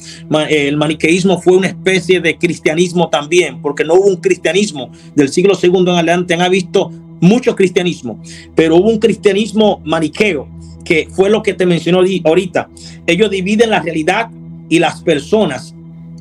El 0.48 0.76
maniqueísmo 0.76 1.40
fue 1.40 1.56
una 1.56 1.68
especie 1.68 2.20
de 2.20 2.38
cristianismo 2.38 3.08
también, 3.08 3.60
porque 3.60 3.84
no 3.84 3.94
hubo 3.94 4.06
un 4.06 4.16
cristianismo 4.16 4.90
del 5.14 5.28
siglo 5.28 5.58
II 5.60 5.80
en 5.80 5.88
adelante. 5.88 6.34
Han 6.34 6.50
visto 6.50 6.90
mucho 7.20 7.56
cristianismo, 7.56 8.22
pero 8.54 8.76
hubo 8.76 8.88
un 8.88 8.98
cristianismo 8.98 9.80
maniqueo, 9.84 10.48
que 10.84 11.08
fue 11.10 11.28
lo 11.28 11.42
que 11.42 11.54
te 11.54 11.66
mencionó 11.66 12.00
ahorita. 12.24 12.68
Ellos 13.06 13.30
dividen 13.30 13.70
la 13.70 13.80
realidad 13.80 14.30
y 14.68 14.78
las 14.78 15.02
personas. 15.02 15.74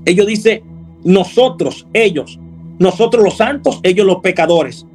Ellos 0.05 0.26
dicen, 0.28 0.61
nosotros, 1.03 1.86
ellos, 1.93 2.39
nosotros 2.80 3.24
los 3.24 3.38
santos, 3.38 3.80
ellos 3.84 4.05
los 4.05 4.18
pecadores. 4.18 4.86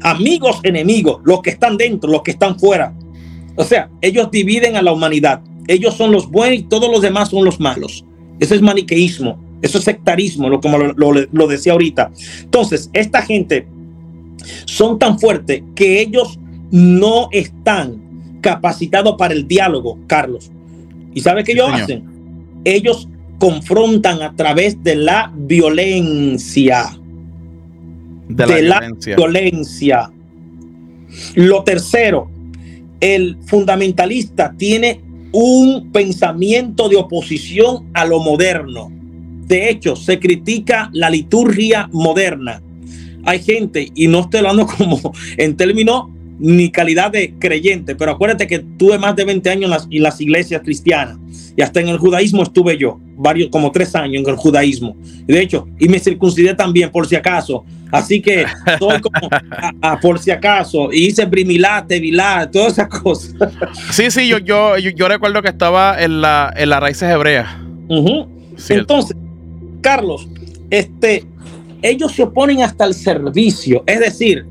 Amigos, 0.00 0.60
enemigos, 0.62 1.20
los 1.24 1.42
que 1.42 1.50
están 1.50 1.76
dentro, 1.76 2.10
los 2.10 2.22
que 2.22 2.30
están 2.32 2.58
fuera. 2.58 2.94
O 3.58 3.64
sea, 3.64 3.90
ellos 4.00 4.30
dividen 4.30 4.76
a 4.76 4.82
la 4.82 4.92
humanidad. 4.92 5.42
Ellos 5.66 5.94
son 5.94 6.12
los 6.12 6.30
buenos 6.30 6.60
y 6.60 6.62
todos 6.62 6.90
los 6.90 7.02
demás 7.02 7.28
son 7.30 7.44
los 7.44 7.60
malos. 7.60 8.04
Eso 8.38 8.54
es 8.54 8.62
maniqueísmo, 8.62 9.36
eso 9.60 9.78
es 9.78 9.84
sectarismo, 9.84 10.48
lo, 10.48 10.60
como 10.60 10.78
lo, 10.78 10.92
lo, 10.92 11.26
lo 11.30 11.46
decía 11.48 11.72
ahorita. 11.72 12.12
Entonces, 12.42 12.88
esta 12.92 13.20
gente 13.20 13.66
son 14.64 14.98
tan 14.98 15.18
fuertes 15.18 15.62
que 15.74 16.00
ellos 16.00 16.38
no 16.70 17.28
están 17.32 18.40
capacitados 18.40 19.16
para 19.18 19.34
el 19.34 19.48
diálogo, 19.48 19.98
Carlos. 20.06 20.50
¿Y 21.12 21.20
sabe 21.20 21.42
qué 21.42 21.52
sí, 21.52 21.58
ellos 21.58 21.70
señor. 21.70 21.82
hacen? 21.82 22.04
Ellos 22.64 23.08
confrontan 23.38 24.22
a 24.22 24.34
través 24.36 24.82
de 24.84 24.94
la 24.94 25.32
violencia. 25.34 26.96
De 28.28 28.46
la, 28.46 28.54
de 28.54 28.62
violencia. 28.62 29.10
la 29.10 29.16
violencia. 29.16 30.10
Lo 31.34 31.64
tercero, 31.64 32.30
el 33.00 33.36
fundamentalista 33.46 34.54
tiene 34.56 35.00
un 35.32 35.90
pensamiento 35.92 36.88
de 36.88 36.96
oposición 36.96 37.86
a 37.94 38.04
lo 38.04 38.20
moderno. 38.20 38.90
De 39.46 39.70
hecho, 39.70 39.96
se 39.96 40.18
critica 40.18 40.90
la 40.92 41.10
liturgia 41.10 41.88
moderna. 41.92 42.62
Hay 43.24 43.40
gente, 43.40 43.90
y 43.94 44.08
no 44.08 44.20
estoy 44.20 44.38
hablando 44.38 44.66
como 44.78 45.12
en 45.36 45.56
términos 45.56 46.06
ni 46.38 46.70
calidad 46.70 47.10
de 47.10 47.34
creyente, 47.38 47.94
pero 47.94 48.12
acuérdate 48.12 48.46
que 48.46 48.60
tuve 48.60 48.98
más 48.98 49.16
de 49.16 49.24
20 49.24 49.50
años 49.50 49.64
en 49.64 49.70
las, 49.70 49.88
en 49.90 50.02
las 50.02 50.20
iglesias 50.20 50.62
cristianas 50.62 51.18
y 51.56 51.62
hasta 51.62 51.80
en 51.80 51.88
el 51.88 51.98
judaísmo 51.98 52.44
estuve 52.44 52.78
yo, 52.78 53.00
varios, 53.16 53.48
como 53.50 53.72
tres 53.72 53.92
años 53.96 54.22
en 54.22 54.28
el 54.28 54.36
judaísmo. 54.36 54.96
De 55.26 55.40
hecho, 55.40 55.66
y 55.80 55.88
me 55.88 55.98
circuncidé 55.98 56.54
también, 56.54 56.88
por 56.90 57.06
si 57.08 57.16
acaso. 57.16 57.64
Así 57.90 58.20
que 58.22 58.46
soy 58.78 59.00
como, 59.02 59.28
a, 59.30 59.72
a, 59.80 59.98
por 59.98 60.20
si 60.20 60.30
acaso, 60.30 60.92
y 60.92 61.06
hice 61.06 61.24
brimilá, 61.24 61.84
tevilá, 61.84 62.48
todas 62.48 62.74
esas 62.74 62.88
cosas. 62.88 63.34
Sí, 63.90 64.08
sí, 64.10 64.28
yo, 64.28 64.38
yo, 64.38 64.78
yo, 64.78 64.90
yo, 64.90 65.08
recuerdo 65.08 65.42
que 65.42 65.48
estaba 65.48 66.00
en, 66.00 66.20
la, 66.20 66.52
en 66.56 66.68
las 66.68 66.80
raíces 66.80 67.10
hebreas. 67.10 67.48
Uh 67.88 68.04
-huh. 68.04 68.28
Entonces, 68.68 69.16
Carlos, 69.80 70.28
este, 70.70 71.24
ellos 71.82 72.12
se 72.12 72.22
oponen 72.22 72.62
hasta 72.62 72.84
el 72.84 72.94
servicio, 72.94 73.82
es 73.86 74.00
decir, 74.00 74.46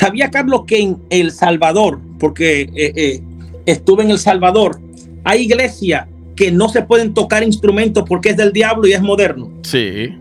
¿sabía 0.00 0.30
Carlos 0.30 0.62
que 0.66 0.80
en 0.80 0.96
El 1.10 1.30
Salvador, 1.30 2.00
porque 2.18 2.62
eh, 2.62 2.70
eh, 2.74 3.20
estuve 3.66 4.02
en 4.02 4.10
El 4.10 4.18
Salvador, 4.18 4.80
hay 5.24 5.42
iglesias 5.42 6.06
que 6.34 6.50
no 6.50 6.70
se 6.70 6.80
pueden 6.80 7.12
tocar 7.12 7.42
instrumentos 7.42 8.04
porque 8.08 8.30
es 8.30 8.36
del 8.38 8.50
diablo 8.50 8.88
y 8.88 8.94
es 8.94 9.02
moderno? 9.02 9.50
Sí. 9.62 10.16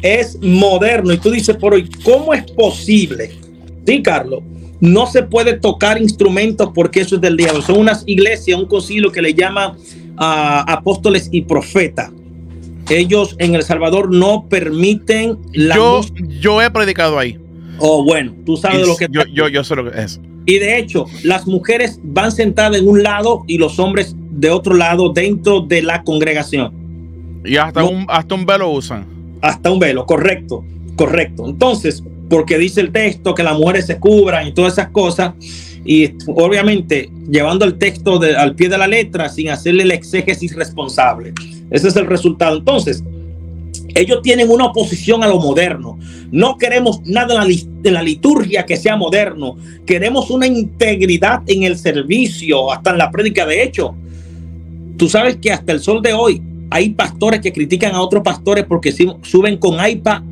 Es 0.00 0.38
moderno. 0.40 1.12
Y 1.12 1.18
tú 1.18 1.32
dices, 1.32 1.56
por 1.56 1.74
hoy, 1.74 1.90
¿cómo 2.04 2.32
es 2.32 2.44
posible? 2.52 3.32
Sí, 3.84 4.00
Carlos. 4.00 4.44
No 4.78 5.06
se 5.06 5.24
puede 5.24 5.54
tocar 5.54 6.00
instrumentos 6.00 6.70
porque 6.72 7.00
eso 7.00 7.16
es 7.16 7.20
del 7.20 7.36
diablo. 7.36 7.62
Son 7.62 7.78
unas 7.78 8.04
iglesias, 8.06 8.58
un 8.58 8.66
concilio 8.66 9.10
que 9.10 9.22
le 9.22 9.34
llama 9.34 9.76
a 10.16 10.64
uh, 10.68 10.70
apóstoles 10.70 11.28
y 11.32 11.42
profetas. 11.42 12.10
Ellos 12.90 13.34
en 13.38 13.56
El 13.56 13.62
Salvador 13.64 14.12
no 14.12 14.46
permiten 14.48 15.38
la 15.52 15.74
yo, 15.74 16.00
yo 16.40 16.62
he 16.62 16.70
predicado 16.70 17.18
ahí. 17.18 17.41
Oh, 17.78 18.04
bueno, 18.04 18.34
tú 18.44 18.56
sabes 18.56 18.80
de 18.80 18.86
lo 18.86 18.96
que 18.96 19.06
yo, 19.10 19.22
yo, 19.32 19.48
yo 19.48 19.64
sé 19.64 19.74
lo 19.74 19.90
que 19.90 20.00
es. 20.00 20.20
Y 20.46 20.58
de 20.58 20.78
hecho, 20.78 21.06
las 21.22 21.46
mujeres 21.46 22.00
van 22.02 22.32
sentadas 22.32 22.78
en 22.78 22.88
un 22.88 23.02
lado 23.02 23.44
y 23.46 23.58
los 23.58 23.78
hombres 23.78 24.16
de 24.18 24.50
otro 24.50 24.74
lado 24.74 25.12
dentro 25.12 25.60
de 25.60 25.82
la 25.82 26.02
congregación. 26.02 26.72
Y 27.44 27.56
hasta, 27.56 27.80
no, 27.80 27.90
un, 27.90 28.06
hasta 28.08 28.34
un 28.34 28.46
velo 28.46 28.70
usan. 28.70 29.06
Hasta 29.40 29.70
un 29.70 29.78
velo, 29.78 30.06
correcto, 30.06 30.64
correcto. 30.96 31.46
Entonces, 31.46 32.02
porque 32.28 32.58
dice 32.58 32.80
el 32.80 32.90
texto 32.92 33.34
que 33.34 33.42
las 33.42 33.56
mujeres 33.56 33.86
se 33.86 33.98
cubran 33.98 34.48
y 34.48 34.52
todas 34.52 34.74
esas 34.74 34.88
cosas, 34.88 35.34
y 35.84 36.10
obviamente 36.28 37.10
llevando 37.28 37.64
el 37.64 37.76
texto 37.78 38.18
de, 38.18 38.36
al 38.36 38.54
pie 38.54 38.68
de 38.68 38.78
la 38.78 38.86
letra 38.86 39.28
sin 39.28 39.48
hacerle 39.48 39.82
el 39.82 39.90
exégesis 39.90 40.54
responsable. 40.54 41.32
Ese 41.70 41.88
es 41.88 41.96
el 41.96 42.06
resultado. 42.06 42.56
Entonces, 42.56 43.02
ellos 43.94 44.20
tienen 44.22 44.50
una 44.50 44.66
oposición 44.66 45.22
a 45.22 45.28
lo 45.28 45.38
moderno. 45.38 45.98
No 46.30 46.56
queremos 46.56 47.00
nada 47.04 47.44
en 47.44 47.92
la, 47.92 48.02
liturgia 48.02 48.64
que 48.64 48.76
sea 48.76 48.96
moderno. 48.96 49.56
Queremos 49.84 50.30
una 50.30 50.46
integridad 50.46 51.42
en 51.46 51.62
el 51.64 51.76
servicio, 51.76 52.72
hasta 52.72 52.90
en 52.90 52.98
la 52.98 53.10
prédica. 53.10 53.44
De 53.46 53.62
hecho, 53.62 53.94
tú 54.96 55.08
sabes 55.08 55.36
que 55.36 55.52
hasta 55.52 55.72
el 55.72 55.80
sol 55.80 56.02
de 56.02 56.12
hoy 56.12 56.42
hay 56.70 56.90
pastores 56.90 57.40
que 57.40 57.52
critican 57.52 57.94
a 57.94 58.00
otros 58.00 58.22
pastores 58.22 58.64
porque 58.64 58.92
suben 59.22 59.58
con 59.58 59.76
iPad 59.86 60.22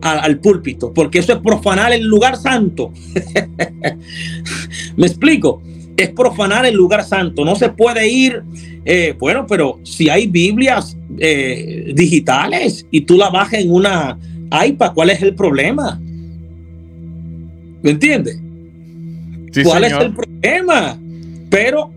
al 0.00 0.38
púlpito, 0.38 0.94
porque 0.94 1.18
eso 1.18 1.34
es 1.34 1.40
profanar 1.40 1.92
el 1.92 2.04
lugar 2.04 2.36
santo. 2.36 2.90
¿Me 4.96 5.06
explico? 5.06 5.62
Es 6.00 6.10
profanar 6.10 6.64
el 6.64 6.74
lugar 6.74 7.04
santo. 7.04 7.44
No 7.44 7.54
se 7.56 7.68
puede 7.68 8.08
ir, 8.08 8.42
eh, 8.84 9.14
bueno, 9.18 9.46
pero 9.46 9.78
si 9.82 10.08
hay 10.08 10.26
Biblias 10.26 10.96
eh, 11.18 11.92
digitales 11.94 12.86
y 12.90 13.02
tú 13.02 13.18
la 13.18 13.28
bajas 13.28 13.60
en 13.60 13.70
una 13.70 14.18
iPad, 14.66 14.92
¿cuál 14.94 15.10
es 15.10 15.20
el 15.20 15.34
problema? 15.34 16.00
¿Me 17.82 17.90
entiendes? 17.90 18.40
Sí, 19.52 19.62
¿Cuál 19.62 19.84
señor. 19.84 20.00
es 20.00 20.06
el 20.06 20.14
problema? 20.14 20.98
Pero 21.50 21.92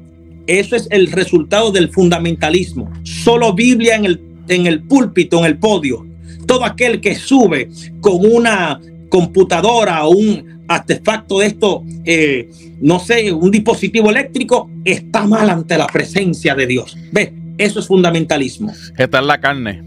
eso 0.48 0.76
es 0.76 0.88
el 0.92 1.12
resultado 1.12 1.72
del 1.72 1.90
fundamentalismo. 1.90 2.92
Solo 3.04 3.54
Biblia 3.54 3.96
en 3.96 4.06
el, 4.06 4.22
en 4.50 4.68
el 4.68 4.84
púlpito, 4.84 5.40
en 5.40 5.46
el 5.46 5.58
podio. 5.58 6.06
Todo 6.46 6.66
aquel 6.66 7.00
que 7.00 7.16
sube 7.16 7.70
con 8.02 8.26
una 8.26 8.82
computadora 9.08 10.06
o 10.06 10.10
un 10.10 10.53
artefacto 10.68 11.40
de 11.40 11.48
esto, 11.48 11.84
eh, 12.06 12.50
no 12.82 13.00
sé, 13.00 13.32
un 13.32 13.52
dispositivo 13.52 14.10
eléctrico, 14.10 14.70
está 14.84 15.26
mal 15.26 15.50
ante 15.50 15.78
la 15.78 15.88
presencia 15.88 16.56
de 16.56 16.68
Dios. 16.68 16.98
¿Ves? 17.12 17.32
Eso 17.58 17.80
es 17.80 17.88
fundamentalismo. 17.88 18.74
Está 18.98 19.20
en 19.20 19.28
la 19.28 19.40
carne. 19.40 19.84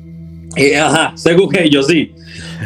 Eh, 0.56 0.76
ajá, 0.76 1.12
según 1.16 1.56
ellos, 1.56 1.86
sí. 1.88 2.12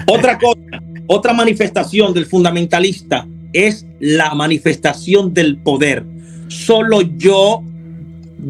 Otra 0.07 0.39
cosa, 0.39 0.61
otra 1.07 1.33
manifestación 1.33 2.15
del 2.15 2.27
fundamentalista 2.27 3.27
es 3.53 3.87
la 3.99 4.35
manifestación 4.35 5.35
del 5.35 5.59
poder. 5.59 6.05
Solo 6.49 7.03
yo, 7.03 7.63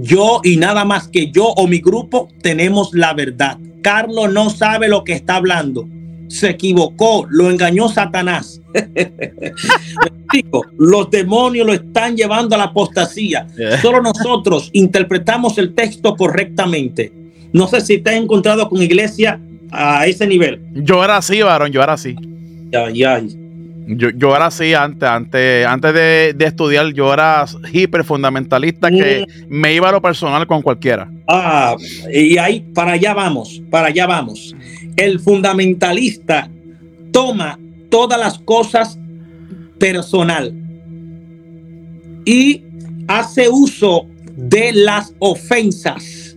yo 0.03 0.41
y 0.45 0.57
nada 0.57 0.85
más 0.85 1.09
que 1.09 1.31
yo 1.31 1.47
o 1.47 1.67
mi 1.67 1.79
grupo 1.79 2.29
tenemos 2.43 2.93
la 2.93 3.15
verdad. 3.15 3.59
Carlos 3.83 4.31
no 4.33 4.51
sabe 4.51 4.89
lo 4.89 5.05
que 5.05 5.15
está 5.15 5.37
hablando. 5.37 5.89
Se 6.31 6.51
equivocó, 6.51 7.27
lo 7.29 7.51
engañó 7.51 7.89
Satanás. 7.89 8.61
Los 10.79 11.11
demonios 11.11 11.67
lo 11.67 11.73
están 11.73 12.17
llevando 12.17 12.55
a 12.55 12.59
la 12.59 12.65
apostasía. 12.65 13.49
Solo 13.83 14.01
nosotros 14.01 14.71
interpretamos 14.73 15.59
el 15.59 15.75
texto 15.75 16.15
correctamente. 16.15 17.13
No 17.53 17.67
sé 17.67 17.81
si 17.81 17.99
te 17.99 18.11
has 18.11 18.17
encontrado 18.17 18.69
con 18.69 18.81
iglesia 18.81 19.41
a 19.73 20.07
ese 20.07 20.25
nivel. 20.25 20.61
Yo 20.73 21.03
era 21.03 21.17
así, 21.17 21.43
varón, 21.43 21.73
yo 21.73 21.83
era 21.83 21.95
así. 21.95 22.15
Ay, 22.73 23.03
ay. 23.03 23.37
Yo, 23.89 24.11
yo 24.11 24.37
era 24.37 24.47
así 24.47 24.73
antes, 24.73 25.09
antes, 25.09 25.67
antes 25.67 25.93
de, 25.93 26.37
estudiar, 26.39 26.93
yo 26.93 27.13
era 27.13 27.45
hiper 27.73 28.05
fundamentalista 28.05 28.89
que 28.89 29.27
mm. 29.27 29.47
me 29.49 29.75
iba 29.75 29.89
a 29.89 29.93
lo 29.93 30.01
personal 30.01 30.47
con 30.47 30.63
cualquiera. 30.63 31.11
Ah, 31.27 31.75
y 32.13 32.39
ahí 32.39 32.61
para 32.73 32.93
allá 32.93 33.15
vamos, 33.15 33.61
para 33.69 33.89
allá 33.89 34.07
vamos. 34.07 34.55
El 35.01 35.19
fundamentalista 35.19 36.51
toma 37.11 37.59
todas 37.89 38.21
las 38.21 38.39
cosas 38.39 38.99
personal 39.79 40.55
y 42.27 42.63
hace 43.09 43.49
uso 43.49 44.07
de 44.37 44.75
las 44.75 45.15
ofensas. 45.19 46.37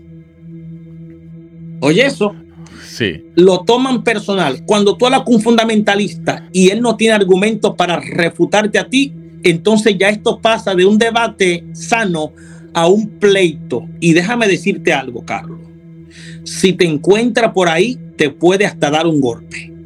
Oye 1.82 2.06
eso. 2.06 2.34
Sí. 2.88 3.26
Lo 3.36 3.66
toman 3.66 4.02
personal. 4.02 4.64
Cuando 4.66 4.96
tú 4.96 5.08
hablas 5.08 5.24
con 5.24 5.36
un 5.36 5.42
fundamentalista 5.42 6.48
y 6.54 6.70
él 6.70 6.80
no 6.80 6.96
tiene 6.96 7.16
argumentos 7.16 7.76
para 7.76 8.00
refutarte 8.00 8.80
a 8.80 8.88
ti, 8.88 9.12
entonces 9.44 9.98
ya 10.00 10.08
esto 10.08 10.40
pasa 10.40 10.74
de 10.74 10.86
un 10.86 10.98
debate 10.98 11.66
sano 11.74 12.32
a 12.74 12.88
un 12.88 13.10
pleito. 13.20 13.86
Y 14.00 14.14
déjame 14.14 14.48
decirte 14.48 14.94
algo, 14.94 15.26
Carlos. 15.26 15.60
Si 16.46 16.72
te 16.72 16.86
encuentra 16.86 17.52
por 17.52 17.68
ahí, 17.68 18.00
te 18.16 18.30
puede 18.30 18.66
hasta 18.66 18.90
dar 18.90 19.08
un 19.08 19.20
golpe. 19.20 19.72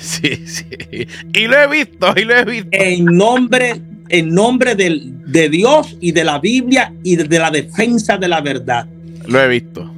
Sí, 0.00 0.36
sí. 0.46 1.06
Y 1.32 1.46
lo 1.46 1.56
he 1.62 1.68
visto, 1.68 2.12
y 2.16 2.24
lo 2.24 2.36
he 2.36 2.44
visto. 2.44 2.68
En 2.72 3.04
nombre, 3.04 3.80
en 4.08 4.34
nombre 4.34 4.74
del, 4.74 5.12
de 5.26 5.48
Dios 5.48 5.96
y 6.00 6.10
de 6.10 6.24
la 6.24 6.40
Biblia 6.40 6.92
y 7.04 7.14
de, 7.14 7.38
la 7.38 7.52
defensa 7.52 8.16
de 8.16 8.26
la 8.26 8.40
verdad. 8.40 8.88
Lo 9.28 9.40
he 9.40 9.48
visto. 9.48 9.92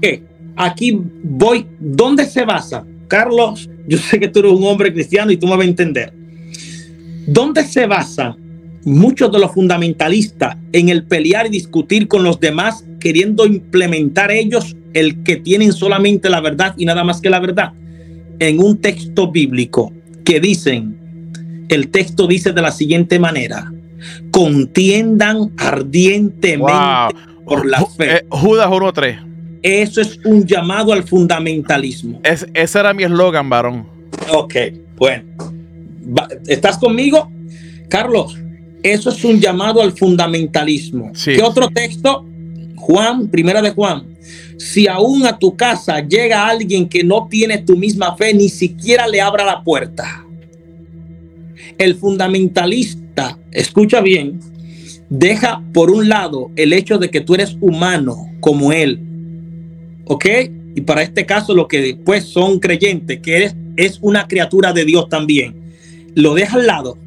Aquí 0.56 1.00
voy. 1.22 1.66
¿Dónde 1.78 2.26
se 2.26 2.44
basa? 2.44 2.84
Carlos, 3.06 3.70
yo 3.86 3.96
sé 3.96 4.20
que 4.20 4.28
tú 4.28 4.40
eres 4.40 4.52
un 4.52 4.64
hombre 4.64 4.92
cristiano 4.92 5.30
y 5.30 5.38
tú 5.38 5.46
me 5.46 5.56
vas 5.56 5.64
a 5.64 5.68
entender. 5.70 6.12
¿Dónde 7.26 7.64
se 7.64 7.86
basa 7.86 8.36
muchos 8.84 9.30
de 9.30 9.38
los 9.38 9.52
fundamentalistas 9.52 10.56
en 10.72 10.88
el 10.88 11.04
pelear 11.04 11.46
y 11.46 11.50
discutir 11.50 12.08
con 12.08 12.22
los 12.22 12.40
demás, 12.40 12.84
queriendo 13.00 13.46
implementar 13.46 14.30
ellos 14.30 14.76
el 14.94 15.22
que 15.22 15.36
tienen 15.36 15.72
solamente 15.72 16.30
la 16.30 16.40
verdad 16.40 16.74
y 16.76 16.84
nada 16.84 17.04
más 17.04 17.20
que 17.20 17.30
la 17.30 17.40
verdad? 17.40 17.72
en 18.38 18.60
un 18.60 18.78
texto 18.78 19.30
bíblico 19.30 19.92
que 20.24 20.40
dicen, 20.40 21.66
el 21.68 21.88
texto 21.88 22.26
dice 22.26 22.52
de 22.52 22.62
la 22.62 22.70
siguiente 22.70 23.18
manera, 23.18 23.72
contiendan 24.30 25.52
ardientemente 25.56 27.16
por 27.44 27.66
la 27.66 27.84
fe. 27.84 28.16
Eh, 28.16 28.26
Judas 28.28 28.68
1.3. 28.68 29.26
Eso 29.62 30.00
es 30.00 30.20
un 30.24 30.46
llamado 30.46 30.92
al 30.92 31.02
fundamentalismo. 31.02 32.20
Es, 32.22 32.46
ese 32.54 32.78
era 32.78 32.94
mi 32.94 33.02
eslogan, 33.02 33.48
varón. 33.50 33.86
Ok, 34.32 34.54
bueno. 34.96 35.24
¿Estás 36.46 36.78
conmigo? 36.78 37.30
Carlos, 37.88 38.38
eso 38.82 39.10
es 39.10 39.24
un 39.24 39.40
llamado 39.40 39.82
al 39.82 39.92
fundamentalismo. 39.92 41.12
¿Qué 41.24 41.42
otro 41.42 41.68
texto? 41.68 42.24
Juan, 42.88 43.28
primera 43.28 43.62
de 43.62 43.70
Juan 43.70 44.18
si 44.58 44.88
aún 44.88 45.24
a 45.24 45.38
tu 45.38 45.56
casa 45.56 46.00
llega 46.00 46.46
alguien 46.46 46.88
que 46.88 47.04
no 47.04 47.28
tiene 47.30 47.58
tu 47.58 47.76
misma 47.76 48.16
fe, 48.16 48.34
ni 48.34 48.48
siquiera 48.48 49.06
le 49.06 49.20
abra 49.20 49.44
la 49.44 49.62
puerta. 49.62 50.26
El 51.78 51.94
fundamentalista, 51.94 53.38
escucha 53.52 54.00
bien, 54.00 54.40
deja 55.08 55.62
por 55.72 55.90
un 55.92 56.08
lado 56.08 56.50
el 56.56 56.72
hecho 56.72 56.98
de 56.98 57.08
que 57.08 57.20
tú 57.20 57.34
eres 57.34 57.56
humano 57.60 58.30
como 58.40 58.72
él. 58.72 59.00
¿Ok? 60.04 60.26
Y 60.74 60.80
para 60.80 61.02
este 61.02 61.24
caso 61.24 61.54
lo 61.54 61.68
que 61.68 61.80
después 61.80 62.24
son 62.24 62.58
creyentes, 62.58 63.20
que 63.20 63.36
eres 63.36 63.56
es 63.76 63.98
una 64.02 64.26
criatura 64.26 64.72
de 64.72 64.84
Dios 64.84 65.08
también. 65.08 65.54
Lo 66.16 66.34
deja 66.34 66.56
al 66.56 66.66
lado 66.66 66.98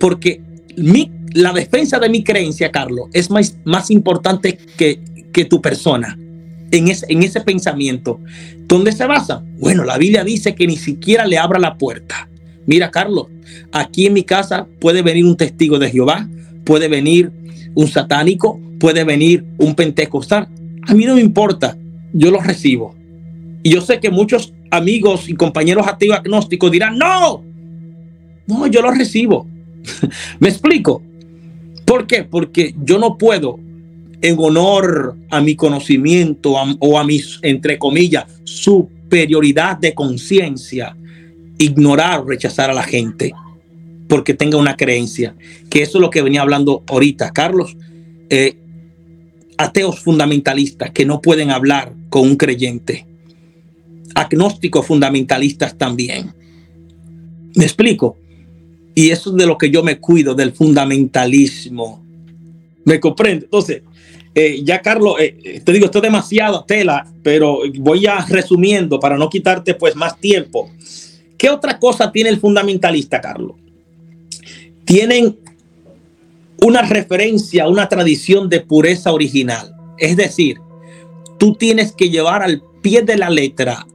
porque 0.00 0.40
mi, 0.76 1.12
la 1.34 1.52
defensa 1.52 1.98
de 1.98 2.08
mi 2.08 2.24
creencia, 2.24 2.70
Carlos, 2.70 3.08
es 3.12 3.30
más, 3.30 3.56
más 3.64 3.90
importante 3.90 4.58
que, 4.76 5.00
que 5.32 5.44
tu 5.44 5.60
persona 5.60 6.18
en 6.70 6.88
ese, 6.88 7.06
en 7.08 7.22
ese 7.22 7.40
pensamiento. 7.40 8.20
¿Dónde 8.66 8.92
se 8.92 9.06
basa? 9.06 9.42
Bueno, 9.58 9.84
la 9.84 9.98
Biblia 9.98 10.24
dice 10.24 10.54
que 10.54 10.66
ni 10.66 10.76
siquiera 10.76 11.26
le 11.26 11.38
abra 11.38 11.58
la 11.58 11.76
puerta. 11.76 12.28
Mira, 12.66 12.90
Carlos, 12.90 13.26
aquí 13.72 14.06
en 14.06 14.14
mi 14.14 14.22
casa 14.22 14.66
puede 14.80 15.02
venir 15.02 15.24
un 15.24 15.36
testigo 15.36 15.78
de 15.78 15.90
Jehová, 15.90 16.28
puede 16.64 16.88
venir 16.88 17.30
un 17.74 17.88
satánico, 17.88 18.60
puede 18.78 19.04
venir 19.04 19.44
un 19.58 19.74
pentecostal. 19.74 20.48
A 20.86 20.94
mí 20.94 21.04
no 21.04 21.14
me 21.14 21.20
importa, 21.20 21.76
yo 22.12 22.30
lo 22.30 22.40
recibo. 22.40 22.94
Y 23.62 23.70
yo 23.70 23.80
sé 23.80 24.00
que 24.00 24.10
muchos 24.10 24.52
amigos 24.70 25.28
y 25.28 25.34
compañeros 25.34 25.86
activos 25.86 26.18
agnósticos 26.18 26.70
dirán, 26.70 26.98
no, 26.98 27.44
no, 28.46 28.66
yo 28.66 28.82
lo 28.82 28.90
recibo. 28.90 29.46
¿Me 30.40 30.48
explico? 30.48 31.02
¿Por 31.92 32.06
qué? 32.06 32.24
Porque 32.24 32.74
yo 32.82 32.98
no 32.98 33.18
puedo 33.18 33.60
en 34.22 34.36
honor 34.38 35.14
a 35.28 35.42
mi 35.42 35.56
conocimiento 35.56 36.54
o 36.78 36.98
a 36.98 37.04
mi, 37.04 37.20
entre 37.42 37.78
comillas, 37.78 38.24
superioridad 38.44 39.76
de 39.76 39.92
conciencia, 39.92 40.96
ignorar 41.58 42.20
o 42.20 42.24
rechazar 42.24 42.70
a 42.70 42.72
la 42.72 42.82
gente 42.82 43.34
porque 44.08 44.32
tenga 44.32 44.56
una 44.56 44.74
creencia. 44.74 45.36
Que 45.68 45.82
eso 45.82 45.98
es 45.98 46.00
lo 46.00 46.08
que 46.08 46.22
venía 46.22 46.40
hablando 46.40 46.82
ahorita, 46.88 47.30
Carlos. 47.30 47.76
Eh, 48.30 48.56
ateos 49.58 50.00
fundamentalistas 50.00 50.92
que 50.92 51.04
no 51.04 51.20
pueden 51.20 51.50
hablar 51.50 51.92
con 52.08 52.22
un 52.22 52.36
creyente. 52.36 53.06
Agnósticos 54.14 54.86
fundamentalistas 54.86 55.76
también. 55.76 56.32
¿Me 57.54 57.64
explico? 57.64 58.16
Y 58.94 59.10
eso 59.10 59.30
es 59.30 59.36
de 59.36 59.46
lo 59.46 59.56
que 59.56 59.70
yo 59.70 59.82
me 59.82 59.98
cuido, 59.98 60.34
del 60.34 60.52
fundamentalismo. 60.52 62.02
¿Me 62.84 63.00
comprende? 63.00 63.44
Entonces, 63.44 63.82
eh, 64.34 64.62
ya 64.64 64.80
Carlos, 64.80 65.16
eh, 65.20 65.36
eh, 65.44 65.60
te 65.60 65.72
digo, 65.72 65.86
esto 65.86 65.98
es 65.98 66.02
demasiada 66.02 66.64
tela, 66.66 67.06
pero 67.22 67.60
voy 67.78 68.06
a 68.06 68.24
resumiendo 68.26 68.98
para 68.98 69.16
no 69.16 69.28
quitarte 69.28 69.74
pues 69.74 69.94
más 69.94 70.18
tiempo. 70.18 70.70
¿Qué 71.36 71.50
otra 71.50 71.78
cosa 71.78 72.10
tiene 72.12 72.30
el 72.30 72.38
fundamentalista, 72.38 73.20
Carlos? 73.20 73.56
Tienen 74.84 75.36
una 76.62 76.82
referencia, 76.82 77.68
una 77.68 77.88
tradición 77.88 78.48
de 78.48 78.60
pureza 78.60 79.12
original. 79.12 79.74
Es 79.98 80.16
decir, 80.16 80.58
tú 81.38 81.54
tienes 81.54 81.92
que 81.92 82.08
llevar 82.08 82.42
al 82.42 82.62
pie 82.80 83.02
de 83.02 83.16
la 83.16 83.28
letra 83.28 83.86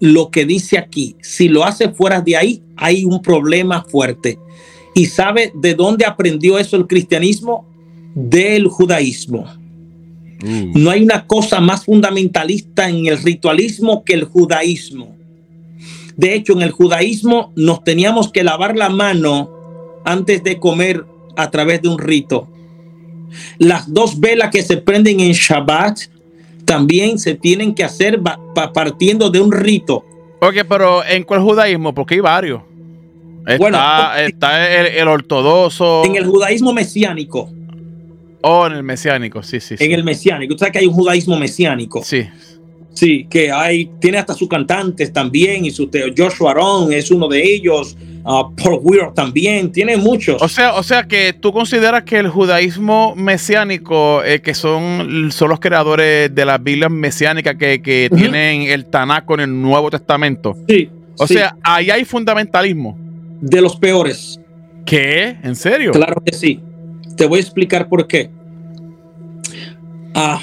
lo 0.00 0.30
que 0.30 0.44
dice 0.44 0.78
aquí. 0.78 1.16
Si 1.22 1.48
lo 1.48 1.64
hace 1.64 1.88
fuera 1.88 2.20
de 2.20 2.36
ahí, 2.36 2.62
hay 2.76 3.04
un 3.04 3.22
problema 3.22 3.84
fuerte. 3.84 4.38
¿Y 4.96 5.04
sabe 5.04 5.52
de 5.54 5.74
dónde 5.74 6.06
aprendió 6.06 6.58
eso 6.58 6.74
el 6.74 6.86
cristianismo? 6.86 7.66
Del 8.14 8.66
judaísmo. 8.66 9.44
Mm. 10.42 10.82
No 10.82 10.90
hay 10.90 11.02
una 11.02 11.26
cosa 11.26 11.60
más 11.60 11.84
fundamentalista 11.84 12.88
en 12.88 13.04
el 13.04 13.22
ritualismo 13.22 14.04
que 14.04 14.14
el 14.14 14.24
judaísmo. 14.24 15.14
De 16.16 16.34
hecho, 16.34 16.54
en 16.54 16.62
el 16.62 16.70
judaísmo 16.70 17.52
nos 17.56 17.84
teníamos 17.84 18.32
que 18.32 18.42
lavar 18.42 18.74
la 18.74 18.88
mano 18.88 19.50
antes 20.06 20.42
de 20.42 20.58
comer 20.58 21.04
a 21.36 21.50
través 21.50 21.82
de 21.82 21.88
un 21.88 21.98
rito. 21.98 22.48
Las 23.58 23.92
dos 23.92 24.18
velas 24.18 24.48
que 24.50 24.62
se 24.62 24.78
prenden 24.78 25.20
en 25.20 25.32
Shabbat 25.32 25.98
también 26.64 27.18
se 27.18 27.34
tienen 27.34 27.74
que 27.74 27.84
hacer 27.84 28.18
partiendo 28.72 29.28
de 29.28 29.40
un 29.40 29.52
rito. 29.52 30.06
Ok, 30.40 30.54
pero 30.66 31.04
¿en 31.04 31.22
cuál 31.22 31.42
judaísmo? 31.42 31.92
Porque 31.92 32.14
hay 32.14 32.20
varios. 32.20 32.62
Está, 33.46 33.58
bueno, 33.58 33.78
está 34.26 34.74
el, 34.74 34.86
el 34.86 35.08
ortodoxo. 35.08 36.04
En 36.04 36.16
el 36.16 36.26
judaísmo 36.26 36.72
mesiánico. 36.72 37.50
Oh, 38.42 38.66
en 38.66 38.72
el 38.74 38.82
mesiánico, 38.82 39.42
sí, 39.42 39.60
sí. 39.60 39.76
En 39.78 39.92
el 39.92 40.04
mesiánico. 40.04 40.54
Usted 40.54 40.66
sabe 40.66 40.72
que 40.72 40.78
hay 40.80 40.86
un 40.86 40.94
judaísmo 40.94 41.38
mesiánico. 41.38 42.02
Sí. 42.02 42.26
Sí, 42.92 43.26
que 43.28 43.52
hay, 43.52 43.90
tiene 44.00 44.16
hasta 44.16 44.32
sus 44.32 44.48
cantantes 44.48 45.12
también, 45.12 45.66
y 45.66 45.70
su 45.70 45.90
Joshua 46.16 46.52
Aaron 46.52 46.90
es 46.94 47.10
uno 47.10 47.28
de 47.28 47.42
ellos, 47.42 47.94
uh, 48.24 48.54
Paul 48.56 48.80
Weir 48.82 49.08
también, 49.14 49.70
tiene 49.70 49.98
muchos. 49.98 50.40
O 50.40 50.48
sea, 50.48 50.72
o 50.72 50.82
sea 50.82 51.02
que 51.02 51.34
tú 51.34 51.52
consideras 51.52 52.04
que 52.04 52.18
el 52.18 52.28
judaísmo 52.28 53.14
mesiánico, 53.14 54.24
eh, 54.24 54.40
que 54.40 54.54
son, 54.54 55.30
son 55.30 55.50
los 55.50 55.60
creadores 55.60 56.34
de 56.34 56.44
las 56.46 56.62
Biblias 56.62 56.90
mesiánicas 56.90 57.56
que, 57.56 57.82
que 57.82 58.08
tienen 58.16 58.62
el 58.62 58.86
Tanakh 58.86 59.30
en 59.32 59.40
el 59.40 59.60
Nuevo 59.60 59.90
Testamento. 59.90 60.56
Sí. 60.66 60.88
O 61.18 61.26
sea, 61.26 61.54
ahí 61.62 61.90
hay 61.90 62.06
fundamentalismo. 62.06 62.98
De 63.40 63.60
los 63.60 63.76
peores. 63.76 64.40
¿Qué? 64.84 65.36
¿En 65.42 65.56
serio? 65.56 65.92
Claro 65.92 66.22
que 66.24 66.32
sí. 66.32 66.60
Te 67.16 67.26
voy 67.26 67.38
a 67.38 67.42
explicar 67.42 67.88
por 67.88 68.06
qué. 68.06 68.30
Ah, 70.14 70.40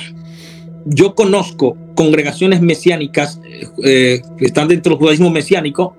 yo 0.85 1.15
conozco 1.15 1.77
congregaciones 1.95 2.61
mesiánicas 2.61 3.39
eh, 3.83 4.21
que 4.37 4.45
están 4.45 4.67
dentro 4.67 4.91
del 4.91 4.99
judaísmo 4.99 5.29
mesiánico 5.29 5.95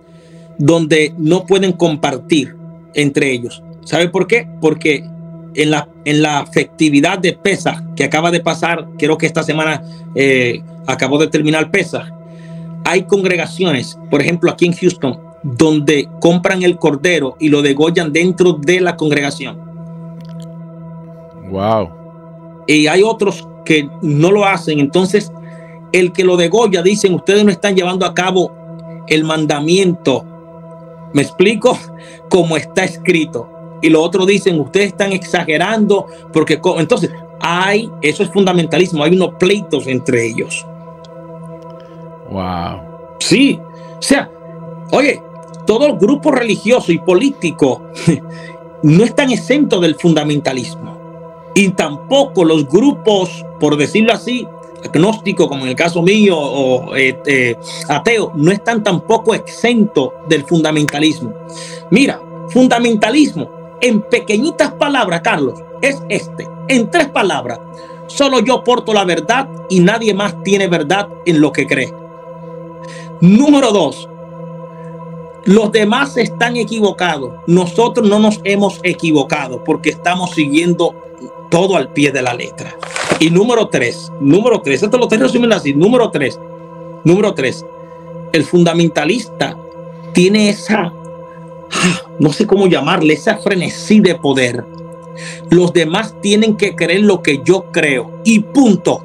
donde 0.58 1.14
no 1.18 1.46
pueden 1.46 1.72
compartir 1.72 2.54
entre 2.94 3.32
ellos. 3.32 3.62
¿Sabe 3.84 4.08
por 4.08 4.26
qué? 4.26 4.48
Porque 4.60 5.04
en 5.54 5.70
la, 5.70 5.88
en 6.04 6.22
la 6.22 6.46
festividad 6.46 7.18
de 7.18 7.32
Pesach 7.32 7.82
que 7.96 8.04
acaba 8.04 8.30
de 8.30 8.40
pasar, 8.40 8.86
creo 8.98 9.18
que 9.18 9.26
esta 9.26 9.42
semana 9.42 9.82
eh, 10.14 10.62
acabó 10.86 11.18
de 11.18 11.28
terminar 11.28 11.70
Pesach, 11.70 12.06
hay 12.84 13.02
congregaciones, 13.04 13.98
por 14.10 14.20
ejemplo 14.20 14.50
aquí 14.50 14.66
en 14.66 14.74
Houston, 14.74 15.18
donde 15.44 16.08
compran 16.20 16.62
el 16.62 16.78
cordero 16.78 17.36
y 17.38 17.50
lo 17.50 17.62
degollan 17.62 18.12
dentro 18.12 18.54
de 18.54 18.80
la 18.80 18.96
congregación. 18.96 19.58
Wow. 21.50 21.90
Y 22.66 22.86
hay 22.86 23.02
otros 23.02 23.46
que 23.64 23.88
no 24.02 24.32
lo 24.32 24.46
hacen. 24.46 24.80
Entonces, 24.80 25.30
el 25.92 26.12
que 26.12 26.24
lo 26.24 26.36
degolla, 26.36 26.82
dicen, 26.82 27.14
ustedes 27.14 27.44
no 27.44 27.50
están 27.50 27.76
llevando 27.76 28.06
a 28.06 28.14
cabo 28.14 28.50
el 29.06 29.22
mandamiento. 29.22 30.24
¿Me 31.12 31.22
explico? 31.22 31.78
Como 32.30 32.56
está 32.56 32.84
escrito. 32.84 33.50
Y 33.82 33.90
los 33.90 34.02
otros 34.02 34.26
dicen, 34.26 34.58
ustedes 34.58 34.88
están 34.88 35.12
exagerando 35.12 36.06
porque 36.32 36.58
entonces 36.78 37.10
hay, 37.38 37.90
eso 38.00 38.22
es 38.22 38.30
fundamentalismo, 38.30 39.04
hay 39.04 39.14
unos 39.14 39.34
pleitos 39.34 39.86
entre 39.86 40.26
ellos. 40.26 40.66
Wow. 42.30 42.80
Sí, 43.20 43.60
o 43.98 44.02
sea, 44.02 44.30
oye, 44.90 45.20
todo 45.66 45.86
el 45.86 45.96
grupo 45.96 46.30
religioso 46.30 46.92
y 46.92 46.98
político 46.98 47.82
no 48.82 49.04
están 49.04 49.30
exentos 49.30 49.80
del 49.80 49.94
fundamentalismo. 49.96 50.98
Y 51.54 51.70
tampoco 51.70 52.44
los 52.44 52.68
grupos, 52.68 53.44
por 53.60 53.76
decirlo 53.76 54.12
así, 54.12 54.46
agnósticos, 54.84 55.48
como 55.48 55.64
en 55.64 55.70
el 55.70 55.76
caso 55.76 56.02
mío, 56.02 56.36
o 56.38 56.94
este, 56.96 57.58
ateo, 57.88 58.32
no 58.34 58.50
están 58.52 58.82
tampoco 58.82 59.34
exentos 59.34 60.10
del 60.28 60.44
fundamentalismo. 60.44 61.32
Mira, 61.90 62.20
fundamentalismo, 62.48 63.50
en 63.80 64.02
pequeñitas 64.02 64.72
palabras, 64.72 65.20
Carlos, 65.22 65.60
es 65.80 66.02
este. 66.08 66.48
En 66.68 66.90
tres 66.90 67.08
palabras, 67.08 67.60
solo 68.06 68.40
yo 68.40 68.64
porto 68.64 68.92
la 68.92 69.04
verdad 69.04 69.48
y 69.68 69.80
nadie 69.80 70.14
más 70.14 70.42
tiene 70.42 70.66
verdad 70.66 71.08
en 71.24 71.40
lo 71.40 71.52
que 71.52 71.66
cree. 71.66 71.92
Número 73.20 73.70
dos, 73.70 74.08
los 75.44 75.72
demás 75.72 76.16
están 76.16 76.56
equivocados. 76.56 77.32
Nosotros 77.46 78.08
no 78.08 78.18
nos 78.18 78.40
hemos 78.44 78.80
equivocado 78.82 79.62
porque 79.62 79.90
estamos 79.90 80.30
siguiendo 80.30 80.94
todo 81.50 81.76
al 81.76 81.92
pie 81.92 82.10
de 82.10 82.22
la 82.22 82.34
letra. 82.34 82.74
Y 83.20 83.30
número 83.30 83.68
tres, 83.68 84.10
número 84.20 84.60
tres, 84.60 84.82
esto 84.82 84.98
lo 84.98 85.08
tengo 85.08 85.24
resumiendo 85.24 85.56
así. 85.56 85.72
Número 85.72 86.10
tres, 86.10 86.38
número 87.04 87.32
tres, 87.34 87.64
el 88.32 88.44
fundamentalista 88.44 89.56
tiene 90.12 90.48
esa, 90.48 90.92
no 92.18 92.32
sé 92.32 92.46
cómo 92.46 92.66
llamarle, 92.66 93.14
esa 93.14 93.36
frenesí 93.36 94.00
de 94.00 94.14
poder. 94.14 94.64
Los 95.50 95.72
demás 95.72 96.14
tienen 96.20 96.56
que 96.56 96.74
creer 96.74 97.02
lo 97.02 97.22
que 97.22 97.40
yo 97.44 97.66
creo 97.70 98.10
y 98.24 98.40
punto. 98.40 99.04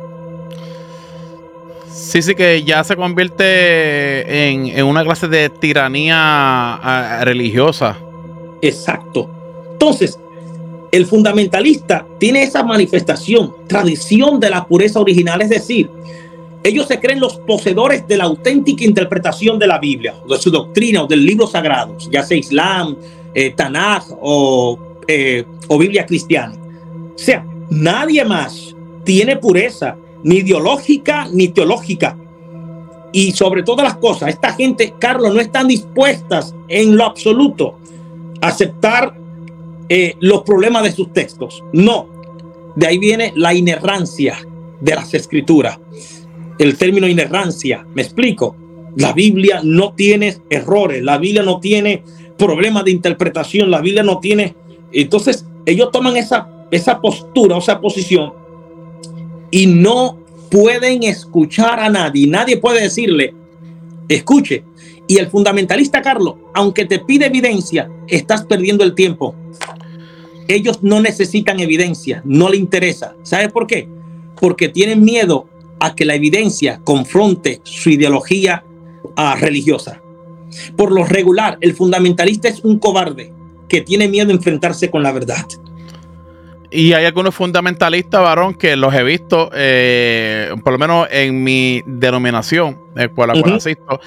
Sí, 2.00 2.22
sí, 2.22 2.34
que 2.34 2.64
ya 2.64 2.82
se 2.84 2.95
convierte 2.95 4.50
en, 4.50 4.84
una 4.86 5.04
clase 5.04 5.28
de 5.28 5.50
tiranía 5.50 7.20
religiosa. 7.24 7.97
Exacto. 8.62 9.30
Entonces, 9.74 10.18
el 10.91 11.06
fundamentalista 11.06 12.08
tiene 12.18 12.43
esa 12.43 12.64
manifestación, 12.64 13.54
tradición 13.68 14.39
de 14.39 14.50
la 14.50 14.66
pureza 14.66 15.00
original, 15.02 15.41
es 15.41 15.50
decir, 15.50 15.89
ellos 16.64 16.88
se 16.88 17.00
creen 17.00 17.20
los 17.20 17.38
poseedores 17.39 18.08
de 18.08 18.18
la 18.18 18.24
auténtica 18.24 18.86
interpretación 18.86 19.60
de 19.60 19.68
la 19.68 19.78
Biblia, 19.78 20.16
de 20.28 20.38
su 20.38 20.50
doctrina 20.50 21.04
o 21.04 21.08
del 21.08 21.26
libro 21.26 21.47
sagrado, 21.47 21.97
ya 22.10 22.24
sea 22.24 22.38
Islam, 22.38 22.95
eh, 23.34 23.52
Tanaj 23.52 24.06
o, 24.22 24.80
eh, 25.06 25.43
o 25.68 25.78
Biblia 25.78 26.06
cristiana. 26.06 26.56
O 27.14 27.18
sea, 27.18 27.45
nadie 27.70 28.24
más 28.24 28.74
tiene 29.04 29.36
pureza 29.36 29.97
ni 30.24 30.38
ideológica 30.38 31.28
ni 31.32 31.49
teológica. 31.49 32.17
Y 33.11 33.32
sobre 33.32 33.63
todas 33.63 33.84
las 33.84 33.97
cosas, 33.97 34.30
esta 34.30 34.53
gente, 34.53 34.93
Carlos, 34.99 35.34
no 35.34 35.39
están 35.39 35.67
dispuestas 35.67 36.53
en 36.67 36.95
lo 36.95 37.05
absoluto 37.05 37.78
a 38.41 38.47
aceptar 38.47 39.17
eh, 39.89 40.15
los 40.20 40.43
problemas 40.43 40.84
de 40.84 40.91
sus 40.91 41.11
textos. 41.11 41.63
No, 41.74 42.07
de 42.76 42.88
ahí 42.88 42.99
viene 42.99 43.34
la 43.36 43.53
inerrancia 43.53 44.38
de 44.80 44.95
las 44.95 45.13
escrituras. 45.13 45.80
El 46.59 46.78
término 46.78 47.07
inerrancia, 47.07 47.86
me 47.95 48.03
explico. 48.03 48.55
La 48.95 49.13
Biblia 49.13 49.61
no 49.63 49.93
tiene 49.93 50.38
errores, 50.49 51.03
la 51.03 51.17
Biblia 51.17 51.41
no 51.41 51.59
tiene 51.59 52.03
problemas 52.38 52.86
de 52.86 52.91
interpretación, 52.91 53.72
la 53.72 53.82
Biblia 53.82 54.03
no 54.03 54.20
tiene... 54.20 54.55
Entonces, 54.91 55.45
ellos 55.65 55.89
toman 55.91 56.17
esa, 56.17 56.49
esa 56.72 56.99
postura, 56.99 57.55
o 57.55 57.59
esa 57.59 57.80
posición 57.80 58.34
y 59.52 59.68
no 59.68 60.18
pueden 60.50 61.04
escuchar 61.04 61.80
a 61.80 61.89
nadie. 61.89 62.28
Nadie 62.28 62.58
puede 62.58 62.82
decirle, 62.82 63.34
escuche. 64.08 64.64
Y 65.08 65.18
el 65.18 65.28
fundamentalista, 65.28 66.02
Carlos, 66.02 66.36
aunque 66.54 66.86
te 66.86 67.00
pide 67.00 67.26
evidencia, 67.26 67.89
estás 68.08 68.45
perdiendo 68.45 68.84
el 68.84 68.93
tiempo. 68.93 69.36
Ellos 70.47 70.84
no 70.84 71.02
necesitan 71.02 71.60
evidencia, 71.60 72.22
no 72.26 72.50
le 72.50 72.58
interesa. 72.58 73.16
¿Sabes 73.24 73.52
por 73.52 73.68
qué? 73.68 73.88
Porque 74.39 74.70
tienen 74.70 75.04
miedo 75.04 75.47
a 75.80 75.95
que 75.95 76.06
la 76.06 76.16
evidencia 76.16 76.80
confronte 76.84 77.62
su 77.64 77.89
ideología 77.89 78.64
ah, 79.16 79.36
religiosa. 79.39 80.02
Por 80.76 80.91
lo 80.91 81.06
regular, 81.06 81.58
el 81.62 81.74
fundamentalista 81.74 82.47
es 82.47 82.64
un 82.64 82.80
cobarde 82.80 83.34
que 83.68 83.82
tiene 83.82 84.08
miedo 84.08 84.30
a 84.30 84.34
enfrentarse 84.34 84.89
con 84.89 85.04
la 85.04 85.12
verdad. 85.12 85.45
Y 86.72 86.93
hay 86.93 87.05
algunos 87.05 87.34
fundamentalistas, 87.34 88.22
varón, 88.22 88.53
que 88.53 88.76
los 88.76 88.93
he 88.93 89.03
visto, 89.03 89.49
eh, 89.53 90.53
por 90.63 90.74
lo 90.74 90.80
menos 90.80 91.07
en 91.09 91.43
mi 91.43 91.82
denominación, 91.86 92.80
el 92.95 93.09
cual, 93.09 93.32
asisto, 93.32 93.99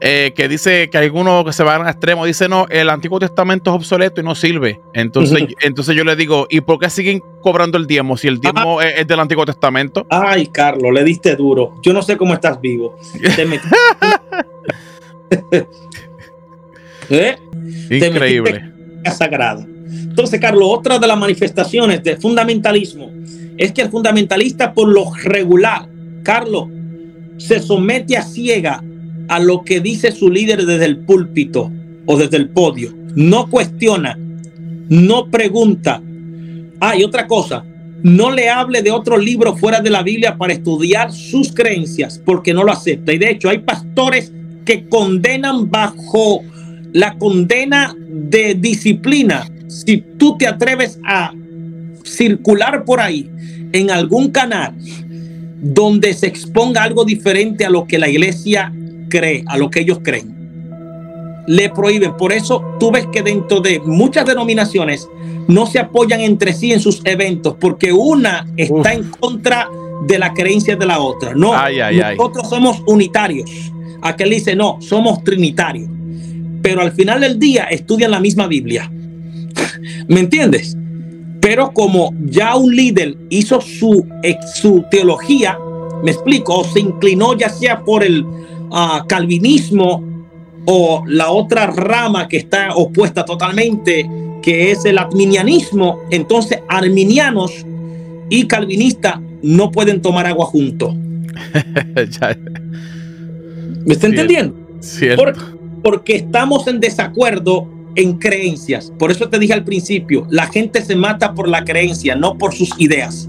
eh, 0.00 0.32
que 0.34 0.48
dice 0.48 0.90
que 0.90 0.98
algunos 0.98 1.44
que 1.44 1.52
se 1.52 1.62
van 1.62 1.82
al 1.82 1.88
extremo, 1.88 2.24
dice 2.24 2.48
no, 2.48 2.66
el 2.70 2.90
Antiguo 2.90 3.20
Testamento 3.20 3.70
es 3.70 3.76
obsoleto 3.76 4.20
y 4.20 4.24
no 4.24 4.34
sirve. 4.34 4.80
Entonces, 4.94 5.46
entonces 5.60 5.94
yo 5.94 6.02
le 6.02 6.16
digo, 6.16 6.48
¿y 6.50 6.60
por 6.60 6.80
qué 6.80 6.90
siguen 6.90 7.22
cobrando 7.40 7.78
el 7.78 7.86
diezmo 7.86 8.16
si 8.16 8.26
el 8.26 8.40
diezmo 8.40 8.82
es, 8.82 9.06
del 9.06 9.20
Antiguo 9.20 9.46
Testamento? 9.46 10.04
Ay, 10.10 10.48
Carlos, 10.48 10.92
le 10.92 11.04
diste 11.04 11.36
duro. 11.36 11.74
Yo 11.82 11.92
no 11.92 12.02
sé 12.02 12.16
cómo 12.16 12.34
estás 12.34 12.60
vivo. 12.60 12.98
¿Eh? 17.10 17.36
Increíble. 17.90 18.72
sagrada. 19.16 19.64
Entonces, 19.90 20.40
Carlos, 20.40 20.68
otra 20.70 20.98
de 20.98 21.06
las 21.06 21.18
manifestaciones 21.18 22.02
del 22.02 22.18
fundamentalismo 22.18 23.10
es 23.56 23.72
que 23.72 23.82
el 23.82 23.90
fundamentalista 23.90 24.72
por 24.72 24.88
lo 24.88 25.12
regular, 25.14 25.88
Carlos, 26.22 26.68
se 27.38 27.60
somete 27.60 28.16
a 28.16 28.22
ciega 28.22 28.82
a 29.28 29.38
lo 29.38 29.62
que 29.62 29.80
dice 29.80 30.12
su 30.12 30.30
líder 30.30 30.64
desde 30.64 30.84
el 30.84 30.98
púlpito 30.98 31.70
o 32.06 32.16
desde 32.16 32.36
el 32.36 32.48
podio. 32.48 32.94
No 33.14 33.48
cuestiona, 33.48 34.18
no 34.88 35.30
pregunta. 35.30 36.00
Ah, 36.80 36.96
y 36.96 37.04
otra 37.04 37.26
cosa, 37.26 37.64
no 38.02 38.30
le 38.30 38.48
hable 38.48 38.82
de 38.82 38.90
otro 38.90 39.18
libro 39.18 39.56
fuera 39.56 39.80
de 39.80 39.90
la 39.90 40.02
Biblia 40.02 40.36
para 40.36 40.52
estudiar 40.52 41.12
sus 41.12 41.52
creencias, 41.52 42.20
porque 42.24 42.54
no 42.54 42.62
lo 42.64 42.72
acepta. 42.72 43.12
Y 43.12 43.18
de 43.18 43.30
hecho, 43.30 43.48
hay 43.48 43.58
pastores 43.58 44.32
que 44.64 44.88
condenan 44.88 45.70
bajo 45.70 46.42
la 46.92 47.18
condena 47.18 47.94
de 47.98 48.54
disciplina 48.54 49.48
si 49.68 49.98
tú 49.98 50.36
te 50.36 50.46
atreves 50.46 50.98
a 51.04 51.32
circular 52.04 52.84
por 52.84 53.00
ahí 53.00 53.30
en 53.72 53.90
algún 53.90 54.30
canal 54.30 54.74
donde 55.60 56.14
se 56.14 56.26
exponga 56.26 56.82
algo 56.82 57.04
diferente 57.04 57.64
a 57.64 57.70
lo 57.70 57.86
que 57.86 57.98
la 57.98 58.08
iglesia 58.08 58.72
cree, 59.08 59.44
a 59.46 59.56
lo 59.56 59.70
que 59.70 59.80
ellos 59.80 60.00
creen, 60.02 60.34
le 61.46 61.70
prohíben. 61.70 62.16
Por 62.16 62.32
eso 62.32 62.62
tú 62.78 62.90
ves 62.90 63.06
que 63.12 63.22
dentro 63.22 63.60
de 63.60 63.80
muchas 63.80 64.26
denominaciones 64.26 65.08
no 65.48 65.66
se 65.66 65.78
apoyan 65.78 66.20
entre 66.20 66.52
sí 66.52 66.72
en 66.72 66.80
sus 66.80 67.00
eventos, 67.04 67.56
porque 67.58 67.92
una 67.92 68.46
está 68.56 68.92
en 68.92 69.10
contra 69.10 69.68
de 70.06 70.18
la 70.18 70.32
creencia 70.32 70.76
de 70.76 70.86
la 70.86 71.00
otra. 71.00 71.34
No, 71.34 71.54
nosotros 72.16 72.48
somos 72.48 72.82
unitarios. 72.86 73.50
Aquel 74.02 74.30
dice, 74.30 74.54
no, 74.54 74.78
somos 74.80 75.24
trinitarios. 75.24 75.90
Pero 76.62 76.82
al 76.82 76.92
final 76.92 77.20
del 77.20 77.38
día 77.38 77.64
estudian 77.64 78.10
la 78.10 78.20
misma 78.20 78.46
Biblia. 78.46 78.90
¿Me 80.08 80.20
entiendes? 80.20 80.76
Pero 81.40 81.72
como 81.72 82.12
ya 82.24 82.56
un 82.56 82.74
líder 82.74 83.16
hizo 83.30 83.60
su, 83.60 84.06
su 84.54 84.84
teología, 84.90 85.58
me 86.02 86.10
explico, 86.10 86.60
o 86.60 86.64
se 86.64 86.80
inclinó 86.80 87.36
ya 87.36 87.48
sea 87.48 87.84
por 87.84 88.02
el 88.02 88.24
ah, 88.72 89.04
calvinismo 89.08 90.02
o 90.66 91.04
la 91.06 91.30
otra 91.30 91.66
rama 91.68 92.26
que 92.28 92.38
está 92.38 92.74
opuesta 92.74 93.24
totalmente, 93.24 94.08
que 94.42 94.70
es 94.70 94.84
el 94.84 94.98
arminianismo, 94.98 96.00
entonces 96.10 96.58
arminianos 96.68 97.64
y 98.30 98.46
calvinistas 98.46 99.20
no 99.42 99.70
pueden 99.70 100.02
tomar 100.02 100.26
agua 100.26 100.46
juntos. 100.46 100.94
¿Me 103.84 103.94
está 103.94 104.06
entendiendo? 104.06 104.54
porque 105.82 106.16
estamos 106.16 106.66
en 106.66 106.80
desacuerdo 106.80 107.68
en 107.98 108.16
creencias. 108.16 108.92
Por 108.96 109.10
eso 109.10 109.28
te 109.28 109.40
dije 109.40 109.52
al 109.52 109.64
principio, 109.64 110.24
la 110.30 110.46
gente 110.46 110.82
se 110.82 110.94
mata 110.94 111.34
por 111.34 111.48
la 111.48 111.64
creencia, 111.64 112.14
no 112.14 112.38
por 112.38 112.54
sus 112.54 112.70
ideas. 112.78 113.28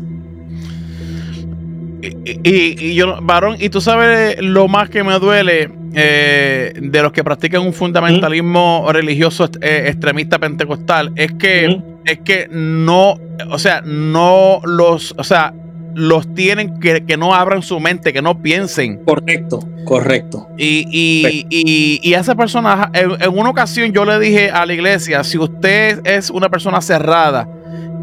Y, 2.01 2.93
yo, 2.93 3.19
varón, 3.21 3.57
y 3.59 3.69
tú 3.69 3.81
sabes 3.81 4.39
lo 4.39 4.67
más 4.67 4.89
que 4.91 5.03
me 5.03 5.17
duele 5.17 5.71
eh, 5.95 6.71
de 6.79 7.01
los 7.01 7.11
que 7.11 7.23
practican 7.23 7.63
un 7.63 7.73
fundamentalismo 7.73 8.87
religioso 8.91 9.49
extremista 9.59 10.37
pentecostal 10.37 11.11
es 11.15 11.33
que, 11.33 11.81
es 12.05 12.19
que 12.19 12.47
no, 12.51 13.17
o 13.49 13.57
sea, 13.57 13.81
no 13.83 14.61
los, 14.63 15.15
o 15.17 15.23
sea, 15.23 15.51
los 15.95 16.33
tienen 16.33 16.79
que, 16.79 17.05
que, 17.05 17.17
no 17.17 17.33
abran 17.33 17.61
su 17.61 17.79
mente, 17.79 18.13
que 18.13 18.21
no 18.21 18.41
piensen. 18.41 19.03
Correcto, 19.05 19.59
correcto. 19.85 20.47
Y, 20.57 20.85
y, 20.89 21.45
y, 21.49 21.99
y 22.01 22.13
esa 22.13 22.35
persona, 22.35 22.89
en, 22.93 23.11
una 23.31 23.49
ocasión 23.49 23.91
yo 23.91 24.05
le 24.05 24.19
dije 24.19 24.51
a 24.51 24.65
la 24.65 24.73
iglesia, 24.73 25.23
si 25.23 25.37
usted 25.37 26.01
es 26.05 26.29
una 26.29 26.49
persona 26.49 26.81
cerrada 26.81 27.47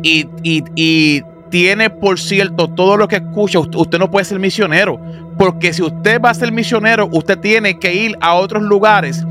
y, 0.02 0.26
y 0.42 1.22
tiene 1.50 1.90
por 1.90 2.18
cierto 2.18 2.68
todo 2.68 2.96
lo 2.96 3.08
que 3.08 3.16
escucha, 3.16 3.58
usted 3.58 3.98
no 3.98 4.10
puede 4.10 4.24
ser 4.24 4.38
misionero. 4.38 5.00
Porque 5.38 5.72
si 5.72 5.82
usted 5.82 6.20
va 6.20 6.30
a 6.30 6.34
ser 6.34 6.50
misionero, 6.50 7.08
usted 7.12 7.38
tiene 7.38 7.78
que 7.78 7.94
ir 7.94 8.16
a 8.20 8.34
otros 8.34 8.62
lugares 8.62 9.24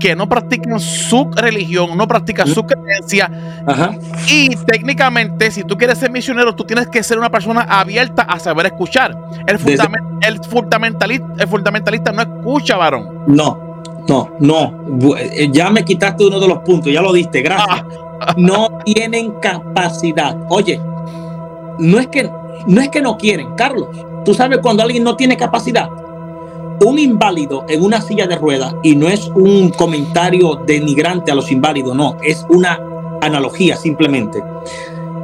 que 0.00 0.16
no 0.16 0.28
practican 0.28 0.80
su 0.80 1.30
religión, 1.36 1.96
no 1.96 2.08
practican 2.08 2.48
su 2.48 2.64
creencia. 2.64 3.30
Y 4.26 4.56
técnicamente, 4.56 5.50
si 5.50 5.62
tú 5.62 5.76
quieres 5.76 5.98
ser 5.98 6.10
misionero, 6.10 6.56
tú 6.56 6.64
tienes 6.64 6.88
que 6.88 7.02
ser 7.02 7.18
una 7.18 7.30
persona 7.30 7.60
abierta 7.60 8.22
a 8.22 8.40
saber 8.40 8.66
escuchar. 8.66 9.16
El, 9.46 9.58
fundamentalista, 9.58 11.26
el 11.38 11.48
fundamentalista 11.48 12.12
no 12.12 12.22
escucha, 12.22 12.76
varón. 12.76 13.24
No, 13.28 13.82
no, 14.08 14.30
no. 14.40 15.16
Eh, 15.16 15.50
ya 15.52 15.70
me 15.70 15.84
quitaste 15.84 16.26
uno 16.26 16.40
de 16.40 16.48
los 16.48 16.58
puntos, 16.60 16.90
ya 16.92 17.02
lo 17.02 17.12
diste, 17.12 17.42
gracias. 17.42 17.84
Ah. 18.22 18.34
No 18.36 18.80
tienen 18.84 19.32
capacidad. 19.40 20.36
Oye, 20.48 20.80
no 21.80 21.98
es 21.98 22.06
que 22.08 22.30
no 22.66 22.80
es 22.80 22.88
que 22.90 23.00
no 23.00 23.16
quieren, 23.16 23.54
Carlos. 23.56 23.88
Tú 24.24 24.34
sabes 24.34 24.58
cuando 24.58 24.82
alguien 24.82 25.02
no 25.02 25.16
tiene 25.16 25.36
capacidad, 25.36 25.88
un 26.84 26.98
inválido 26.98 27.64
en 27.68 27.82
una 27.82 28.00
silla 28.00 28.26
de 28.26 28.36
ruedas, 28.36 28.74
y 28.82 28.96
no 28.96 29.08
es 29.08 29.30
un 29.34 29.70
comentario 29.70 30.56
denigrante 30.66 31.32
a 31.32 31.34
los 31.34 31.50
inválidos, 31.50 31.96
no, 31.96 32.16
es 32.22 32.44
una 32.48 32.80
analogía 33.20 33.76
simplemente. 33.76 34.42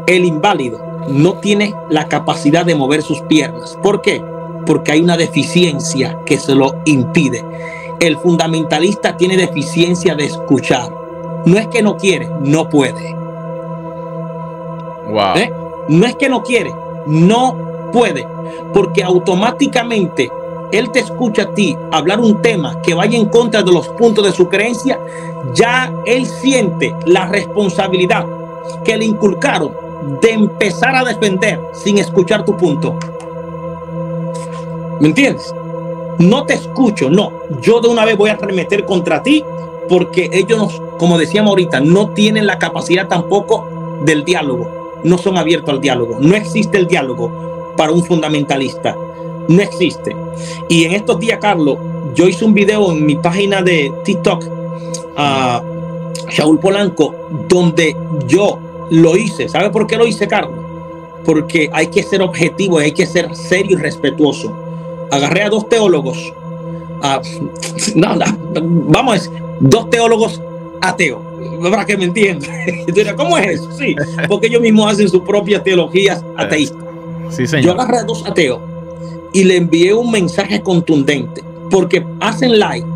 El 0.06 0.24
inválido 0.24 0.80
no 1.08 1.34
tiene 1.34 1.74
la 1.90 2.08
capacidad 2.08 2.64
de 2.64 2.74
mover 2.74 3.02
sus 3.02 3.20
piernas. 3.22 3.78
¿Por 3.82 4.00
qué? 4.02 4.22
Porque 4.66 4.92
hay 4.92 5.00
una 5.00 5.16
deficiencia 5.16 6.18
que 6.26 6.38
se 6.38 6.54
lo 6.54 6.80
impide. 6.84 7.44
El 8.00 8.16
fundamentalista 8.18 9.16
tiene 9.16 9.36
deficiencia 9.36 10.14
de 10.14 10.26
escuchar. 10.26 10.90
No 11.44 11.58
es 11.58 11.68
que 11.68 11.82
no 11.82 11.96
quiere, 11.96 12.28
no 12.40 12.68
puede. 12.68 13.14
Wow. 15.08 15.36
¿Eh? 15.36 15.52
No 15.88 16.06
es 16.06 16.16
que 16.16 16.28
no 16.28 16.42
quiere, 16.42 16.74
no 17.06 17.56
puede. 17.92 18.26
Porque 18.72 19.02
automáticamente 19.02 20.30
él 20.72 20.90
te 20.90 21.00
escucha 21.00 21.42
a 21.42 21.54
ti 21.54 21.76
hablar 21.92 22.20
un 22.20 22.42
tema 22.42 22.80
que 22.82 22.94
vaya 22.94 23.16
en 23.16 23.26
contra 23.26 23.62
de 23.62 23.72
los 23.72 23.88
puntos 23.88 24.24
de 24.24 24.32
su 24.32 24.48
creencia, 24.48 24.98
ya 25.54 25.92
él 26.04 26.26
siente 26.26 26.94
la 27.04 27.26
responsabilidad 27.26 28.26
que 28.84 28.96
le 28.96 29.04
inculcaron 29.04 29.72
de 30.20 30.32
empezar 30.32 30.94
a 30.94 31.04
defender 31.04 31.60
sin 31.72 31.98
escuchar 31.98 32.44
tu 32.44 32.56
punto. 32.56 32.96
¿Me 35.00 35.08
entiendes? 35.08 35.54
No 36.18 36.44
te 36.44 36.54
escucho, 36.54 37.10
no. 37.10 37.32
Yo 37.60 37.80
de 37.80 37.88
una 37.88 38.04
vez 38.04 38.16
voy 38.16 38.30
a 38.30 38.36
remeter 38.36 38.84
contra 38.84 39.22
ti 39.22 39.44
porque 39.88 40.30
ellos, 40.32 40.80
como 40.98 41.18
decíamos 41.18 41.50
ahorita, 41.50 41.80
no 41.80 42.10
tienen 42.10 42.46
la 42.46 42.58
capacidad 42.58 43.06
tampoco 43.06 43.68
del 44.04 44.24
diálogo. 44.24 44.75
No 45.06 45.18
son 45.18 45.38
abiertos 45.38 45.70
al 45.70 45.80
diálogo. 45.80 46.18
No 46.20 46.34
existe 46.34 46.76
el 46.78 46.86
diálogo 46.86 47.74
para 47.76 47.92
un 47.92 48.04
fundamentalista 48.04 48.96
no 49.48 49.62
existe. 49.62 50.16
Y 50.68 50.84
en 50.84 50.92
estos 50.92 51.18
días, 51.18 51.38
Carlos, 51.40 51.78
yo 52.14 52.28
hice 52.28 52.44
un 52.44 52.54
video 52.54 52.92
en 52.92 53.04
mi 53.04 53.16
página 53.16 53.62
de 53.62 53.92
TikTok, 54.04 54.44
a 55.16 55.62
Shaul 56.30 56.58
Polanco, 56.58 57.14
donde 57.48 57.96
yo 58.26 58.58
lo 58.90 59.16
hice. 59.16 59.48
¿Sabe 59.48 59.70
por 59.70 59.86
qué 59.86 59.96
lo 59.96 60.06
hice, 60.06 60.26
Carlos? 60.26 60.58
Porque 61.24 61.70
hay 61.72 61.88
que 61.88 62.02
ser 62.02 62.22
objetivo, 62.22 62.78
hay 62.78 62.92
que 62.92 63.06
ser 63.06 63.34
serio 63.34 63.78
y 63.78 63.80
respetuoso. 63.80 64.52
Agarré 65.10 65.42
a 65.42 65.48
dos 65.48 65.68
teólogos, 65.68 66.32
a, 67.02 67.20
no, 67.94 68.16
vamos 68.88 69.30
dos 69.60 69.90
teólogos 69.90 70.40
ateos, 70.80 71.20
para 71.70 71.84
que 71.84 71.96
me 71.96 72.04
entiendan. 72.04 72.50
¿Cómo 73.16 73.38
es 73.38 73.60
eso? 73.60 73.70
Sí, 73.76 73.94
porque 74.28 74.48
ellos 74.48 74.60
mismos 74.60 74.92
hacen 74.92 75.08
sus 75.08 75.22
propias 75.22 75.62
teologías 75.64 76.24
ateístas. 76.36 76.82
Sí, 77.30 77.46
señor. 77.46 77.64
Yo 77.64 77.72
agarré 77.72 77.98
a 77.98 78.04
dos 78.04 78.24
ateos 78.26 78.60
y 79.32 79.44
le 79.44 79.56
envié 79.56 79.92
un 79.92 80.10
mensaje 80.10 80.60
contundente 80.60 81.42
porque 81.70 82.04
hacen 82.20 82.58
like. 82.58 82.86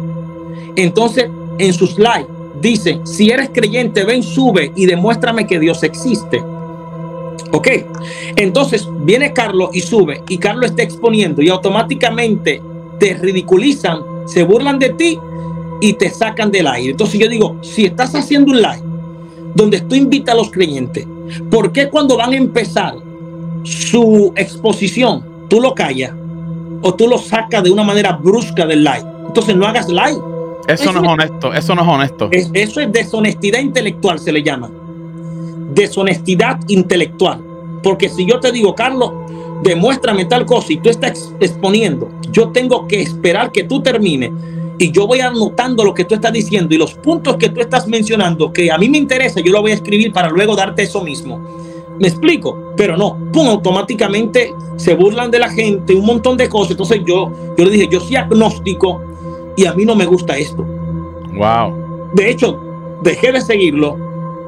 Entonces, 0.76 1.28
en 1.58 1.72
sus 1.72 1.98
likes 1.98 2.30
dicen, 2.60 3.06
si 3.06 3.30
eres 3.30 3.50
creyente, 3.52 4.04
ven, 4.04 4.22
sube 4.22 4.72
y 4.76 4.86
demuéstrame 4.86 5.46
que 5.46 5.58
Dios 5.58 5.82
existe. 5.82 6.42
Ok, 7.52 7.68
entonces 8.36 8.88
viene 9.00 9.32
Carlos 9.32 9.70
y 9.72 9.80
sube 9.80 10.22
y 10.28 10.38
Carlos 10.38 10.70
está 10.70 10.82
exponiendo 10.82 11.42
y 11.42 11.48
automáticamente 11.48 12.62
te 12.98 13.14
ridiculizan, 13.14 14.02
se 14.26 14.44
burlan 14.44 14.78
de 14.78 14.90
ti 14.90 15.18
y 15.80 15.94
te 15.94 16.10
sacan 16.10 16.50
del 16.50 16.66
aire. 16.66 16.90
Entonces 16.90 17.18
yo 17.18 17.28
digo, 17.28 17.56
si 17.62 17.86
estás 17.86 18.14
haciendo 18.14 18.52
un 18.52 18.60
live 18.60 18.82
donde 19.54 19.80
tú 19.80 19.94
invitas 19.94 20.34
a 20.34 20.38
los 20.38 20.50
creyentes, 20.50 21.06
¿por 21.50 21.72
qué 21.72 21.88
cuando 21.88 22.16
van 22.16 22.32
a 22.32 22.36
empezar 22.36 22.94
su 23.64 24.32
exposición, 24.36 25.24
tú 25.48 25.60
lo 25.60 25.74
callas? 25.74 26.12
o 26.82 26.94
tú 26.94 27.08
lo 27.08 27.18
sacas 27.18 27.62
de 27.62 27.70
una 27.70 27.82
manera 27.82 28.12
brusca 28.12 28.66
del 28.66 28.84
like. 28.84 29.06
Entonces 29.26 29.56
no 29.56 29.66
hagas 29.66 29.88
like. 29.88 30.20
Eso, 30.68 30.92
no 30.92 31.02
es 31.02 31.08
honesto, 31.08 31.52
eso 31.52 31.74
no 31.74 31.82
es 31.82 31.88
honesto. 31.88 32.28
eso 32.32 32.80
es 32.80 32.92
deshonestidad 32.92 33.60
intelectual, 33.60 34.18
se 34.18 34.32
le 34.32 34.42
llama. 34.42 34.70
Deshonestidad 35.72 36.60
intelectual. 36.68 37.40
Porque 37.82 38.08
si 38.08 38.26
yo 38.26 38.40
te 38.40 38.52
digo, 38.52 38.74
Carlos, 38.74 39.12
demuéstrame 39.62 40.26
tal 40.26 40.46
cosa 40.46 40.72
y 40.72 40.76
tú 40.76 40.90
estás 40.90 41.32
exponiendo, 41.40 42.10
yo 42.30 42.50
tengo 42.50 42.86
que 42.86 43.00
esperar 43.00 43.52
que 43.52 43.64
tú 43.64 43.82
termines 43.82 44.30
y 44.80 44.90
yo 44.90 45.06
voy 45.06 45.20
anotando 45.20 45.84
lo 45.84 45.92
que 45.92 46.06
tú 46.06 46.14
estás 46.14 46.32
diciendo 46.32 46.74
y 46.74 46.78
los 46.78 46.94
puntos 46.94 47.36
que 47.36 47.50
tú 47.50 47.60
estás 47.60 47.86
mencionando 47.86 48.50
que 48.50 48.70
a 48.72 48.78
mí 48.78 48.88
me 48.88 48.96
interesa, 48.96 49.40
yo 49.40 49.52
lo 49.52 49.60
voy 49.60 49.72
a 49.72 49.74
escribir 49.74 50.10
para 50.10 50.30
luego 50.30 50.56
darte 50.56 50.84
eso 50.84 51.04
mismo. 51.04 51.38
Me 51.98 52.08
explico, 52.08 52.72
pero 52.78 52.96
no, 52.96 53.18
pum, 53.30 53.46
automáticamente 53.48 54.54
se 54.76 54.94
burlan 54.94 55.30
de 55.30 55.38
la 55.38 55.50
gente, 55.50 55.94
un 55.94 56.06
montón 56.06 56.38
de 56.38 56.48
cosas. 56.48 56.70
Entonces 56.70 57.02
yo, 57.04 57.30
yo 57.58 57.64
le 57.66 57.70
dije, 57.70 57.88
yo 57.90 58.00
soy 58.00 58.16
agnóstico 58.16 59.02
y 59.54 59.66
a 59.66 59.74
mí 59.74 59.84
no 59.84 59.94
me 59.94 60.06
gusta 60.06 60.38
esto. 60.38 60.64
Wow. 61.34 62.10
De 62.14 62.30
hecho, 62.30 62.58
dejé 63.02 63.32
de 63.32 63.42
seguirlo, 63.42 63.98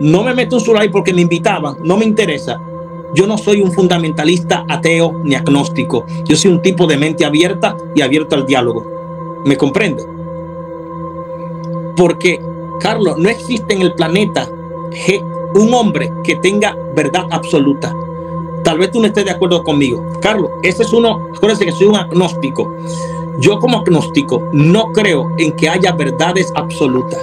no 0.00 0.22
me 0.22 0.32
meto 0.32 0.56
en 0.56 0.64
su 0.64 0.72
live 0.72 0.88
porque 0.88 1.12
me 1.12 1.20
invitaban, 1.20 1.76
no 1.84 1.98
me 1.98 2.06
interesa. 2.06 2.58
Yo 3.14 3.26
no 3.26 3.36
soy 3.36 3.60
un 3.60 3.70
fundamentalista 3.70 4.64
ateo 4.66 5.20
ni 5.24 5.34
agnóstico. 5.34 6.06
Yo 6.24 6.36
soy 6.36 6.52
un 6.52 6.62
tipo 6.62 6.86
de 6.86 6.96
mente 6.96 7.26
abierta 7.26 7.76
y 7.94 8.00
abierto 8.00 8.34
al 8.34 8.46
diálogo. 8.46 9.42
¿Me 9.44 9.58
comprende? 9.58 10.02
Porque, 11.96 12.40
Carlos, 12.80 13.18
no 13.18 13.28
existe 13.28 13.74
en 13.74 13.82
el 13.82 13.94
planeta 13.94 14.48
un 15.54 15.74
hombre 15.74 16.12
que 16.24 16.36
tenga 16.36 16.76
verdad 16.94 17.26
absoluta. 17.30 17.94
Tal 18.64 18.78
vez 18.78 18.90
tú 18.90 19.00
no 19.00 19.06
estés 19.06 19.24
de 19.24 19.30
acuerdo 19.30 19.62
conmigo. 19.64 20.04
Carlos, 20.20 20.50
ese 20.62 20.82
es 20.82 20.92
uno, 20.92 21.28
acuérdense 21.34 21.66
que 21.66 21.72
soy 21.72 21.88
un 21.88 21.96
agnóstico. 21.96 22.72
Yo 23.38 23.58
como 23.58 23.78
agnóstico 23.78 24.48
no 24.52 24.92
creo 24.92 25.32
en 25.38 25.52
que 25.52 25.68
haya 25.68 25.92
verdades 25.92 26.52
absolutas. 26.54 27.20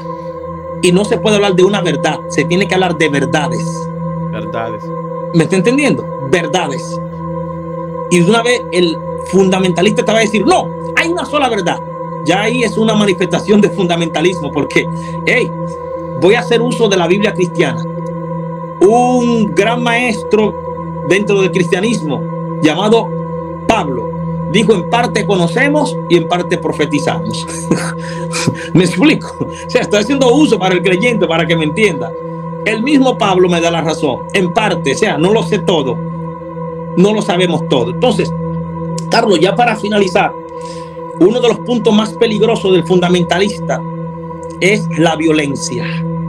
Y 0.81 0.91
no 0.91 1.05
se 1.05 1.17
puede 1.17 1.37
hablar 1.37 1.55
de 1.55 1.63
una 1.63 1.81
verdad, 1.81 2.19
se 2.29 2.45
tiene 2.45 2.67
que 2.67 2.73
hablar 2.73 2.97
de 2.97 3.09
verdades. 3.09 3.65
Verdades. 4.31 4.83
¿Me 5.33 5.43
está 5.43 5.57
entendiendo? 5.57 6.05
Verdades. 6.29 6.99
Y 8.11 8.19
de 8.21 8.29
una 8.29 8.41
vez 8.41 8.61
el 8.71 8.97
fundamentalista 9.25 10.03
te 10.03 10.11
va 10.11 10.19
a 10.19 10.21
decir, 10.21 10.45
no, 10.45 10.67
hay 10.95 11.09
una 11.09 11.25
sola 11.25 11.49
verdad. 11.49 11.79
Ya 12.25 12.41
ahí 12.41 12.63
es 12.63 12.77
una 12.77 12.93
manifestación 12.93 13.61
de 13.61 13.69
fundamentalismo, 13.69 14.51
porque, 14.51 14.87
hey, 15.25 15.51
voy 16.21 16.35
a 16.35 16.39
hacer 16.39 16.61
uso 16.61 16.87
de 16.87 16.97
la 16.97 17.07
Biblia 17.07 17.33
cristiana 17.33 17.83
un 18.81 19.53
gran 19.53 19.83
maestro 19.83 21.05
dentro 21.07 21.41
del 21.41 21.51
cristianismo 21.51 22.21
llamado 22.61 23.07
Pablo. 23.67 24.09
Dijo, 24.51 24.73
en 24.73 24.89
parte 24.89 25.25
conocemos 25.25 25.95
y 26.09 26.17
en 26.17 26.27
parte 26.27 26.57
profetizamos. 26.57 27.45
me 28.73 28.83
explico. 28.83 29.37
O 29.39 29.69
sea, 29.69 29.81
estoy 29.81 29.99
haciendo 29.99 30.33
uso 30.33 30.57
para 30.57 30.73
el 30.73 30.81
creyente, 30.81 31.27
para 31.27 31.45
que 31.45 31.55
me 31.55 31.65
entienda. 31.65 32.11
El 32.65 32.81
mismo 32.81 33.17
Pablo 33.17 33.47
me 33.47 33.61
da 33.61 33.69
la 33.69 33.81
razón. 33.81 34.21
En 34.33 34.53
parte, 34.53 34.93
o 34.93 34.97
sea, 34.97 35.17
no 35.17 35.31
lo 35.31 35.43
sé 35.43 35.59
todo. 35.59 35.95
No 36.97 37.13
lo 37.13 37.21
sabemos 37.21 37.67
todo. 37.69 37.91
Entonces, 37.91 38.33
Carlos, 39.11 39.39
ya 39.39 39.55
para 39.55 39.75
finalizar, 39.75 40.33
uno 41.19 41.39
de 41.39 41.47
los 41.47 41.59
puntos 41.59 41.93
más 41.93 42.13
peligrosos 42.13 42.73
del 42.73 42.83
fundamentalista 42.85 43.81
es 44.59 44.87
la 44.97 45.15
violencia. 45.15 45.85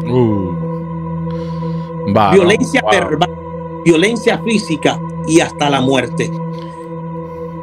Uh 0.07 0.61
violencia 2.33 2.83
verbal, 2.91 3.31
violencia 3.85 4.39
física 4.39 5.01
y 5.27 5.41
hasta 5.41 5.71
la 5.71 5.81
muerte. 5.81 6.31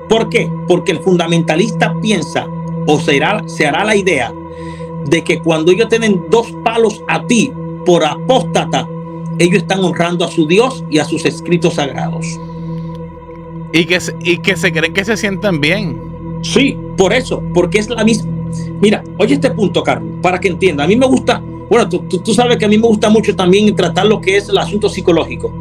¿Por 0.09 0.30
qué? 0.30 0.49
Porque 0.67 0.93
el 0.93 0.99
fundamentalista 0.99 1.93
piensa 2.01 2.47
o 2.86 2.99
se 2.99 3.21
hará, 3.23 3.43
se 3.47 3.67
hará 3.67 3.84
la 3.84 3.95
idea 3.95 4.34
de 5.05 5.23
que 5.23 5.39
cuando 5.39 5.71
ellos 5.71 5.89
tienen 5.89 6.25
dos 6.30 6.51
palos 6.63 7.03
a 7.07 7.25
ti 7.25 7.51
por 7.86 8.05
apóstata, 8.05 8.88
ellos 9.39 9.61
están 9.61 9.84
honrando 9.84 10.25
a 10.25 10.32
su 10.32 10.47
Dios 10.47 10.84
y 10.89 10.99
a 10.99 11.05
sus 11.05 11.25
escritos 11.25 11.75
sagrados. 11.75 12.39
Y 13.73 13.86
que, 13.86 13.99
y 14.21 14.38
que 14.38 14.55
se 14.55 14.71
creen 14.71 14.93
que 14.93 15.03
se 15.03 15.17
sientan 15.17 15.59
bien. 15.59 16.07
Sí, 16.42 16.78
por 16.98 17.14
eso, 17.14 17.44
porque 17.54 17.80
es 17.80 17.90
la 17.90 18.04
misma. 18.04 18.32
Mira, 18.82 19.04
oye 19.18 19.36
este 19.36 19.52
punto, 19.52 19.84
Carlos, 19.84 20.14
para 20.22 20.40
que 20.40 20.48
entienda. 20.48 20.84
A 20.84 20.88
mí 20.88 20.96
me 20.96 21.06
gusta, 21.06 21.42
bueno, 21.70 21.88
tú, 21.90 22.00
tú, 22.00 22.34
sabes 22.34 22.58
que 22.58 22.66
a 22.66 22.68
mí 22.68 22.78
me 22.78 22.88
gusta 22.88 23.10
mucho 23.10 23.36
también 23.36 23.76
tratar 23.76 24.06
lo 24.06 24.22
que 24.22 24.38
es 24.38 24.50
el 24.50 24.58
asunto 24.58 24.90
psicológico. 24.90 25.54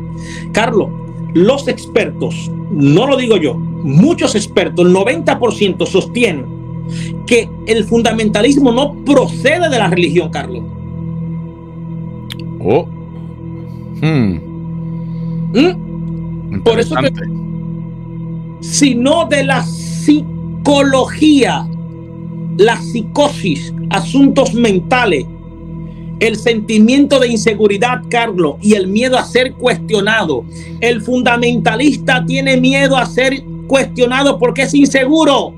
Carlos, 0.52 0.88
los 1.34 1.68
expertos, 1.68 2.50
no 2.70 3.06
lo 3.06 3.16
digo 3.16 3.36
yo, 3.36 3.54
muchos 3.54 4.34
expertos, 4.34 4.86
el 4.86 4.94
90% 4.94 5.86
sostienen 5.86 6.56
que 7.26 7.48
el 7.66 7.84
fundamentalismo 7.84 8.72
no 8.72 8.94
procede 9.04 9.68
de 9.68 9.78
la 9.78 9.88
religión, 9.88 10.30
Carlos. 10.30 10.62
Oh. 12.60 12.86
Hmm. 14.00 14.40
¿Mm? 15.52 16.60
Por 16.62 16.78
eso 16.80 16.94
que, 16.96 17.12
sino 18.60 19.26
de 19.26 19.44
la 19.44 19.62
psicología, 19.62 20.35
la 22.58 22.80
psicosis, 22.80 23.72
asuntos 23.90 24.52
mentales, 24.52 25.24
el 26.18 26.36
sentimiento 26.36 27.20
de 27.20 27.28
inseguridad, 27.28 28.02
Carlos, 28.08 28.56
y 28.60 28.74
el 28.74 28.88
miedo 28.88 29.16
a 29.16 29.24
ser 29.24 29.52
cuestionado. 29.52 30.44
El 30.80 31.02
fundamentalista 31.02 32.24
tiene 32.26 32.56
miedo 32.56 32.96
a 32.96 33.06
ser 33.06 33.44
cuestionado 33.68 34.40
porque 34.40 34.62
es 34.62 34.74
inseguro. 34.74 35.54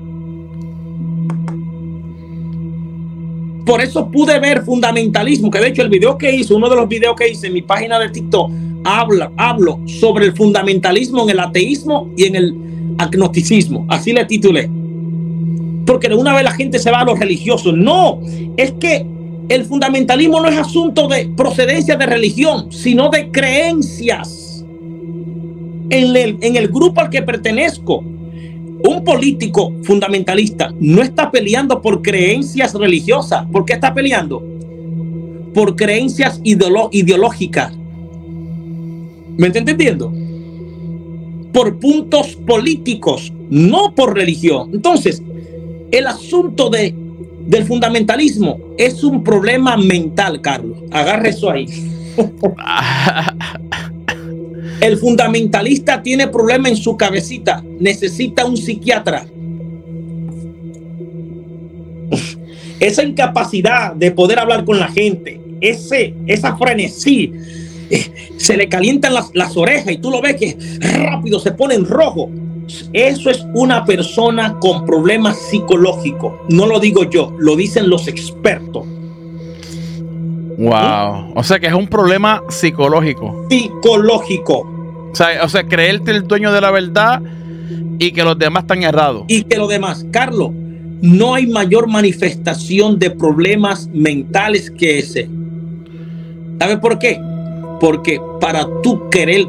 Por 3.65 3.81
eso 3.81 4.11
pude 4.11 4.39
ver 4.39 4.63
fundamentalismo, 4.63 5.49
que 5.49 5.59
de 5.59 5.69
hecho 5.69 5.81
el 5.81 5.89
video 5.89 6.19
que 6.19 6.35
hice, 6.35 6.53
uno 6.53 6.69
de 6.69 6.75
los 6.75 6.87
videos 6.87 7.15
que 7.15 7.29
hice 7.29 7.47
en 7.47 7.53
mi 7.53 7.63
página 7.63 7.97
de 7.97 8.09
TikTok, 8.09 8.51
habla, 8.83 9.31
hablo 9.37 9.79
sobre 9.85 10.25
el 10.27 10.33
fundamentalismo 10.35 11.23
en 11.23 11.29
el 11.31 11.39
ateísmo 11.39 12.09
y 12.15 12.25
en 12.25 12.35
el 12.35 12.55
agnosticismo. 12.99 13.85
Así 13.89 14.13
le 14.13 14.25
titulé. 14.25 14.78
Porque 15.89 16.07
de 16.07 16.13
una 16.13 16.35
vez 16.35 16.43
la 16.43 16.51
gente 16.51 16.77
se 16.77 16.91
va 16.91 16.99
a 16.99 17.03
los 17.03 17.17
religiosos. 17.17 17.75
No, 17.75 18.21
es 18.57 18.73
que 18.73 19.03
el 19.49 19.65
fundamentalismo 19.65 20.39
no 20.39 20.47
es 20.47 20.55
asunto 20.55 21.07
de 21.07 21.31
procedencia 21.35 21.95
de 21.95 22.05
religión, 22.05 22.71
sino 22.71 23.09
de 23.09 23.31
creencias 23.31 24.63
en 25.89 26.15
el, 26.15 26.37
en 26.41 26.55
el 26.57 26.67
grupo 26.67 27.01
al 27.01 27.09
que 27.09 27.23
pertenezco. 27.23 28.01
Un 28.01 29.03
político 29.03 29.73
fundamentalista 29.81 30.71
no 30.79 31.01
está 31.01 31.31
peleando 31.31 31.81
por 31.81 32.03
creencias 32.03 32.75
religiosas. 32.75 33.47
¿Por 33.51 33.65
qué 33.65 33.73
está 33.73 33.91
peleando? 33.91 34.43
Por 35.55 35.75
creencias 35.75 36.39
ideológicas. 36.43 37.73
¿Me 39.37 39.47
está 39.47 39.57
entendiendo? 39.57 40.13
Por 41.51 41.79
puntos 41.79 42.35
políticos, 42.35 43.33
no 43.49 43.95
por 43.95 44.13
religión. 44.13 44.69
Entonces, 44.71 45.23
el 45.91 46.07
asunto 46.07 46.69
de 46.69 46.93
del 47.49 47.65
fundamentalismo 47.65 48.59
es 48.77 49.03
un 49.03 49.23
problema 49.23 49.75
mental, 49.75 50.39
Carlos. 50.39 50.77
Agarre 50.91 51.29
eso 51.29 51.49
ahí. 51.49 51.65
El 54.81 54.97
fundamentalista 54.97 56.03
tiene 56.03 56.27
problema 56.27 56.69
en 56.69 56.75
su 56.75 56.95
cabecita. 56.95 57.63
Necesita 57.79 58.45
un 58.45 58.55
psiquiatra. 58.55 59.25
Esa 62.79 63.03
incapacidad 63.03 63.95
de 63.95 64.11
poder 64.11 64.37
hablar 64.37 64.63
con 64.63 64.79
la 64.79 64.87
gente, 64.87 65.41
ese, 65.59 66.13
esa 66.27 66.55
frenesí, 66.55 67.33
eh, 67.89 68.05
se 68.37 68.55
le 68.55 68.69
calientan 68.69 69.13
las, 69.13 69.31
las 69.33 69.57
orejas 69.57 69.91
y 69.91 69.97
tú 69.97 70.09
lo 70.11 70.21
ves 70.21 70.37
que 70.37 70.55
rápido 70.79 71.39
se 71.39 71.51
pone 71.51 71.73
en 71.75 71.83
rojo. 71.83 72.29
Eso 72.93 73.29
es 73.29 73.45
una 73.53 73.85
persona 73.85 74.57
con 74.59 74.85
problemas 74.85 75.37
psicológicos. 75.37 76.33
No 76.49 76.65
lo 76.65 76.79
digo 76.79 77.03
yo, 77.03 77.33
lo 77.37 77.55
dicen 77.55 77.89
los 77.89 78.07
expertos. 78.07 78.85
Wow. 80.57 81.33
O 81.35 81.43
sea 81.43 81.59
que 81.59 81.67
es 81.67 81.73
un 81.73 81.87
problema 81.87 82.43
psicológico. 82.49 83.45
Psicológico. 83.49 84.59
O 85.11 85.15
sea, 85.15 85.43
o 85.43 85.49
sea, 85.49 85.63
creerte 85.63 86.11
el 86.11 86.27
dueño 86.27 86.51
de 86.51 86.61
la 86.61 86.71
verdad 86.71 87.21
y 87.97 88.11
que 88.11 88.23
los 88.23 88.37
demás 88.37 88.63
están 88.63 88.83
errados. 88.83 89.23
Y 89.27 89.43
que 89.43 89.57
los 89.57 89.69
demás, 89.69 90.05
Carlos, 90.11 90.51
no 91.01 91.35
hay 91.35 91.47
mayor 91.47 91.87
manifestación 91.87 92.99
de 92.99 93.09
problemas 93.09 93.87
mentales 93.93 94.69
que 94.69 94.99
ese. 94.99 95.29
¿Sabes 96.59 96.77
por 96.79 96.99
qué? 96.99 97.19
Porque 97.79 98.21
para 98.41 98.67
tú 98.83 99.09
querer 99.09 99.47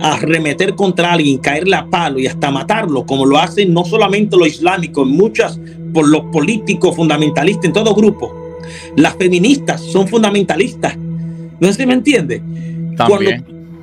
arremeter 0.00 0.74
contra 0.74 1.12
alguien, 1.12 1.38
caerle 1.38 1.76
a 1.76 1.86
palo 1.86 2.18
y 2.18 2.26
hasta 2.26 2.50
matarlo, 2.50 3.04
como 3.06 3.26
lo 3.26 3.38
hacen 3.38 3.72
no 3.72 3.84
solamente 3.84 4.36
los 4.36 4.48
islámicos, 4.48 5.06
muchas 5.06 5.58
por 5.92 6.08
los 6.08 6.22
políticos 6.32 6.94
fundamentalistas 6.94 7.64
en 7.64 7.72
todo 7.72 7.94
grupo. 7.94 8.34
Las 8.96 9.14
feministas 9.16 9.80
son 9.80 10.08
fundamentalistas. 10.08 10.96
No 10.96 11.68
sé 11.68 11.74
si 11.74 11.86
me 11.86 11.94
entiende. 11.94 12.42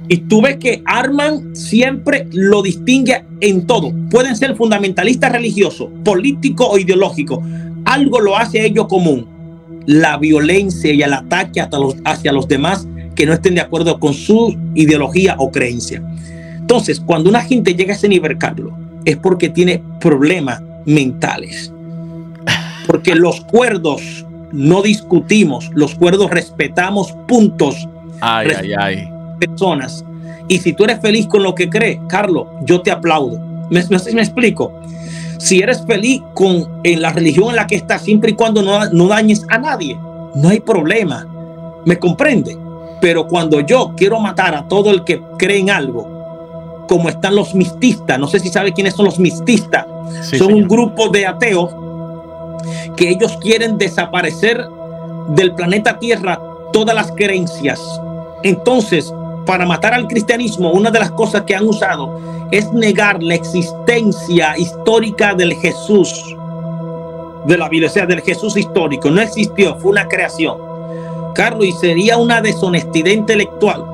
y 0.08 0.18
tú 0.18 0.42
ves 0.42 0.58
que 0.58 0.82
Arman 0.86 1.56
siempre 1.56 2.28
lo 2.32 2.62
distingue 2.62 3.24
en 3.40 3.66
todo. 3.66 3.92
Pueden 4.10 4.36
ser 4.36 4.56
fundamentalistas 4.56 5.32
religiosos, 5.32 5.90
políticos 6.04 6.68
o 6.70 6.78
ideológicos. 6.78 7.40
Algo 7.86 8.20
lo 8.20 8.38
hace 8.38 8.62
a 8.62 8.66
ellos 8.66 8.88
común. 8.88 9.28
La 9.86 10.18
violencia 10.18 10.94
y 10.94 11.02
el 11.02 11.14
ataque 11.14 11.66
los, 11.72 11.96
hacia 12.06 12.32
los 12.32 12.48
demás 12.48 12.88
que 13.16 13.26
no 13.26 13.34
estén 13.34 13.56
de 13.56 13.62
acuerdo 13.62 14.00
con 14.00 14.14
su 14.14 14.58
ideología 14.76 15.36
o 15.38 15.52
creencia. 15.52 16.02
Entonces, 16.58 17.00
cuando 17.00 17.30
una 17.30 17.42
gente 17.42 17.76
llega 17.76 17.94
a 17.94 17.96
ese 17.96 18.08
nivel, 18.08 18.38
Carlos, 18.38 18.74
es 19.06 19.18
porque 19.18 19.50
tiene 19.50 19.82
problemas 20.00 20.62
mentales. 20.86 21.72
Porque 22.88 23.16
los 23.16 23.42
cuerdos 23.42 24.26
no 24.52 24.82
discutimos, 24.82 25.70
los 25.74 25.96
cuerdos 25.96 26.30
respetamos 26.32 27.14
puntos. 27.28 27.88
Ay, 28.22 28.50
ay, 28.58 28.74
ay. 28.78 29.10
Personas. 29.40 30.06
Y 30.48 30.60
si 30.60 30.74
tú 30.74 30.84
eres 30.84 31.00
feliz 31.02 31.28
con 31.28 31.44
lo 31.44 31.56
que 31.56 31.70
crees, 31.70 32.00
Carlos, 32.08 32.48
yo 32.64 32.82
te 32.82 32.92
aplaudo. 32.92 33.40
¿Me, 33.70 33.84
me, 33.90 33.98
me 34.14 34.22
explico? 34.22 34.72
Si 35.40 35.60
eres 35.60 35.84
feliz 35.86 36.22
con 36.34 36.68
en 36.84 37.02
la 37.02 37.12
religión 37.12 37.50
en 37.50 37.56
la 37.58 37.68
que 37.68 37.76
estás, 37.76 38.04
siempre 38.04 38.32
y 38.32 38.34
cuando 38.36 38.62
no, 38.62 38.86
no 38.92 39.08
dañes 39.08 39.46
a 39.50 39.58
nadie, 39.58 39.98
no 40.36 40.50
hay 40.50 40.60
problema. 40.60 41.28
¿Me 41.86 41.98
comprende? 41.98 42.58
Pero 43.04 43.28
cuando 43.28 43.60
yo 43.60 43.92
quiero 43.98 44.18
matar 44.18 44.56
a 44.56 44.66
todo 44.66 44.90
el 44.90 45.04
que 45.04 45.22
cree 45.38 45.60
en 45.60 45.70
algo, 45.70 46.86
como 46.88 47.10
están 47.10 47.36
los 47.36 47.54
mististas, 47.54 48.18
no 48.18 48.28
sé 48.28 48.40
si 48.40 48.48
sabe 48.48 48.72
quiénes 48.72 48.94
son 48.94 49.04
los 49.04 49.20
mististas, 49.20 49.86
son 50.38 50.54
un 50.54 50.70
grupo 50.70 51.10
de 51.10 51.28
ateos 51.28 51.76
que 52.96 53.10
ellos 53.10 53.38
quieren 53.42 53.78
desaparecer 53.78 54.66
del 55.28 55.54
planeta 55.54 56.00
Tierra 56.00 56.40
todas 56.72 56.96
las 56.96 57.12
creencias. 57.12 57.82
Entonces, 58.42 59.14
para 59.46 59.66
matar 59.66 59.94
al 59.94 60.08
cristianismo, 60.08 60.72
una 60.72 60.90
de 60.90 61.00
las 61.00 61.12
cosas 61.12 61.42
que 61.42 61.58
han 61.58 61.68
usado 61.68 62.22
es 62.52 62.72
negar 62.72 63.22
la 63.22 63.36
existencia 63.36 64.58
histórica 64.58 65.34
del 65.34 65.56
Jesús, 65.56 66.38
de 67.48 67.58
la 67.58 67.68
Biblia, 67.68 67.90
o 67.90 67.92
sea, 67.92 68.06
del 68.06 68.22
Jesús 68.22 68.56
histórico. 68.56 69.12
No 69.12 69.20
existió, 69.20 69.76
fue 69.76 69.92
una 69.92 70.08
creación. 70.08 70.73
Carlos, 71.34 71.66
y 71.66 71.72
sería 71.72 72.18
una 72.18 72.42
deshonestidad 72.42 73.12
intelectual, 73.12 73.86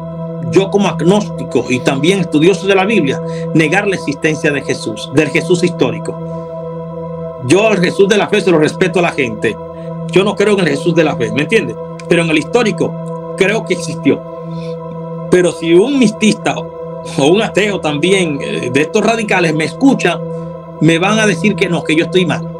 yo 0.52 0.70
como 0.70 0.88
agnóstico 0.88 1.66
y 1.70 1.80
también 1.80 2.20
estudioso 2.20 2.68
de 2.68 2.76
la 2.76 2.86
Biblia, 2.86 3.22
negar 3.54 3.88
la 3.88 3.96
existencia 3.96 4.52
de 4.52 4.62
Jesús, 4.62 5.10
del 5.14 5.30
Jesús 5.30 5.64
histórico. 5.64 6.18
Yo 7.46 7.68
al 7.68 7.80
Jesús 7.80 8.08
de 8.10 8.18
la 8.18 8.28
fe 8.28 8.42
se 8.42 8.52
lo 8.52 8.60
respeto 8.60 9.00
a 9.00 9.04
la 9.04 9.12
gente. 9.12 9.56
Yo 10.12 10.24
no 10.24 10.36
creo 10.36 10.54
en 10.54 10.62
el 10.62 10.70
Jesús 10.70 10.96
de 10.96 11.04
la 11.04 11.16
fe, 11.16 11.32
¿me 11.32 11.44
entiendes? 11.44 11.76
Pero 12.08 12.24
en 12.24 12.30
el 12.30 12.38
histórico 12.38 13.36
creo 13.38 13.66
que 13.66 13.76
existió. 13.76 14.22
Pero 15.32 15.52
si 15.52 15.74
un 15.74 16.00
mistista 16.00 16.56
o 16.58 17.26
un 17.28 17.42
ateo 17.42 17.80
también 17.80 18.40
eh, 18.42 18.70
de 18.74 18.82
estos 18.82 19.06
radicales 19.06 19.54
me 19.54 19.66
escucha, 19.66 20.20
me 20.82 20.98
van 20.98 21.20
a 21.20 21.28
decir 21.28 21.56
que 21.56 21.70
no, 21.70 21.84
que 21.84 21.96
yo 21.96 22.06
estoy 22.06 22.26
mal. 22.26 22.59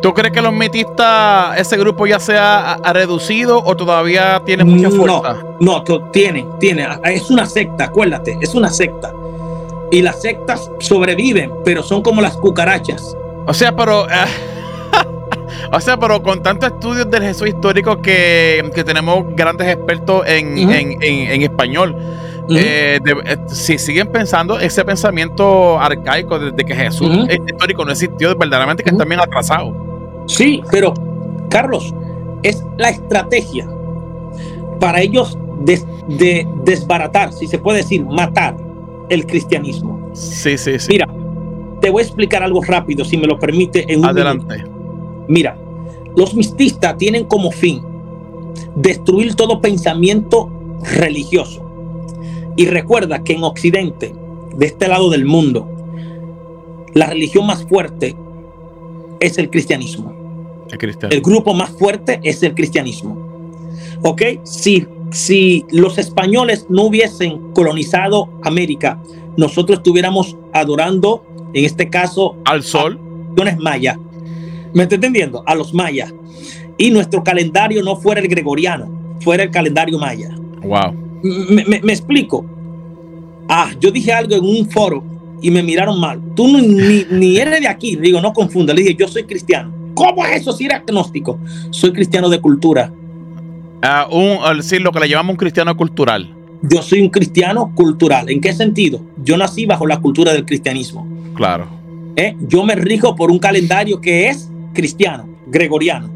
¿Tú 0.00 0.14
crees 0.14 0.32
que 0.32 0.40
los 0.40 0.52
metistas, 0.52 1.58
ese 1.58 1.76
grupo 1.76 2.06
ya 2.06 2.20
se 2.20 2.36
ha, 2.36 2.76
reducido 2.92 3.62
o 3.64 3.76
todavía 3.76 4.40
tiene 4.44 4.64
mucha 4.64 4.90
fuerza? 4.90 5.42
No, 5.58 5.82
no, 5.86 6.10
tiene, 6.10 6.46
tiene. 6.60 6.86
Es 7.04 7.30
una 7.30 7.46
secta, 7.46 7.84
acuérdate, 7.84 8.38
es 8.40 8.54
una 8.54 8.70
secta. 8.70 9.12
Y 9.90 10.02
las 10.02 10.20
sectas 10.22 10.70
sobreviven, 10.78 11.52
pero 11.64 11.82
son 11.82 12.02
como 12.02 12.20
las 12.20 12.36
cucarachas. 12.36 13.16
O 13.46 13.54
sea, 13.54 13.74
pero. 13.74 14.06
Eh, 14.08 14.12
o 15.72 15.80
sea, 15.80 15.96
pero 15.96 16.22
con 16.22 16.42
tantos 16.42 16.70
estudios 16.72 17.10
del 17.10 17.22
Jesús 17.22 17.48
histórico 17.48 18.00
que, 18.00 18.70
tenemos 18.86 19.24
grandes 19.34 19.66
expertos 19.66 20.22
en, 20.26 21.42
español. 21.42 21.96
Eh, 22.50 22.98
eh, 23.04 23.36
si 23.48 23.78
siguen 23.78 24.06
pensando 24.06 24.58
ese 24.58 24.82
pensamiento 24.82 25.78
arcaico 25.78 26.38
desde 26.38 26.64
que 26.64 26.74
Jesús 26.74 27.10
histórico 27.46 27.84
no 27.84 27.92
existió, 27.92 28.34
verdaderamente 28.36 28.84
que 28.84 28.90
están 28.90 29.08
bien 29.08 29.20
atrasados. 29.20 29.87
Sí, 30.28 30.62
pero 30.70 30.94
Carlos, 31.48 31.92
es 32.42 32.62
la 32.76 32.90
estrategia 32.90 33.68
para 34.78 35.00
ellos 35.00 35.36
de, 35.64 36.46
desbaratar, 36.64 37.32
si 37.32 37.46
se 37.46 37.58
puede 37.58 37.78
decir, 37.78 38.04
matar 38.04 38.56
el 39.08 39.26
cristianismo. 39.26 40.10
Sí, 40.12 40.56
sí, 40.56 40.78
sí. 40.78 40.88
Mira, 40.92 41.08
te 41.80 41.90
voy 41.90 42.02
a 42.02 42.06
explicar 42.06 42.42
algo 42.42 42.62
rápido, 42.62 43.04
si 43.04 43.16
me 43.16 43.26
lo 43.26 43.38
permite. 43.38 43.92
En 43.92 44.04
Adelante. 44.04 44.64
Mira, 45.26 45.58
los 46.14 46.34
mististas 46.34 46.96
tienen 46.96 47.24
como 47.24 47.50
fin 47.50 47.82
destruir 48.74 49.34
todo 49.34 49.60
pensamiento 49.60 50.50
religioso. 50.96 51.64
Y 52.56 52.66
recuerda 52.66 53.22
que 53.22 53.34
en 53.34 53.44
Occidente, 53.44 54.14
de 54.54 54.66
este 54.66 54.88
lado 54.88 55.10
del 55.10 55.24
mundo, 55.24 55.68
la 56.94 57.06
religión 57.06 57.46
más 57.46 57.64
fuerte 57.64 58.16
es 59.20 59.38
el 59.38 59.50
cristianismo. 59.50 60.17
El, 61.10 61.20
grupo 61.20 61.54
más 61.54 61.70
fuerte 61.70 62.20
es 62.22 62.42
el 62.42 62.54
cristianismo. 62.54 63.16
¿Ok? 64.02 64.22
Si, 64.44 64.86
si 65.10 65.64
los 65.70 65.98
españoles 65.98 66.66
no 66.68 66.84
hubiesen 66.84 67.52
colonizado 67.52 68.28
América, 68.42 69.00
nosotros 69.36 69.78
estuviéramos 69.78 70.36
adorando, 70.52 71.24
en 71.54 71.64
este 71.64 71.88
caso, 71.88 72.36
al 72.44 72.62
sol. 72.62 73.00
A 73.40 73.56
mayas. 73.56 73.96
¿Me 74.74 74.82
está 74.82 74.96
entendiendo? 74.96 75.44
A 75.46 75.54
los 75.54 75.72
mayas. 75.72 76.12
Y 76.76 76.90
nuestro 76.90 77.22
calendario 77.22 77.82
no 77.82 77.96
fuera 77.96 78.20
el 78.20 78.28
gregoriano, 78.28 79.16
fuera 79.20 79.44
el 79.44 79.50
calendario 79.50 79.98
maya. 79.98 80.30
Wow. 80.62 80.92
Me, 81.22 81.92
explico. 81.92 82.44
Ah, 83.48 83.70
yo 83.80 83.90
dije 83.90 84.12
algo 84.12 84.34
en 84.34 84.44
un 84.44 84.68
foro 84.68 85.04
y 85.40 85.50
me 85.50 85.62
miraron 85.62 86.00
mal. 86.00 86.20
Tú 86.34 86.48
ni, 86.48 87.04
ni 87.10 87.36
eres 87.36 87.60
de 87.60 87.68
aquí. 87.68 87.96
Digo, 87.96 88.20
no 88.20 88.32
confunda. 88.32 88.74
Le 88.74 88.82
dije, 88.82 88.94
yo 88.94 89.08
soy 89.08 89.24
cristiano. 89.24 89.72
¿Cómo 89.98 90.24
es 90.24 90.42
eso 90.42 90.52
si 90.52 90.66
eres 90.66 90.78
agnóstico? 90.78 91.40
Soy 91.70 91.92
cristiano 91.92 92.28
de 92.28 92.40
cultura. 92.40 92.92
Uh, 93.82 94.16
un, 94.16 94.56
decir, 94.56 94.80
lo 94.80 94.92
que 94.92 95.00
le 95.00 95.08
llamamos 95.08 95.32
un 95.32 95.36
cristiano 95.36 95.76
cultural. 95.76 96.32
Yo 96.62 96.82
soy 96.82 97.00
un 97.00 97.08
cristiano 97.08 97.72
cultural. 97.74 98.30
¿En 98.30 98.40
qué 98.40 98.52
sentido? 98.52 99.00
Yo 99.24 99.36
nací 99.36 99.66
bajo 99.66 99.86
la 99.88 99.98
cultura 99.98 100.32
del 100.32 100.44
cristianismo. 100.44 101.04
Claro. 101.34 101.66
¿Eh? 102.14 102.36
Yo 102.40 102.64
me 102.64 102.76
rijo 102.76 103.16
por 103.16 103.32
un 103.32 103.40
calendario 103.40 104.00
que 104.00 104.28
es 104.28 104.48
cristiano, 104.72 105.28
gregoriano. 105.48 106.08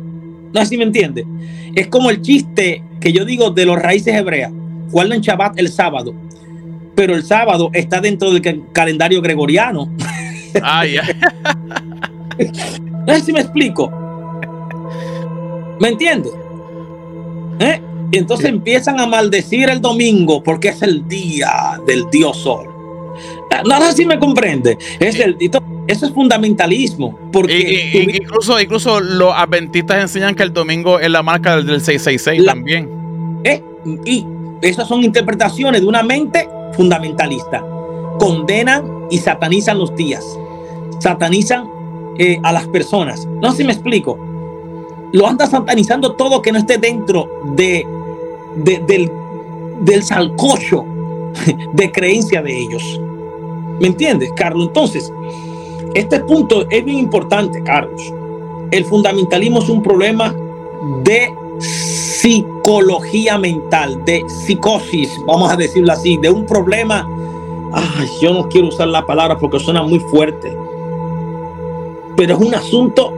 No 0.52 0.60
sé 0.60 0.66
si 0.66 0.76
me 0.76 0.84
entiende. 0.84 1.26
Es 1.74 1.88
como 1.88 2.10
el 2.10 2.22
chiste 2.22 2.84
que 3.00 3.12
yo 3.12 3.24
digo 3.24 3.50
de 3.50 3.66
los 3.66 3.80
raíces 3.80 4.14
hebreas. 4.14 4.52
Guardan 4.90 5.20
Shabbat 5.20 5.58
el 5.58 5.68
sábado, 5.68 6.14
pero 6.94 7.14
el 7.14 7.24
sábado 7.24 7.70
está 7.72 8.00
dentro 8.00 8.30
del 8.30 8.62
calendario 8.72 9.20
gregoriano. 9.20 9.88
Ah, 10.62 10.84
ya. 10.84 11.02
no 13.06 13.14
sé 13.14 13.20
si 13.20 13.32
me 13.32 13.40
explico. 13.40 13.90
¿Me 15.80 15.88
entiende? 15.88 16.30
¿Eh? 17.58 17.80
Y 18.12 18.18
entonces 18.18 18.46
empiezan 18.46 19.00
a 19.00 19.06
maldecir 19.06 19.68
el 19.70 19.80
domingo 19.80 20.42
porque 20.42 20.68
es 20.68 20.82
el 20.82 21.08
día 21.08 21.80
del 21.86 22.04
Dios 22.10 22.36
Sol. 22.38 22.68
No 23.66 23.80
sé 23.82 23.92
si 23.92 24.06
me 24.06 24.18
comprende. 24.18 24.76
Es 24.98 25.18
el, 25.18 25.36
eso 25.86 26.06
es 26.06 26.12
fundamentalismo. 26.12 27.18
Porque 27.32 27.90
incluso, 28.08 28.60
incluso 28.60 29.00
los 29.00 29.32
adventistas 29.34 30.00
enseñan 30.00 30.34
que 30.34 30.42
el 30.42 30.52
domingo 30.52 30.98
es 30.98 31.10
la 31.10 31.22
marca 31.22 31.56
del 31.56 31.80
666 31.80 32.44
también. 32.44 32.88
Eh, 33.44 33.62
y 34.04 34.24
esas 34.62 34.88
son 34.88 35.02
interpretaciones 35.02 35.80
de 35.80 35.86
una 35.86 36.02
mente 36.02 36.48
fundamentalista. 36.72 37.64
Condenan 38.18 39.06
y 39.10 39.18
satanizan 39.18 39.78
los 39.78 39.94
días. 39.96 40.24
Satanizan 41.00 41.68
eh, 42.18 42.38
a 42.42 42.52
las 42.52 42.66
personas. 42.68 43.26
No 43.26 43.50
sé 43.50 43.58
si 43.58 43.64
me 43.64 43.72
explico. 43.72 44.18
Lo 45.12 45.26
anda 45.26 45.46
satanizando 45.46 46.12
todo 46.12 46.40
que 46.40 46.52
no 46.52 46.58
esté 46.58 46.78
dentro 46.78 47.28
de, 47.54 47.86
del, 48.56 49.10
del 49.80 50.02
salcocho 50.02 50.84
de 51.72 51.92
creencia 51.92 52.42
de 52.42 52.58
ellos. 52.58 53.00
¿Me 53.80 53.88
entiendes, 53.88 54.30
Carlos? 54.36 54.68
Entonces, 54.68 55.12
este 55.94 56.20
punto 56.20 56.66
es 56.70 56.84
bien 56.84 56.98
importante, 56.98 57.62
Carlos. 57.62 58.12
El 58.70 58.84
fundamentalismo 58.84 59.58
es 59.58 59.68
un 59.68 59.82
problema 59.82 60.34
de 61.04 61.34
psicología 61.58 63.36
mental, 63.38 64.04
de 64.04 64.24
psicosis, 64.28 65.10
vamos 65.26 65.50
a 65.50 65.56
decirlo 65.56 65.92
así, 65.92 66.16
de 66.16 66.30
un 66.30 66.46
problema. 66.46 67.08
Ay, 67.72 68.08
yo 68.20 68.32
no 68.32 68.48
quiero 68.48 68.68
usar 68.68 68.88
la 68.88 69.04
palabra 69.04 69.38
porque 69.38 69.58
suena 69.58 69.82
muy 69.82 69.98
fuerte, 69.98 70.56
pero 72.22 72.36
es 72.36 72.40
un 72.40 72.54
asunto 72.54 73.14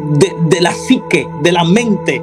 de, 0.00 0.36
de 0.42 0.60
la 0.60 0.72
psique, 0.72 1.28
de 1.40 1.50
la 1.50 1.64
mente. 1.64 2.22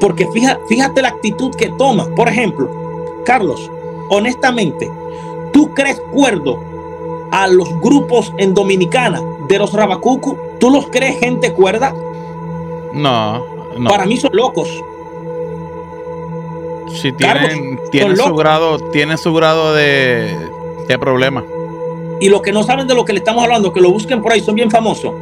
Porque 0.00 0.26
fíjate, 0.28 0.62
fíjate 0.66 1.02
la 1.02 1.08
actitud 1.08 1.54
que 1.54 1.68
toma. 1.68 2.08
Por 2.16 2.30
ejemplo, 2.30 2.70
Carlos, 3.26 3.70
honestamente, 4.08 4.90
¿tú 5.52 5.74
crees 5.74 6.00
cuerdo 6.10 6.58
a 7.32 7.48
los 7.48 7.68
grupos 7.82 8.32
en 8.38 8.54
Dominicana 8.54 9.20
de 9.46 9.58
los 9.58 9.74
Rabacucu, 9.74 10.38
¿tú 10.58 10.70
los 10.70 10.86
crees 10.86 11.20
gente 11.20 11.52
cuerda? 11.52 11.94
No, 12.94 13.44
no. 13.76 13.90
Para 13.90 14.06
mí 14.06 14.16
son 14.16 14.30
locos. 14.34 14.70
Sí, 16.94 17.12
tienen, 17.12 17.78
tienen 17.90 18.16
su 18.16 18.34
grado, 18.34 18.78
tienen 18.90 19.18
su 19.18 19.34
grado 19.34 19.74
de, 19.74 20.34
de 20.88 20.98
problema. 20.98 21.44
Y 22.24 22.30
los 22.30 22.40
que 22.40 22.52
no 22.52 22.62
saben 22.62 22.86
de 22.86 22.94
lo 22.94 23.04
que 23.04 23.12
le 23.12 23.18
estamos 23.18 23.44
hablando, 23.44 23.70
que 23.70 23.82
lo 23.82 23.90
busquen 23.90 24.22
por 24.22 24.32
ahí, 24.32 24.40
son 24.40 24.54
bien 24.54 24.70
famosos. 24.70 25.12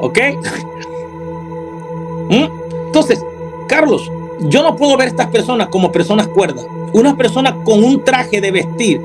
¿Ok? 0.00 0.18
¿Mm? 2.30 2.46
Entonces, 2.86 3.22
Carlos, 3.66 4.10
yo 4.40 4.62
no 4.62 4.74
puedo 4.74 4.96
ver 4.96 5.08
a 5.08 5.10
estas 5.10 5.26
personas 5.26 5.68
como 5.68 5.92
personas 5.92 6.26
cuerdas. 6.26 6.66
Una 6.94 7.14
persona 7.18 7.54
con 7.64 7.84
un 7.84 8.02
traje 8.02 8.40
de 8.40 8.50
vestir 8.50 9.02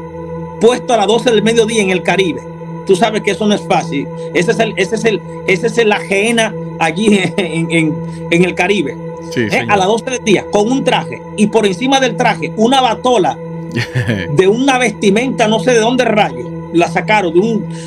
puesto 0.61 0.93
a 0.93 0.97
las 0.97 1.07
12 1.07 1.31
del 1.31 1.43
mediodía 1.43 1.81
en 1.81 1.89
el 1.89 2.01
Caribe. 2.01 2.41
Tú 2.85 2.95
sabes 2.95 3.21
que 3.23 3.31
eso 3.31 3.45
no 3.45 3.55
es 3.55 3.67
fácil. 3.67 4.07
Ese 4.33 4.51
es 4.51 4.59
el, 4.59 4.73
ese 4.77 4.95
es 4.95 5.03
el, 5.03 5.21
ese 5.45 5.67
es 5.67 5.85
la 5.85 5.97
ajena 5.97 6.55
allí 6.79 7.19
en, 7.35 7.93
el 8.31 8.55
Caribe. 8.55 8.95
¿Eh? 9.35 9.65
A 9.67 9.75
las 9.75 9.87
12 9.87 10.11
del 10.11 10.23
día, 10.23 10.45
con 10.49 10.71
un 10.71 10.85
traje. 10.85 11.21
Y 11.35 11.47
por 11.47 11.65
encima 11.65 11.99
del 11.99 12.15
traje, 12.15 12.53
una 12.55 12.79
batola 12.79 13.37
de 14.31 14.47
una 14.47 14.77
vestimenta, 14.77 15.49
no 15.49 15.59
sé 15.59 15.73
de 15.73 15.81
dónde 15.81 16.05
rayo. 16.05 16.52
La 16.73 16.87
sacaron 16.87 17.33
de 17.33 17.39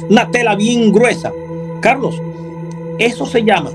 una 0.08 0.30
tela 0.30 0.54
bien 0.54 0.92
gruesa. 0.92 1.32
Carlos, 1.80 2.20
eso 2.98 3.26
se 3.26 3.42
llama 3.42 3.70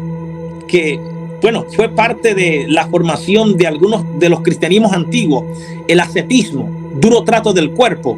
que, 0.68 1.00
bueno, 1.42 1.66
fue 1.76 1.90
parte 1.90 2.34
de 2.34 2.66
la 2.68 2.88
formación 2.88 3.58
de 3.58 3.68
algunos 3.68 4.04
de 4.20 4.30
los 4.30 4.42
cristianismos 4.42 4.94
antiguos, 4.94 5.44
el 5.88 6.00
ascetismo, 6.00 6.70
duro 7.00 7.24
trato 7.24 7.54
del 7.54 7.72
cuerpo, 7.72 8.18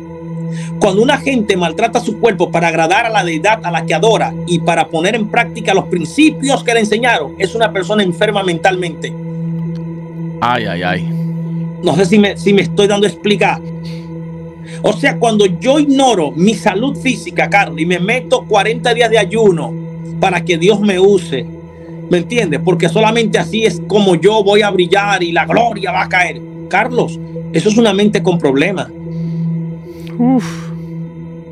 cuando 0.79 1.01
una 1.01 1.17
gente 1.17 1.55
maltrata 1.57 1.99
su 1.99 2.19
cuerpo 2.19 2.51
para 2.51 2.67
agradar 2.67 3.05
a 3.05 3.09
la 3.09 3.23
deidad 3.23 3.59
a 3.63 3.71
la 3.71 3.85
que 3.85 3.93
adora 3.93 4.33
y 4.45 4.59
para 4.59 4.87
poner 4.87 5.15
en 5.15 5.27
práctica 5.27 5.73
los 5.73 5.85
principios 5.85 6.63
que 6.63 6.73
le 6.73 6.81
enseñaron, 6.81 7.35
es 7.37 7.55
una 7.55 7.71
persona 7.71 8.03
enferma 8.03 8.43
mentalmente. 8.43 9.13
Ay, 10.41 10.65
ay, 10.65 10.83
ay. 10.83 11.09
No 11.81 11.95
sé 11.95 12.05
si 12.05 12.19
me, 12.19 12.37
si 12.37 12.53
me 12.53 12.61
estoy 12.61 12.87
dando 12.87 13.07
a 13.07 13.09
explicar. 13.09 13.61
O 14.85 14.91
sea, 14.91 15.17
cuando 15.17 15.45
yo 15.45 15.79
ignoro 15.79 16.31
mi 16.31 16.53
salud 16.53 16.97
física, 16.97 17.49
Carlos, 17.49 17.79
y 17.79 17.85
me 17.85 17.99
meto 17.99 18.43
40 18.43 18.93
días 18.93 19.09
de 19.09 19.17
ayuno 19.17 19.73
para 20.19 20.43
que 20.43 20.57
Dios 20.57 20.81
me 20.81 20.99
use, 20.99 21.45
¿me 22.09 22.17
entiendes? 22.17 22.59
Porque 22.63 22.89
solamente 22.89 23.39
así 23.39 23.63
es 23.65 23.81
como 23.87 24.15
yo 24.15 24.43
voy 24.43 24.61
a 24.61 24.69
brillar 24.69 25.23
y 25.23 25.31
la 25.31 25.45
gloria 25.45 25.93
va 25.93 26.03
a 26.03 26.09
caer. 26.09 26.41
Carlos, 26.67 27.17
eso 27.53 27.69
es 27.69 27.77
una 27.77 27.93
mente 27.93 28.21
con 28.21 28.37
problemas. 28.37 28.89
Uf. 30.19 30.45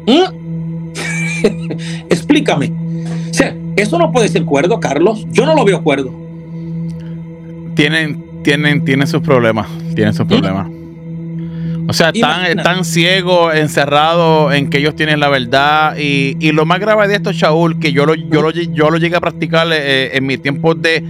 ¿Mm? 0.06 0.92
Explícame. 2.10 2.74
eso 3.78 3.98
no 3.98 4.12
puede 4.12 4.28
ser 4.28 4.44
cuerdo, 4.44 4.78
Carlos. 4.82 5.26
Yo 5.32 5.46
no 5.46 5.56
lo 5.56 5.64
veo 5.64 5.82
cuerdo. 5.82 6.12
Tienen, 7.76 8.26
tienen, 8.44 8.84
tienen 8.84 9.08
sus 9.08 9.22
problemas. 9.22 9.70
Tienen 9.96 10.14
sus 10.14 10.26
¿Mm? 10.26 10.81
O 11.88 11.94
sea, 11.94 12.10
están, 12.10 12.46
están 12.46 12.86
ciegos, 12.86 13.56
encerrados 13.56 14.54
en 14.54 14.70
que 14.70 14.80
ellos 14.80 14.96
tienen 14.96 15.20
la 15.20 15.30
verdad. 15.30 15.96
Y, 15.98 16.52
lo 16.52 16.66
más 16.66 16.80
grave 16.80 17.08
de 17.08 17.16
esto, 17.16 17.32
Shaul, 17.32 17.80
que 17.80 17.94
yo 17.94 18.06
lo, 18.06 18.16
yo 18.16 18.42
lo, 18.42 18.52
yo 18.52 18.90
lo 18.90 18.98
llegué 18.98 19.16
a 19.16 19.22
practicar 19.22 19.68
eh, 19.72 20.16
en 20.16 20.26
mi 20.26 20.38
tiempo 20.38 20.76
de, 20.76 21.04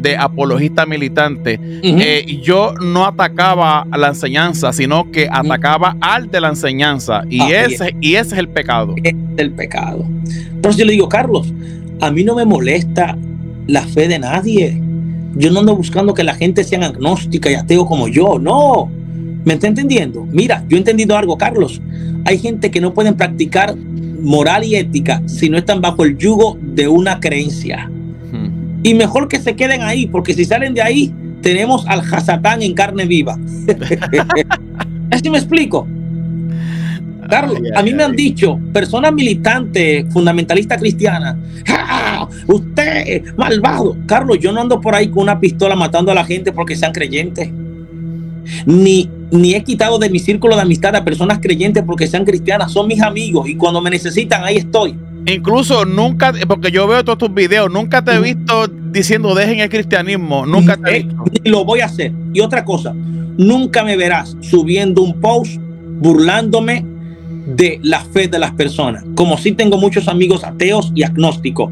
de 0.00 0.16
apologista 0.16 0.86
militante, 0.86 1.58
eh, 1.82 2.40
yo 2.42 2.74
no 2.74 3.06
atacaba 3.06 3.86
a 3.90 3.98
la 3.98 4.08
enseñanza, 4.08 4.72
sino 4.72 5.10
que 5.10 5.28
atacaba 5.30 5.96
al 6.00 6.30
de 6.30 6.40
la 6.40 6.48
enseñanza. 6.48 7.22
Y, 7.28 7.40
ah, 7.40 7.64
ese, 7.64 7.94
y 8.00 8.14
ese 8.14 8.34
es 8.34 8.38
el 8.38 8.48
pecado. 8.48 8.94
Es 9.02 9.14
el 9.36 9.52
pecado. 9.52 10.04
Entonces 10.50 10.78
yo 10.78 10.84
le 10.84 10.92
digo, 10.92 11.08
Carlos, 11.08 11.52
a 12.00 12.10
mí 12.10 12.24
no 12.24 12.34
me 12.34 12.44
molesta 12.44 13.16
la 13.66 13.82
fe 13.82 14.08
de 14.08 14.18
nadie. 14.18 14.80
Yo 15.34 15.50
no 15.50 15.60
ando 15.60 15.76
buscando 15.76 16.14
que 16.14 16.24
la 16.24 16.34
gente 16.34 16.64
sea 16.64 16.84
agnóstica 16.84 17.50
y 17.50 17.54
ateo 17.54 17.86
como 17.86 18.08
yo. 18.08 18.38
No. 18.38 18.90
¿Me 19.48 19.54
está 19.54 19.66
entendiendo? 19.66 20.26
Mira, 20.30 20.62
yo 20.68 20.76
he 20.76 20.78
entendido 20.78 21.16
algo, 21.16 21.38
Carlos. 21.38 21.80
Hay 22.26 22.36
gente 22.36 22.70
que 22.70 22.82
no 22.82 22.92
pueden 22.92 23.16
practicar 23.16 23.74
moral 24.20 24.62
y 24.62 24.76
ética 24.76 25.22
si 25.24 25.48
no 25.48 25.56
están 25.56 25.80
bajo 25.80 26.04
el 26.04 26.18
yugo 26.18 26.58
de 26.60 26.86
una 26.86 27.18
creencia. 27.18 27.90
Y 28.82 28.92
mejor 28.92 29.26
que 29.26 29.40
se 29.40 29.56
queden 29.56 29.80
ahí, 29.80 30.06
porque 30.06 30.34
si 30.34 30.44
salen 30.44 30.74
de 30.74 30.82
ahí, 30.82 31.14
tenemos 31.40 31.86
al 31.86 32.00
Hasatán 32.00 32.60
en 32.60 32.74
carne 32.74 33.06
viva. 33.06 33.38
Así 35.10 35.30
me 35.30 35.38
explico. 35.38 35.88
Carlos, 37.30 37.58
a 37.74 37.82
mí 37.82 37.94
me 37.94 38.04
han 38.04 38.14
dicho 38.14 38.60
personas 38.74 39.14
militantes, 39.14 40.04
fundamentalistas 40.12 40.78
cristianas, 40.78 41.36
usted 42.46 43.34
malvado. 43.34 43.96
Carlos, 44.04 44.40
yo 44.40 44.52
no 44.52 44.60
ando 44.60 44.78
por 44.78 44.94
ahí 44.94 45.08
con 45.08 45.22
una 45.22 45.40
pistola 45.40 45.74
matando 45.74 46.12
a 46.12 46.14
la 46.14 46.26
gente 46.26 46.52
porque 46.52 46.76
sean 46.76 46.92
creyentes. 46.92 47.48
Ni, 48.66 49.10
ni 49.30 49.54
he 49.54 49.62
quitado 49.62 49.98
de 49.98 50.08
mi 50.10 50.18
círculo 50.18 50.56
de 50.56 50.62
amistad 50.62 50.94
a 50.96 51.04
personas 51.04 51.38
creyentes 51.40 51.82
porque 51.86 52.06
sean 52.06 52.24
cristianas. 52.24 52.72
Son 52.72 52.86
mis 52.86 53.02
amigos 53.02 53.48
y 53.48 53.56
cuando 53.56 53.80
me 53.80 53.90
necesitan, 53.90 54.44
ahí 54.44 54.56
estoy. 54.56 54.96
Incluso 55.26 55.84
nunca, 55.84 56.32
porque 56.46 56.70
yo 56.70 56.86
veo 56.86 57.04
todos 57.04 57.18
tus 57.18 57.34
videos, 57.34 57.70
nunca 57.70 58.02
te 58.02 58.12
he 58.12 58.20
visto 58.20 58.66
diciendo 58.68 59.34
dejen 59.34 59.60
el 59.60 59.68
cristianismo. 59.68 60.46
Nunca 60.46 60.76
te 60.76 60.90
he 60.90 60.96
eh, 60.98 61.02
visto. 61.04 61.24
lo 61.44 61.64
voy 61.64 61.80
a 61.80 61.86
hacer. 61.86 62.12
Y 62.32 62.40
otra 62.40 62.64
cosa, 62.64 62.94
nunca 63.36 63.84
me 63.84 63.96
verás 63.96 64.36
subiendo 64.40 65.02
un 65.02 65.20
post 65.20 65.56
burlándome 66.00 66.84
de 67.46 67.80
la 67.82 68.00
fe 68.00 68.28
de 68.28 68.38
las 68.38 68.52
personas. 68.52 69.04
Como 69.14 69.36
si 69.38 69.52
tengo 69.52 69.78
muchos 69.78 70.08
amigos 70.08 70.44
ateos 70.44 70.92
y 70.94 71.02
agnósticos. 71.02 71.70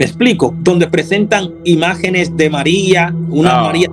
Me 0.00 0.06
explico, 0.06 0.54
donde 0.60 0.88
presentan 0.88 1.50
imágenes 1.64 2.34
de 2.34 2.48
María, 2.48 3.14
una 3.28 3.60
María 3.60 3.88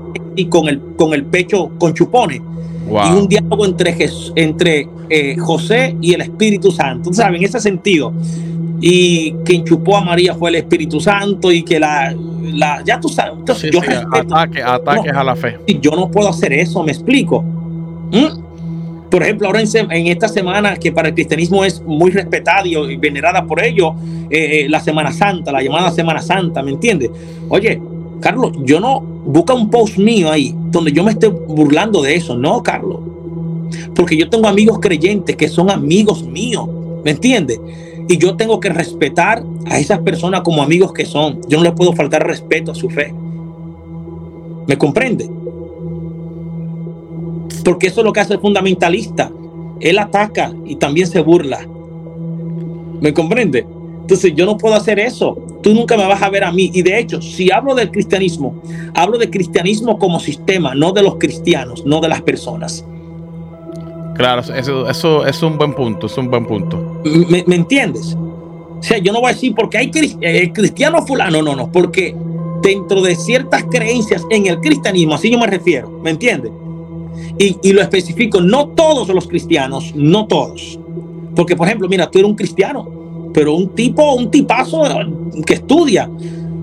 con 0.49 0.69
el, 0.69 0.79
con 0.95 1.13
el 1.13 1.25
pecho 1.25 1.69
con 1.77 1.93
chupones. 1.93 2.41
Y 2.89 3.11
un 3.11 3.27
diálogo 3.27 3.65
entre, 3.65 3.93
entre 4.35 4.87
eh, 5.09 5.35
José 5.37 5.97
y 6.01 6.13
el 6.13 6.21
Espíritu 6.21 6.71
Santo. 6.71 7.13
¿Saben? 7.13 7.35
En 7.35 7.43
ese 7.43 7.59
sentido 7.59 8.13
y 8.79 9.33
quien 9.43 9.63
chupó 9.63 9.97
a 9.97 10.01
María 10.01 10.35
fue 10.35 10.49
el 10.49 10.55
Espíritu 10.55 10.99
Santo 10.99 11.51
y 11.51 11.63
que 11.63 11.79
la, 11.79 12.15
la 12.53 12.83
ya 12.85 12.99
tú 12.99 13.09
sabes, 13.09 13.33
entonces 13.39 13.71
yo 13.71 13.79
ataque, 14.11 14.61
ataques 14.61 15.13
a 15.13 15.23
la 15.23 15.35
fe. 15.35 15.59
Yo 15.81 15.91
no 15.91 16.09
puedo 16.09 16.29
hacer 16.29 16.53
eso, 16.53 16.83
me 16.83 16.91
explico. 16.91 17.41
¿Mm? 17.41 18.46
Por 19.09 19.23
ejemplo, 19.23 19.47
ahora 19.47 19.61
en, 19.61 20.07
esta 20.07 20.27
semana 20.27 20.75
que 20.75 20.91
para 20.91 21.09
el 21.09 21.13
cristianismo 21.13 21.63
es 21.63 21.81
muy 21.81 22.11
respetada 22.11 22.67
y 22.67 22.97
venerada 22.97 23.45
por 23.45 23.63
ello, 23.63 23.93
eh, 24.29 24.65
eh, 24.65 24.69
la 24.69 24.81
Semana 24.81 25.11
Santa, 25.13 25.51
la 25.51 25.61
llamada 25.61 25.91
Semana 25.91 26.21
Santa, 26.21 26.61
¿me 26.61 26.71
entiendes? 26.71 27.11
Oye, 27.47 27.81
Carlos, 28.19 28.51
yo 28.63 28.79
no 28.79 28.99
busca 28.99 29.53
un 29.53 29.69
post 29.69 29.97
mío 29.97 30.31
ahí 30.31 30.53
donde 30.71 30.91
yo 30.91 31.03
me 31.03 31.11
esté 31.11 31.27
burlando 31.27 32.01
de 32.01 32.15
eso, 32.15 32.35
no, 32.35 32.61
Carlos. 32.63 32.99
Porque 33.95 34.17
yo 34.17 34.29
tengo 34.29 34.47
amigos 34.47 34.79
creyentes 34.81 35.35
que 35.35 35.47
son 35.47 35.69
amigos 35.69 36.23
míos, 36.23 36.67
¿me 37.03 37.11
entiendes? 37.11 37.59
Y 38.09 38.17
yo 38.17 38.35
tengo 38.35 38.59
que 38.59 38.69
respetar 38.69 39.43
a 39.65 39.79
esas 39.79 39.99
personas 39.99 40.41
como 40.41 40.61
amigos 40.63 40.93
que 40.93 41.05
son. 41.05 41.41
Yo 41.47 41.57
no 41.57 41.63
les 41.63 41.73
puedo 41.73 41.93
faltar 41.93 42.25
respeto 42.25 42.71
a 42.71 42.75
su 42.75 42.89
fe. 42.89 43.13
¿Me 44.65 44.77
comprende? 44.77 45.29
Porque 47.67 47.87
eso 47.87 47.99
es 47.99 48.05
lo 48.05 48.13
que 48.13 48.21
hace 48.21 48.35
el 48.35 48.39
fundamentalista. 48.39 49.29
Él 49.81 49.99
ataca 49.99 50.53
y 50.65 50.77
también 50.77 51.05
se 51.05 51.19
burla. 51.19 51.67
¿Me 53.01 53.13
comprende? 53.13 53.67
Entonces 53.99 54.31
yo 54.33 54.45
no 54.45 54.57
puedo 54.57 54.73
hacer 54.73 54.99
eso. 54.99 55.37
Tú 55.61 55.73
nunca 55.73 55.97
me 55.97 56.07
vas 56.07 56.21
a 56.21 56.29
ver 56.29 56.45
a 56.45 56.51
mí. 56.53 56.71
Y 56.73 56.81
de 56.81 56.97
hecho, 56.97 57.21
si 57.21 57.51
hablo 57.51 57.75
del 57.75 57.91
cristianismo, 57.91 58.61
hablo 58.93 59.17
de 59.17 59.29
cristianismo 59.29 59.99
como 59.99 60.17
sistema, 60.21 60.75
no 60.75 60.93
de 60.93 61.03
los 61.03 61.15
cristianos, 61.15 61.85
no 61.85 61.99
de 61.99 62.07
las 62.07 62.21
personas. 62.21 62.85
Claro, 64.15 64.43
eso, 64.55 64.89
eso, 64.89 65.25
es 65.25 65.43
un 65.43 65.57
buen 65.57 65.73
punto, 65.73 66.07
es 66.07 66.17
un 66.17 66.29
buen 66.29 66.45
punto. 66.45 67.01
¿Me, 67.03 67.43
entiendes? 67.53 68.15
O 68.15 68.81
sea, 68.81 68.97
yo 68.99 69.11
no 69.11 69.19
voy 69.19 69.31
a 69.31 69.33
decir 69.33 69.53
porque 69.53 69.77
hay 69.77 69.91
eh, 70.21 70.53
cristiano 70.53 71.05
fulano, 71.05 71.41
no, 71.41 71.53
no, 71.53 71.69
porque 71.69 72.15
dentro 72.61 73.01
de 73.01 73.13
ciertas 73.17 73.65
creencias 73.65 74.25
en 74.29 74.47
el 74.47 74.61
cristianismo, 74.61 75.15
así 75.15 75.29
yo 75.29 75.37
me 75.37 75.47
refiero, 75.47 75.99
¿me 76.01 76.11
entiendes? 76.11 76.53
Y, 77.39 77.57
y, 77.61 77.73
lo 77.73 77.81
especifico, 77.81 78.41
no 78.41 78.69
todos 78.69 79.09
los 79.09 79.27
cristianos, 79.27 79.93
no 79.95 80.25
todos. 80.25 80.79
Porque, 81.35 81.55
por 81.55 81.67
ejemplo, 81.67 81.87
mira, 81.87 82.09
tú 82.09 82.17
eres 82.19 82.29
un 82.29 82.35
cristiano, 82.35 82.87
pero 83.33 83.53
un 83.53 83.69
tipo, 83.75 84.15
un 84.15 84.31
tipazo 84.31 84.83
que 85.45 85.53
estudia, 85.53 86.09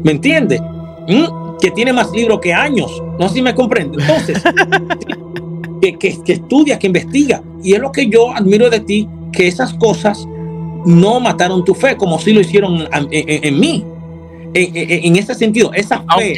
¿me 0.03 0.11
entiendes? 0.11 0.61
¿Mm? 1.09 1.59
Que 1.61 1.71
tiene 1.71 1.93
más 1.93 2.11
libros 2.11 2.41
que 2.41 2.53
años, 2.53 2.91
no 3.19 3.29
sé 3.29 3.37
si 3.37 3.43
me 3.43 3.55
comprende. 3.55 4.03
Entonces, 4.03 4.43
que, 5.93 6.33
estudia, 6.33 6.79
que 6.79 6.87
investiga. 6.87 7.43
Y 7.63 7.75
es 7.75 7.81
lo 7.81 7.93
que 7.93 8.09
yo 8.09 8.33
admiro 8.33 8.71
de 8.71 8.81
ti, 8.81 9.09
que 9.33 9.47
esas 9.47 9.75
cosas 9.75 10.27
no 10.85 11.21
mataron 11.21 11.65
tu 11.65 11.75
fe, 11.75 11.97
como 11.97 12.19
si 12.19 12.33
lo 12.33 12.41
hicieron 12.41 12.89
en, 13.11 13.61
mí. 13.61 13.85
En, 14.57 15.17
ese 15.17 15.35
sentido, 15.35 15.73
esa 15.75 16.05
fe. 16.17 16.37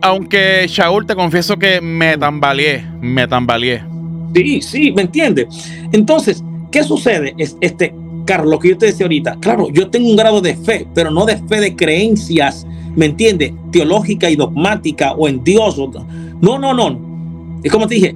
Aunque, 0.00 0.66
Shaul, 0.66 1.06
te 1.06 1.14
confieso 1.14 1.58
que 1.58 1.80
me 1.80 2.16
tambaleé, 2.16 2.84
me 3.00 3.28
tambaleé. 3.28 3.82
Sí, 4.34 4.62
sí, 4.62 4.92
¿me 4.92 5.02
entiendes? 5.02 5.46
Entonces, 5.92 6.42
¿qué 6.70 6.82
sucede? 6.82 7.34
Es, 7.36 7.56
este, 7.60 7.94
Carlos, 8.24 8.50
lo 8.50 8.58
que 8.58 8.70
yo 8.70 8.78
te 8.78 8.86
decía 8.86 9.04
ahorita, 9.04 9.36
claro, 9.40 9.68
yo 9.70 9.90
tengo 9.90 10.08
un 10.08 10.16
grado 10.16 10.40
de 10.40 10.56
fe, 10.56 10.86
pero 10.94 11.10
no 11.10 11.26
de 11.26 11.36
fe 11.36 11.60
de 11.60 11.76
creencias, 11.76 12.66
¿me 12.96 13.06
entiendes? 13.06 13.52
Teológica 13.70 14.30
y 14.30 14.36
dogmática 14.36 15.12
o 15.12 15.28
en 15.28 15.44
Dios. 15.44 15.76
No, 16.40 16.58
no, 16.58 16.72
no. 16.72 16.98
Es 17.62 17.70
como 17.70 17.86
te 17.86 17.96
dije, 17.96 18.14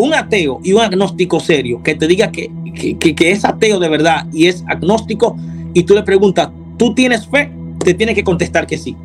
un 0.00 0.14
ateo 0.14 0.60
y 0.62 0.72
un 0.72 0.80
agnóstico 0.80 1.40
serio 1.40 1.82
que 1.82 1.94
te 1.94 2.06
diga 2.06 2.30
que, 2.30 2.50
que, 2.74 3.30
es 3.30 3.44
ateo 3.44 3.78
de 3.78 3.88
verdad 3.88 4.26
y 4.32 4.46
es 4.46 4.64
agnóstico 4.66 5.36
y 5.74 5.82
tú 5.84 5.94
le 5.94 6.02
preguntas, 6.02 6.50
¿tú 6.76 6.94
tienes 6.94 7.26
fe? 7.26 7.50
Te 7.84 7.94
tiene 7.94 8.14
que 8.14 8.24
contestar 8.24 8.66
que 8.66 8.78
sí. 8.78 8.96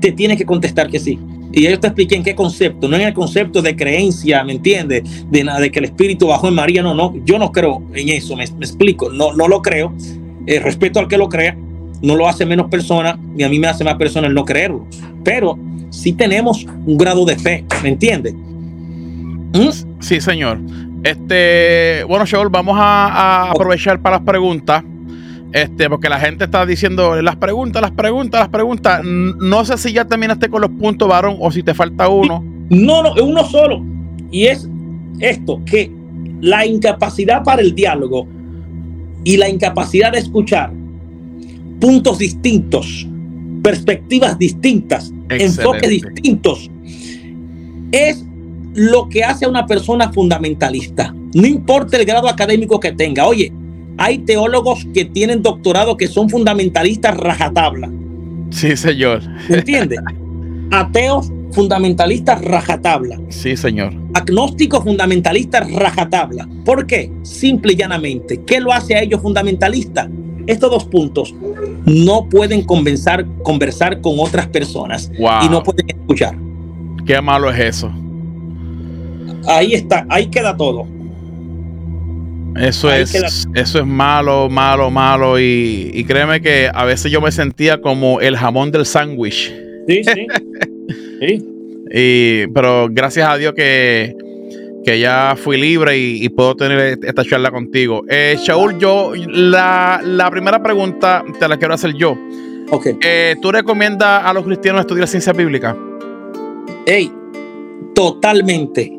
Te 0.00 0.12
tiene 0.12 0.36
que 0.36 0.44
contestar 0.44 0.90
que 0.90 0.98
sí. 0.98 1.18
Y 1.52 1.62
yo 1.62 1.78
te 1.78 1.86
expliqué 1.86 2.16
en 2.16 2.22
qué 2.22 2.34
concepto, 2.34 2.88
no 2.88 2.96
en 2.96 3.02
el 3.02 3.12
concepto 3.12 3.60
de 3.60 3.76
creencia, 3.76 4.42
¿me 4.42 4.52
entiendes? 4.52 5.02
De, 5.30 5.44
de 5.44 5.70
que 5.70 5.78
el 5.80 5.84
Espíritu 5.84 6.28
bajó 6.28 6.48
en 6.48 6.54
María, 6.54 6.82
no, 6.82 6.94
no, 6.94 7.14
yo 7.26 7.38
no 7.38 7.52
creo 7.52 7.82
en 7.92 8.08
eso, 8.08 8.34
me, 8.36 8.44
explico, 8.44 9.10
no, 9.10 9.34
no 9.34 9.48
lo 9.48 9.60
creo. 9.60 9.92
Eh, 10.46 10.58
respeto 10.60 10.98
al 10.98 11.08
que 11.08 11.18
lo 11.18 11.28
crea, 11.28 11.56
no 12.00 12.16
lo 12.16 12.26
hace 12.26 12.46
menos 12.46 12.68
persona, 12.68 13.18
ni 13.34 13.44
a 13.44 13.48
mí 13.48 13.58
me 13.58 13.66
hace 13.66 13.84
más 13.84 13.96
persona 13.96 14.26
el 14.26 14.34
no 14.34 14.44
creerlo. 14.44 14.86
Pero 15.22 15.58
sí 15.90 16.14
tenemos 16.14 16.66
un 16.86 16.96
grado 16.96 17.24
de 17.26 17.36
fe, 17.36 17.64
¿me 17.82 17.90
entiendes? 17.90 18.34
¿Mm? 18.34 20.00
Sí, 20.00 20.20
señor. 20.20 20.58
Este, 21.04 22.04
bueno, 22.04 22.24
Shaul, 22.24 22.48
vamos 22.48 22.76
a, 22.78 23.50
aprovechar 23.50 24.00
para 24.00 24.16
las 24.16 24.24
preguntas. 24.24 24.84
Este, 25.52 25.88
porque 25.90 26.08
la 26.08 26.18
gente 26.18 26.44
está 26.44 26.64
diciendo 26.64 27.20
las 27.20 27.36
preguntas, 27.36 27.82
las 27.82 27.90
preguntas, 27.90 28.40
las 28.40 28.48
preguntas. 28.48 29.02
No 29.04 29.64
sé 29.64 29.76
si 29.76 29.92
ya 29.92 30.06
terminaste 30.06 30.48
con 30.48 30.62
los 30.62 30.70
puntos, 30.70 31.08
varón, 31.08 31.36
o 31.40 31.50
si 31.50 31.62
te 31.62 31.74
falta 31.74 32.08
uno. 32.08 32.42
No, 32.70 33.02
no, 33.02 33.14
es 33.14 33.22
uno 33.22 33.44
solo. 33.44 33.84
Y 34.30 34.46
es 34.46 34.68
esto, 35.20 35.60
que 35.66 35.90
la 36.40 36.64
incapacidad 36.64 37.44
para 37.44 37.60
el 37.60 37.74
diálogo 37.74 38.26
y 39.24 39.36
la 39.36 39.48
incapacidad 39.48 40.12
de 40.12 40.18
escuchar 40.18 40.72
puntos 41.80 42.18
distintos, 42.18 43.06
perspectivas 43.62 44.38
distintas, 44.38 45.12
enfoques 45.28 45.88
distintos, 45.88 46.70
es 47.92 48.24
lo 48.74 49.08
que 49.08 49.22
hace 49.22 49.44
a 49.44 49.48
una 49.48 49.66
persona 49.66 50.10
fundamentalista. 50.12 51.14
No 51.34 51.46
importa 51.46 51.98
el 51.98 52.06
grado 52.06 52.28
académico 52.28 52.80
que 52.80 52.92
tenga. 52.92 53.26
Oye, 53.26 53.52
hay 53.98 54.18
teólogos 54.18 54.86
que 54.94 55.04
tienen 55.04 55.42
doctorado 55.42 55.96
que 55.96 56.08
son 56.08 56.28
fundamentalistas 56.28 57.16
rajatabla. 57.16 57.90
Sí, 58.50 58.76
señor. 58.76 59.22
¿Entiendes? 59.48 60.00
Ateos 60.70 61.30
fundamentalistas 61.52 62.42
rajatabla. 62.42 63.20
Sí, 63.28 63.56
señor. 63.56 63.92
Agnósticos 64.14 64.84
fundamentalistas 64.84 65.70
rajatabla. 65.72 66.48
¿Por 66.64 66.86
qué? 66.86 67.12
Simple 67.22 67.74
y 67.74 67.76
llanamente. 67.76 68.42
¿Qué 68.44 68.60
lo 68.60 68.72
hace 68.72 68.94
a 68.94 69.02
ellos 69.02 69.20
fundamentalistas? 69.20 70.08
Estos 70.46 70.70
dos 70.70 70.84
puntos 70.86 71.34
no 71.86 72.28
pueden 72.28 72.62
conversar, 72.62 73.26
conversar 73.42 74.00
con 74.00 74.18
otras 74.18 74.48
personas 74.48 75.10
y 75.16 75.48
no 75.48 75.62
pueden 75.62 75.88
escuchar. 75.88 76.36
Qué 77.06 77.20
malo 77.20 77.50
es 77.50 77.58
eso 77.58 77.92
ahí 79.46 79.74
está, 79.74 80.06
ahí 80.08 80.26
queda 80.26 80.56
todo. 80.56 80.86
Eso 82.56 82.92
es, 82.92 83.46
eso 83.54 83.78
es 83.78 83.86
malo, 83.86 84.48
malo, 84.48 84.90
malo. 84.90 85.38
Y, 85.38 86.04
créeme 86.06 86.40
que 86.40 86.70
a 86.72 86.84
veces 86.84 87.10
yo 87.10 87.20
me 87.20 87.32
sentía 87.32 87.80
como 87.80 88.20
el 88.20 88.36
jamón 88.36 88.70
del 88.70 88.86
sándwich. 88.86 89.52
Sí, 89.88 90.02
sí. 90.04 90.26
sí. 91.20 91.48
Y, 91.94 92.46
pero 92.54 92.88
gracias 92.90 93.28
a 93.28 93.36
Dios 93.36 93.52
que, 93.54 94.16
ya 94.86 95.36
fui 95.36 95.58
libre 95.58 95.98
y, 95.98 96.26
puedo 96.30 96.56
tener 96.56 96.98
esta 97.02 97.22
charla 97.22 97.50
contigo. 97.50 98.02
Eh, 98.08 98.36
Shaul, 98.38 98.78
yo, 98.78 99.12
la, 99.14 100.28
primera 100.30 100.62
pregunta 100.62 101.22
te 101.38 101.46
la 101.46 101.58
quiero 101.58 101.74
hacer 101.74 101.92
yo. 101.94 102.16
Ok. 102.70 102.86
Eh, 103.02 103.36
¿Tú 103.42 103.52
recomiendas 103.52 104.24
a 104.24 104.32
los 104.32 104.44
cristianos 104.44 104.80
estudiar 104.80 105.06
ciencia 105.06 105.34
bíblica? 105.34 105.76
Hey, 106.86 107.12
totalmente. 107.94 108.96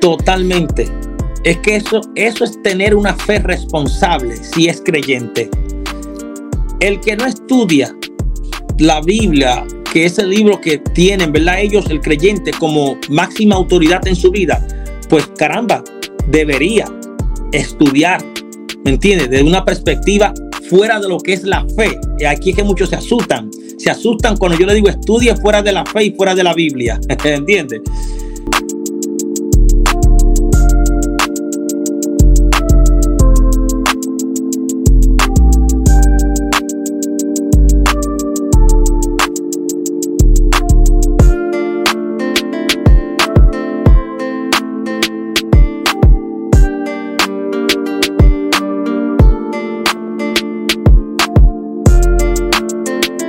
Totalmente. 0.00 0.88
Es 1.44 1.58
que 1.58 1.76
eso, 1.76 2.00
eso 2.14 2.44
es 2.44 2.60
tener 2.62 2.94
una 2.94 3.14
fe 3.14 3.38
responsable 3.38 4.36
si 4.36 4.68
es 4.68 4.80
creyente. 4.82 5.50
El 6.80 7.00
que 7.00 7.16
no 7.16 7.26
estudia 7.26 7.94
la 8.78 9.00
Biblia, 9.02 9.66
que 9.92 10.06
es 10.06 10.18
el 10.18 10.30
libro 10.30 10.60
que 10.60 10.78
tienen, 10.78 11.32
¿verdad? 11.32 11.60
Ellos, 11.60 11.86
el 11.90 12.00
creyente, 12.00 12.50
como 12.58 12.98
máxima 13.10 13.56
autoridad 13.56 14.06
en 14.06 14.16
su 14.16 14.30
vida, 14.30 14.66
pues 15.08 15.26
caramba, 15.36 15.84
debería 16.28 16.86
estudiar, 17.52 18.24
¿me 18.84 18.92
entiendes? 18.92 19.28
Desde 19.28 19.44
una 19.44 19.64
perspectiva 19.64 20.32
fuera 20.68 20.98
de 20.98 21.08
lo 21.08 21.18
que 21.18 21.34
es 21.34 21.42
la 21.44 21.66
fe. 21.76 21.98
Aquí 22.26 22.50
es 22.50 22.56
que 22.56 22.64
muchos 22.64 22.88
se 22.88 22.96
asustan. 22.96 23.50
Se 23.78 23.90
asustan 23.90 24.38
cuando 24.38 24.58
yo 24.58 24.66
le 24.66 24.74
digo 24.74 24.88
estudie 24.88 25.36
fuera 25.36 25.60
de 25.62 25.72
la 25.72 25.84
fe 25.84 26.04
y 26.04 26.10
fuera 26.12 26.34
de 26.34 26.42
la 26.42 26.54
Biblia. 26.54 26.98
¿Entiendes? 27.24 27.82